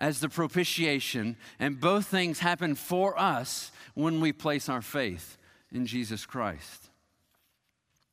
as 0.00 0.20
the 0.20 0.28
propitiation, 0.28 1.36
and 1.58 1.80
both 1.80 2.06
things 2.06 2.40
happen 2.40 2.74
for 2.74 3.18
us 3.18 3.72
when 3.94 4.20
we 4.20 4.32
place 4.32 4.68
our 4.68 4.82
faith 4.82 5.38
in 5.72 5.86
Jesus 5.86 6.26
Christ. 6.26 6.90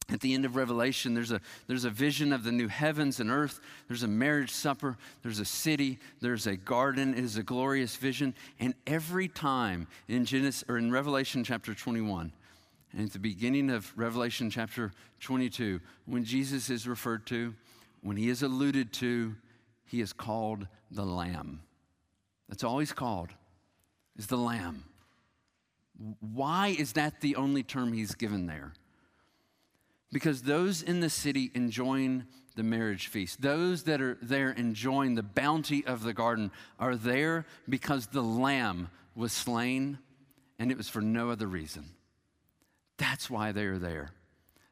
At 0.08 0.20
the 0.20 0.36
end 0.36 0.46
of 0.46 0.56
Revelation, 0.56 1.16
there's 1.16 1.32
a, 1.32 1.42
there's 1.68 1.86
a 1.86 1.90
vision 1.90 2.32
of 2.32 2.44
the 2.44 2.52
new 2.52 2.68
heavens 2.68 3.20
and 3.20 3.32
earth. 3.32 3.60
There's 3.88 4.04
a 4.04 4.08
marriage 4.08 4.52
supper. 4.52 4.98
There's 5.24 5.40
a 5.40 5.46
city. 5.46 5.98
There's 6.22 6.46
a 6.46 6.56
garden. 6.56 7.16
It 7.16 7.24
is 7.24 7.38
a 7.38 7.44
glorious 7.44 7.96
vision. 7.96 8.36
And 8.60 8.76
every 8.86 9.28
time 9.28 9.88
in 10.08 10.26
Genesis 10.26 10.64
or 10.68 10.78
in 10.78 10.92
Revelation 10.92 11.44
chapter 11.44 11.74
21, 11.74 12.32
and 12.94 13.08
at 13.08 13.14
the 13.14 13.20
beginning 13.20 13.72
of 13.72 13.92
Revelation 13.98 14.50
chapter 14.52 14.92
22, 15.22 15.82
when 16.06 16.24
Jesus 16.24 16.70
is 16.70 16.88
referred 16.88 17.26
to, 17.28 17.56
when 18.02 18.16
he 18.16 18.30
is 18.30 18.44
alluded 18.44 18.94
to, 18.94 19.36
he 19.86 20.02
is 20.02 20.14
called 20.14 20.68
the 20.92 21.04
Lamb. 21.04 21.62
That's 22.48 22.64
all 22.64 22.78
he's 22.78 22.94
called, 22.94 23.30
is 24.18 24.28
the 24.28 24.38
Lamb. 24.38 24.84
Why 26.20 26.76
is 26.78 26.94
that 26.94 27.22
the 27.22 27.36
only 27.38 27.64
term 27.64 27.92
he's 27.92 28.14
given 28.14 28.46
there? 28.46 28.74
Because 30.12 30.44
those 30.44 30.82
in 30.82 31.00
the 31.00 31.10
city 31.10 31.52
enjoying 31.54 32.26
the 32.56 32.64
marriage 32.64 33.08
feast, 33.08 33.42
those 33.42 33.84
that 33.84 34.02
are 34.02 34.18
there 34.22 34.52
enjoying 34.52 35.16
the 35.16 35.24
bounty 35.24 35.86
of 35.86 36.04
the 36.04 36.14
garden, 36.14 36.52
are 36.80 36.96
there 36.96 37.46
because 37.68 38.08
the 38.08 38.22
lamb 38.24 38.90
was 39.16 39.34
slain 39.34 40.00
and 40.58 40.72
it 40.72 40.78
was 40.78 40.88
for 40.88 41.02
no 41.02 41.30
other 41.30 41.48
reason. 41.48 41.86
That's 42.98 43.30
why 43.30 43.52
they 43.52 43.66
are 43.66 43.78
there. 43.78 44.12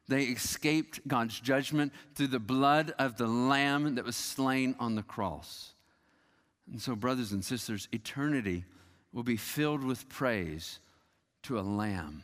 They 0.08 0.24
escaped 0.24 1.06
God's 1.06 1.38
judgment 1.40 1.92
through 2.14 2.28
the 2.28 2.38
blood 2.38 2.92
of 2.98 3.16
the 3.16 3.26
lamb 3.26 3.94
that 3.94 4.04
was 4.04 4.16
slain 4.16 4.74
on 4.78 4.94
the 4.94 5.02
cross. 5.02 5.72
And 6.70 6.80
so, 6.80 6.94
brothers 6.94 7.32
and 7.32 7.44
sisters, 7.44 7.88
eternity 7.92 8.64
will 9.12 9.22
be 9.22 9.36
filled 9.36 9.84
with 9.84 10.08
praise 10.08 10.78
to 11.44 11.58
a 11.58 11.62
lamb 11.62 12.22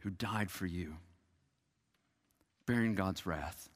who 0.00 0.10
died 0.10 0.50
for 0.50 0.66
you 0.66 0.96
bearing 2.66 2.94
God's 2.94 3.26
wrath. 3.26 3.68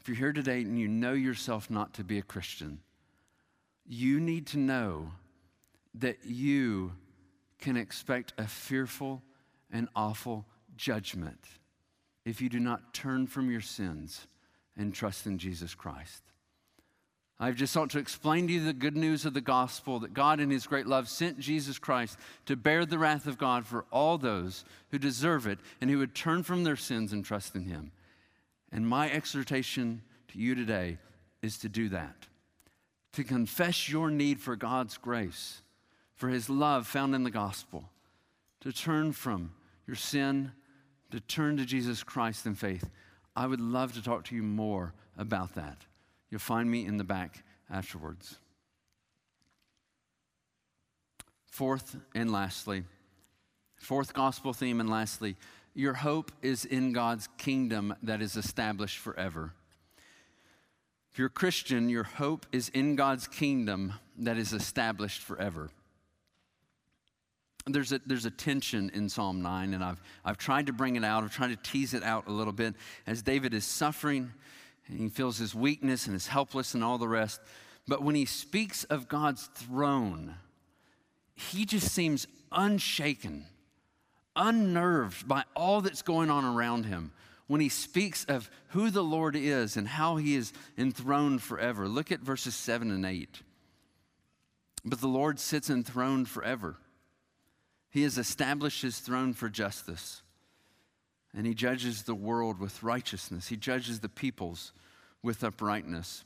If 0.00 0.08
you're 0.08 0.16
here 0.16 0.32
today 0.32 0.60
and 0.60 0.78
you 0.78 0.88
know 0.88 1.12
yourself 1.12 1.70
not 1.70 1.94
to 1.94 2.04
be 2.04 2.18
a 2.18 2.22
Christian, 2.22 2.80
you 3.86 4.20
need 4.20 4.46
to 4.48 4.58
know 4.58 5.12
that 5.94 6.18
you 6.24 6.92
can 7.58 7.76
expect 7.76 8.34
a 8.36 8.46
fearful 8.46 9.22
and 9.70 9.88
awful 9.96 10.44
judgment 10.76 11.40
if 12.24 12.40
you 12.40 12.48
do 12.48 12.60
not 12.60 12.92
turn 12.92 13.26
from 13.26 13.50
your 13.50 13.60
sins 13.60 14.26
and 14.76 14.94
trust 14.94 15.26
in 15.26 15.38
Jesus 15.38 15.74
Christ. 15.74 16.22
I've 17.40 17.56
just 17.56 17.72
sought 17.72 17.90
to 17.90 17.98
explain 17.98 18.46
to 18.46 18.52
you 18.52 18.64
the 18.64 18.72
good 18.72 18.96
news 18.96 19.24
of 19.26 19.34
the 19.34 19.40
gospel 19.40 19.98
that 20.00 20.14
God, 20.14 20.38
in 20.38 20.50
His 20.50 20.68
great 20.68 20.86
love, 20.86 21.08
sent 21.08 21.40
Jesus 21.40 21.78
Christ 21.78 22.16
to 22.46 22.54
bear 22.54 22.86
the 22.86 22.98
wrath 22.98 23.26
of 23.26 23.38
God 23.38 23.66
for 23.66 23.84
all 23.90 24.18
those 24.18 24.64
who 24.90 24.98
deserve 24.98 25.46
it 25.46 25.58
and 25.80 25.90
who 25.90 25.98
would 25.98 26.14
turn 26.14 26.44
from 26.44 26.62
their 26.62 26.76
sins 26.76 27.12
and 27.12 27.24
trust 27.24 27.56
in 27.56 27.64
Him. 27.64 27.90
And 28.70 28.88
my 28.88 29.10
exhortation 29.10 30.02
to 30.28 30.38
you 30.38 30.54
today 30.54 30.98
is 31.42 31.58
to 31.58 31.68
do 31.68 31.88
that, 31.88 32.26
to 33.14 33.24
confess 33.24 33.88
your 33.88 34.10
need 34.10 34.40
for 34.40 34.54
God's 34.54 34.96
grace, 34.96 35.60
for 36.14 36.28
His 36.28 36.48
love 36.48 36.86
found 36.86 37.16
in 37.16 37.24
the 37.24 37.30
gospel, 37.30 37.90
to 38.60 38.72
turn 38.72 39.12
from 39.12 39.52
your 39.88 39.96
sin, 39.96 40.52
to 41.10 41.18
turn 41.18 41.56
to 41.56 41.64
Jesus 41.64 42.04
Christ 42.04 42.46
in 42.46 42.54
faith. 42.54 42.88
I 43.34 43.46
would 43.48 43.60
love 43.60 43.92
to 43.94 44.02
talk 44.02 44.24
to 44.26 44.36
you 44.36 44.42
more 44.44 44.94
about 45.18 45.56
that. 45.56 45.78
You'll 46.34 46.40
find 46.40 46.68
me 46.68 46.84
in 46.84 46.96
the 46.96 47.04
back 47.04 47.44
afterwards. 47.70 48.38
Fourth 51.46 51.96
and 52.12 52.32
lastly, 52.32 52.82
fourth 53.76 54.12
gospel 54.12 54.52
theme, 54.52 54.80
and 54.80 54.90
lastly, 54.90 55.36
your 55.74 55.94
hope 55.94 56.32
is 56.42 56.64
in 56.64 56.92
God's 56.92 57.28
kingdom 57.38 57.94
that 58.02 58.20
is 58.20 58.34
established 58.34 58.98
forever. 58.98 59.52
If 61.12 61.18
you're 61.18 61.28
a 61.28 61.30
Christian, 61.30 61.88
your 61.88 62.02
hope 62.02 62.46
is 62.50 62.68
in 62.70 62.96
God's 62.96 63.28
kingdom 63.28 63.92
that 64.18 64.36
is 64.36 64.52
established 64.52 65.22
forever. 65.22 65.70
There's 67.64 67.92
a, 67.92 68.00
there's 68.04 68.26
a 68.26 68.30
tension 68.32 68.90
in 68.92 69.08
Psalm 69.08 69.40
9, 69.40 69.72
and 69.72 69.84
I've, 69.84 70.02
I've 70.24 70.36
tried 70.36 70.66
to 70.66 70.72
bring 70.72 70.96
it 70.96 71.04
out. 71.04 71.22
I've 71.22 71.32
tried 71.32 71.50
to 71.50 71.70
tease 71.70 71.94
it 71.94 72.02
out 72.02 72.26
a 72.26 72.32
little 72.32 72.52
bit 72.52 72.74
as 73.06 73.22
David 73.22 73.54
is 73.54 73.64
suffering 73.64 74.32
and 74.88 74.98
he 74.98 75.08
feels 75.08 75.38
his 75.38 75.54
weakness 75.54 76.06
and 76.06 76.14
his 76.14 76.26
helpless 76.26 76.74
and 76.74 76.84
all 76.84 76.98
the 76.98 77.08
rest. 77.08 77.40
But 77.86 78.02
when 78.02 78.14
he 78.14 78.24
speaks 78.24 78.84
of 78.84 79.08
God's 79.08 79.46
throne, 79.54 80.34
he 81.34 81.64
just 81.64 81.92
seems 81.92 82.26
unshaken, 82.52 83.46
unnerved 84.36 85.26
by 85.26 85.44
all 85.54 85.80
that's 85.80 86.02
going 86.02 86.30
on 86.30 86.44
around 86.44 86.86
him. 86.86 87.12
when 87.46 87.60
he 87.60 87.68
speaks 87.68 88.24
of 88.24 88.50
who 88.68 88.90
the 88.90 89.04
Lord 89.04 89.36
is 89.36 89.76
and 89.76 89.86
how 89.86 90.16
he 90.16 90.34
is 90.34 90.52
enthroned 90.78 91.42
forever. 91.42 91.88
Look 91.88 92.10
at 92.10 92.20
verses 92.20 92.54
7 92.54 92.90
and 92.90 93.04
8. 93.04 93.42
But 94.84 95.00
the 95.00 95.08
Lord 95.08 95.38
sits 95.38 95.70
enthroned 95.70 96.28
forever. 96.28 96.76
He 97.90 98.02
has 98.02 98.18
established 98.18 98.82
his 98.82 98.98
throne 98.98 99.34
for 99.34 99.48
justice, 99.48 100.22
and 101.36 101.46
he 101.46 101.54
judges 101.54 102.02
the 102.02 102.14
world 102.14 102.60
with 102.60 102.82
righteousness. 102.82 103.48
He 103.48 103.56
judges 103.56 104.00
the 104.00 104.08
peoples 104.08 104.72
with 105.22 105.42
uprightness. 105.42 106.24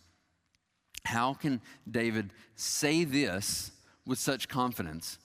How 1.05 1.33
can 1.33 1.61
David 1.91 2.33
say 2.57 3.05
this 3.05 3.73
with 4.05 4.19
such 4.19 4.49
confidence 4.49 5.19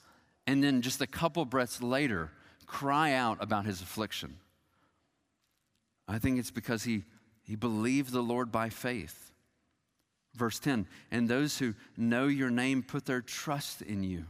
and 0.47 0.63
then 0.63 0.81
just 0.81 1.01
a 1.01 1.07
couple 1.07 1.43
breaths 1.45 1.81
later 1.81 2.31
cry 2.65 3.13
out 3.13 3.37
about 3.41 3.65
his 3.65 3.81
affliction? 3.81 4.37
I 6.07 6.19
think 6.19 6.39
it's 6.39 6.51
because 6.51 6.83
he, 6.83 7.03
he 7.43 7.55
believed 7.55 8.11
the 8.11 8.21
Lord 8.21 8.51
by 8.51 8.69
faith. 8.69 9.31
Verse 10.35 10.59
10 10.59 10.87
And 11.11 11.27
those 11.27 11.57
who 11.57 11.73
know 11.97 12.27
your 12.27 12.49
name 12.49 12.83
put 12.83 13.05
their 13.05 13.21
trust 13.21 13.81
in 13.81 14.03
you. 14.03 14.25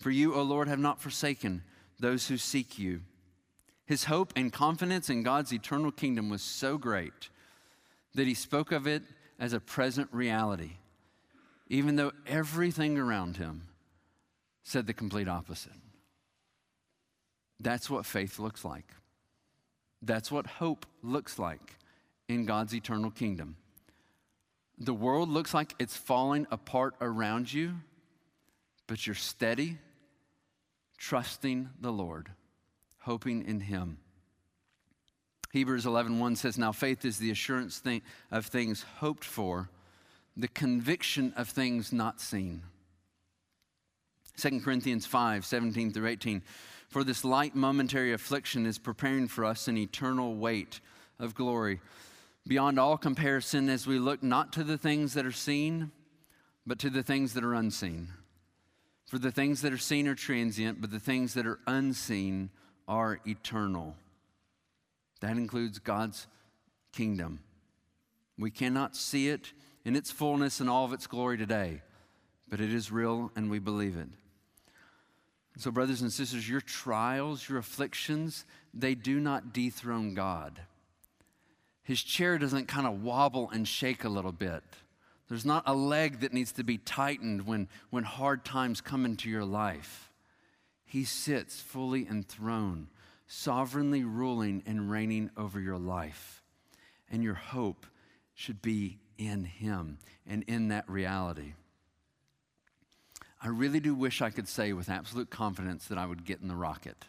For 0.00 0.10
you, 0.10 0.34
O 0.34 0.42
Lord, 0.42 0.68
have 0.68 0.78
not 0.78 1.00
forsaken 1.00 1.62
those 2.00 2.26
who 2.26 2.36
seek 2.36 2.78
you. 2.78 3.02
His 3.92 4.04
hope 4.04 4.32
and 4.36 4.50
confidence 4.50 5.10
in 5.10 5.22
God's 5.22 5.52
eternal 5.52 5.92
kingdom 5.92 6.30
was 6.30 6.40
so 6.40 6.78
great 6.78 7.28
that 8.14 8.26
he 8.26 8.32
spoke 8.32 8.72
of 8.72 8.86
it 8.86 9.02
as 9.38 9.52
a 9.52 9.60
present 9.60 10.08
reality, 10.12 10.78
even 11.68 11.96
though 11.96 12.12
everything 12.26 12.96
around 12.96 13.36
him 13.36 13.68
said 14.62 14.86
the 14.86 14.94
complete 14.94 15.28
opposite. 15.28 15.74
That's 17.60 17.90
what 17.90 18.06
faith 18.06 18.38
looks 18.38 18.64
like. 18.64 18.86
That's 20.00 20.32
what 20.32 20.46
hope 20.46 20.86
looks 21.02 21.38
like 21.38 21.76
in 22.30 22.46
God's 22.46 22.74
eternal 22.74 23.10
kingdom. 23.10 23.56
The 24.78 24.94
world 24.94 25.28
looks 25.28 25.52
like 25.52 25.74
it's 25.78 25.98
falling 25.98 26.46
apart 26.50 26.94
around 27.02 27.52
you, 27.52 27.74
but 28.86 29.06
you're 29.06 29.14
steady, 29.14 29.76
trusting 30.96 31.68
the 31.78 31.92
Lord, 31.92 32.30
hoping 33.02 33.44
in 33.44 33.60
Him. 33.60 33.98
Hebrews 35.52 35.84
11:1 35.84 36.36
says, 36.36 36.56
"Now 36.56 36.72
faith 36.72 37.04
is 37.04 37.18
the 37.18 37.30
assurance 37.30 37.78
thing, 37.78 38.02
of 38.30 38.46
things 38.46 38.82
hoped 38.82 39.24
for, 39.24 39.68
the 40.36 40.48
conviction 40.48 41.32
of 41.34 41.48
things 41.48 41.92
not 41.92 42.20
seen." 42.20 42.62
2 44.36 44.62
Corinthians 44.62 45.04
5, 45.04 45.44
17 45.44 45.92
through 45.92 46.06
18. 46.06 46.42
For 46.88 47.04
this 47.04 47.24
light 47.24 47.54
momentary 47.54 48.12
affliction 48.12 48.66
is 48.66 48.78
preparing 48.78 49.28
for 49.28 49.44
us 49.44 49.68
an 49.68 49.76
eternal 49.76 50.36
weight 50.36 50.80
of 51.18 51.34
glory 51.34 51.80
beyond 52.46 52.78
all 52.78 52.98
comparison 52.98 53.68
as 53.68 53.86
we 53.86 53.98
look 53.98 54.22
not 54.22 54.52
to 54.54 54.64
the 54.64 54.78
things 54.78 55.14
that 55.14 55.26
are 55.26 55.32
seen, 55.32 55.92
but 56.66 56.78
to 56.78 56.90
the 56.90 57.02
things 57.02 57.34
that 57.34 57.44
are 57.44 57.54
unseen. 57.54 58.08
For 59.06 59.18
the 59.18 59.30
things 59.30 59.60
that 59.60 59.72
are 59.72 59.78
seen 59.78 60.08
are 60.08 60.14
transient, 60.14 60.80
but 60.80 60.90
the 60.90 61.00
things 61.00 61.34
that 61.34 61.46
are 61.46 61.60
unseen 61.66 62.50
are 62.86 63.20
eternal. 63.26 63.94
That 65.20 65.36
includes 65.36 65.78
God's 65.78 66.26
kingdom. 66.92 67.40
We 68.38 68.50
cannot 68.50 68.96
see 68.96 69.28
it 69.28 69.52
in 69.84 69.96
its 69.96 70.10
fullness 70.10 70.60
and 70.60 70.68
all 70.68 70.84
of 70.84 70.92
its 70.92 71.06
glory 71.06 71.38
today, 71.38 71.82
but 72.48 72.60
it 72.60 72.72
is 72.72 72.90
real 72.90 73.30
and 73.36 73.50
we 73.50 73.58
believe 73.58 73.96
it. 73.96 74.08
So, 75.58 75.70
brothers 75.70 76.00
and 76.00 76.12
sisters, 76.12 76.48
your 76.48 76.62
trials, 76.62 77.48
your 77.48 77.58
afflictions, 77.58 78.46
they 78.72 78.94
do 78.94 79.20
not 79.20 79.52
dethrone 79.52 80.14
God. 80.14 80.60
His 81.82 82.02
chair 82.02 82.38
doesn't 82.38 82.68
kind 82.68 82.86
of 82.86 83.02
wobble 83.02 83.50
and 83.50 83.68
shake 83.68 84.04
a 84.04 84.08
little 84.08 84.32
bit. 84.32 84.62
There's 85.28 85.44
not 85.44 85.64
a 85.66 85.74
leg 85.74 86.20
that 86.20 86.32
needs 86.32 86.52
to 86.52 86.64
be 86.64 86.78
tightened 86.78 87.46
when, 87.46 87.68
when 87.90 88.04
hard 88.04 88.44
times 88.44 88.80
come 88.80 89.04
into 89.04 89.28
your 89.28 89.44
life. 89.44 90.11
He 90.92 91.04
sits 91.04 91.58
fully 91.58 92.06
enthroned, 92.06 92.88
sovereignly 93.26 94.04
ruling 94.04 94.62
and 94.66 94.90
reigning 94.90 95.30
over 95.38 95.58
your 95.58 95.78
life. 95.78 96.42
And 97.10 97.22
your 97.22 97.32
hope 97.32 97.86
should 98.34 98.60
be 98.60 98.98
in 99.16 99.44
Him 99.44 99.96
and 100.26 100.42
in 100.46 100.68
that 100.68 100.86
reality. 100.90 101.54
I 103.40 103.48
really 103.48 103.80
do 103.80 103.94
wish 103.94 104.20
I 104.20 104.28
could 104.28 104.46
say 104.46 104.74
with 104.74 104.90
absolute 104.90 105.30
confidence 105.30 105.86
that 105.86 105.96
I 105.96 106.04
would 106.04 106.26
get 106.26 106.42
in 106.42 106.48
the 106.48 106.54
rocket. 106.54 107.06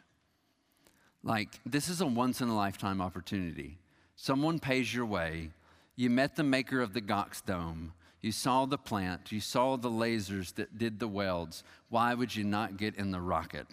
Like, 1.21 1.59
this 1.65 1.89
is 1.89 1.99
a 1.99 2.07
once 2.07 2.39
in 2.39 2.47
a 2.47 2.55
lifetime 2.55 3.01
opportunity. 3.01 3.79
Someone 4.15 4.59
pays 4.59 4.93
your 4.93 5.05
way. 5.05 5.49
You 5.97 6.09
met 6.09 6.37
the 6.37 6.43
maker 6.43 6.79
of 6.79 6.93
the 6.93 7.01
Gox 7.01 7.45
Dome. 7.45 7.91
You 8.23 8.31
saw 8.31 8.65
the 8.65 8.77
plant. 8.77 9.33
You 9.33 9.41
saw 9.41 9.75
the 9.75 9.89
lasers 9.89 10.55
that 10.55 10.77
did 10.77 10.97
the 10.97 11.09
welds. 11.09 11.61
Why 11.89 12.13
would 12.13 12.33
you 12.33 12.45
not 12.45 12.77
get 12.77 12.95
in 12.95 13.11
the 13.11 13.19
rocket? 13.19 13.67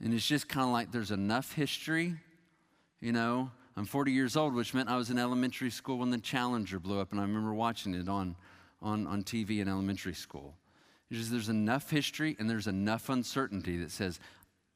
And 0.00 0.14
it's 0.14 0.26
just 0.26 0.48
kind 0.48 0.64
of 0.64 0.72
like 0.72 0.90
there's 0.90 1.10
enough 1.10 1.52
history. 1.52 2.14
You 3.02 3.12
know, 3.12 3.50
I'm 3.76 3.84
40 3.84 4.10
years 4.10 4.36
old, 4.36 4.54
which 4.54 4.72
meant 4.72 4.88
I 4.88 4.96
was 4.96 5.10
in 5.10 5.18
elementary 5.18 5.68
school 5.68 5.98
when 5.98 6.08
the 6.08 6.18
Challenger 6.18 6.80
blew 6.80 6.98
up, 6.98 7.12
and 7.12 7.20
I 7.20 7.24
remember 7.24 7.52
watching 7.52 7.94
it 7.94 8.08
on, 8.08 8.36
on, 8.80 9.06
on 9.06 9.22
TV 9.22 9.60
in 9.60 9.68
elementary 9.68 10.14
school. 10.14 10.54
Just, 11.12 11.30
there's 11.30 11.50
enough 11.50 11.90
history 11.90 12.34
and 12.38 12.48
there's 12.48 12.66
enough 12.66 13.10
uncertainty 13.10 13.76
that 13.76 13.90
says, 13.90 14.18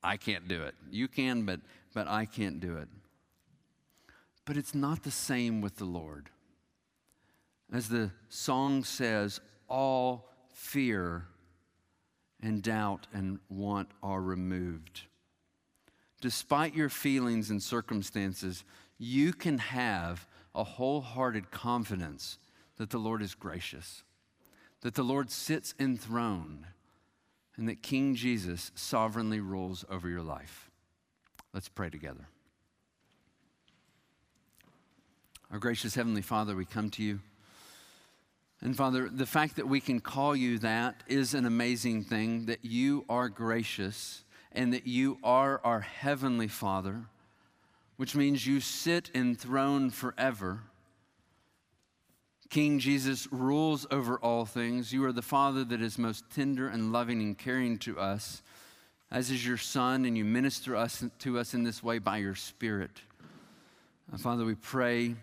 I 0.03 0.19
can't 0.19 0.47
do 0.49 0.63
it. 0.65 0.75
You 0.91 1.09
can, 1.09 1.47
but, 1.47 1.61
but 1.95 2.09
I 2.09 2.27
can't 2.27 2.61
do 2.61 2.77
it. 2.77 2.89
But 4.45 4.59
it's 4.59 4.75
not 4.75 5.03
the 5.03 5.11
same 5.11 5.63
with 5.63 5.77
the 5.77 5.87
Lord. 5.87 6.29
As 7.73 7.89
the 7.89 8.11
song 8.29 8.85
says, 8.85 9.41
all 9.69 10.29
fear 10.53 11.27
and 12.41 12.63
doubt 12.63 13.07
and 13.13 13.39
want 13.49 13.89
are 14.03 14.23
removed. 14.23 15.03
Despite 16.21 16.75
your 16.75 16.89
feelings 16.89 17.51
and 17.51 17.63
circumstances, 17.63 18.65
you 18.99 19.33
can 19.33 19.59
have 19.59 20.27
a 20.55 20.65
wholehearted 20.65 21.51
confidence 21.51 22.39
that 22.77 22.91
the 22.91 22.99
Lord 22.99 23.23
is 23.23 23.35
gracious 23.35 24.03
that 24.87 24.95
the 24.95 25.03
Lord 25.03 25.31
sits 25.33 25.75
enthroned 25.81 26.65
and 27.57 27.69
that 27.69 27.83
King 27.83 28.15
Jesus 28.15 28.71
sovereignly 28.75 29.41
rules 29.41 29.85
over 29.91 30.09
your 30.09 30.23
life. 30.23 30.71
Let's 31.53 31.69
pray 31.69 31.91
together. 31.91 32.29
Our 35.51 35.59
gracious 35.59 35.95
Heavenly 35.95 36.23
Father, 36.23 36.55
we 36.55 36.65
come 36.65 36.91
to 36.91 37.03
you. 37.03 37.21
And 38.61 38.77
Father, 38.77 39.09
the 39.09 39.27
fact 39.27 39.57
that 39.57 39.69
we 39.69 39.81
can 39.81 40.01
call 40.01 40.35
you 40.35 40.59
that 40.59 41.03
is 41.07 41.35
an 41.35 41.45
amazing 41.45 42.05
thing, 42.05 42.47
that 42.47 42.65
you 42.65 43.05
are 43.09 43.29
gracious 43.29 44.25
and 44.53 44.73
that 44.73 44.87
you 44.87 45.19
are 45.23 45.61
our 45.63 45.81
Heavenly 45.81 46.49
Father, 46.49 47.05
which 47.97 48.15
means 48.15 48.47
you 48.47 48.61
sit 48.61 49.11
enthroned 49.15 49.93
forever. 49.93 50.61
King 52.49 52.79
Jesus 52.79 53.31
rules 53.31 53.87
over 53.91 54.19
all 54.19 54.47
things. 54.47 54.93
You 54.93 55.05
are 55.05 55.13
the 55.13 55.21
Father 55.21 55.63
that 55.65 55.83
is 55.83 55.99
most 55.99 56.25
tender 56.31 56.69
and 56.69 56.93
loving 56.93 57.21
and 57.21 57.37
caring 57.37 57.77
to 57.81 57.99
us, 57.99 58.43
as 59.11 59.31
is 59.31 59.47
your 59.47 59.59
Son, 59.59 60.07
and 60.07 60.17
you 60.17 60.25
minister 60.25 60.75
us 60.75 61.05
to 61.19 61.39
us 61.39 61.53
in 61.53 61.63
this 61.63 61.83
way 61.83 61.99
by 61.99 62.17
your 62.17 62.35
Spirit. 62.35 63.03
Uh, 64.13 64.17
Father, 64.17 64.45
we 64.45 64.55
pray 64.55 65.17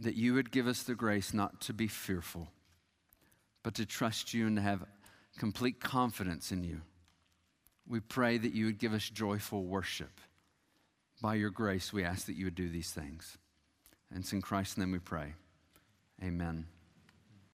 that 0.00 0.16
you 0.16 0.34
would 0.34 0.50
give 0.50 0.66
us 0.66 0.82
the 0.82 0.94
grace 0.94 1.32
not 1.32 1.60
to 1.62 1.72
be 1.72 1.86
fearful, 1.86 2.48
but 3.62 3.74
to 3.74 3.86
trust 3.86 4.34
you 4.34 4.46
and 4.46 4.56
to 4.56 4.62
have 4.62 4.84
complete 5.38 5.80
confidence 5.80 6.50
in 6.50 6.64
you. 6.64 6.80
We 7.86 8.00
pray 8.00 8.38
that 8.38 8.52
you 8.52 8.66
would 8.66 8.78
give 8.78 8.94
us 8.94 9.08
joyful 9.08 9.64
worship. 9.64 10.20
By 11.22 11.34
your 11.34 11.50
grace, 11.50 11.92
we 11.92 12.04
ask 12.04 12.26
that 12.26 12.36
you 12.36 12.46
would 12.46 12.54
do 12.54 12.68
these 12.68 12.90
things. 12.90 13.36
And 14.10 14.20
it's 14.20 14.32
in 14.32 14.40
Christ's 14.40 14.78
name 14.78 14.92
we 14.92 14.98
pray. 14.98 15.34
Amen. 16.22 16.66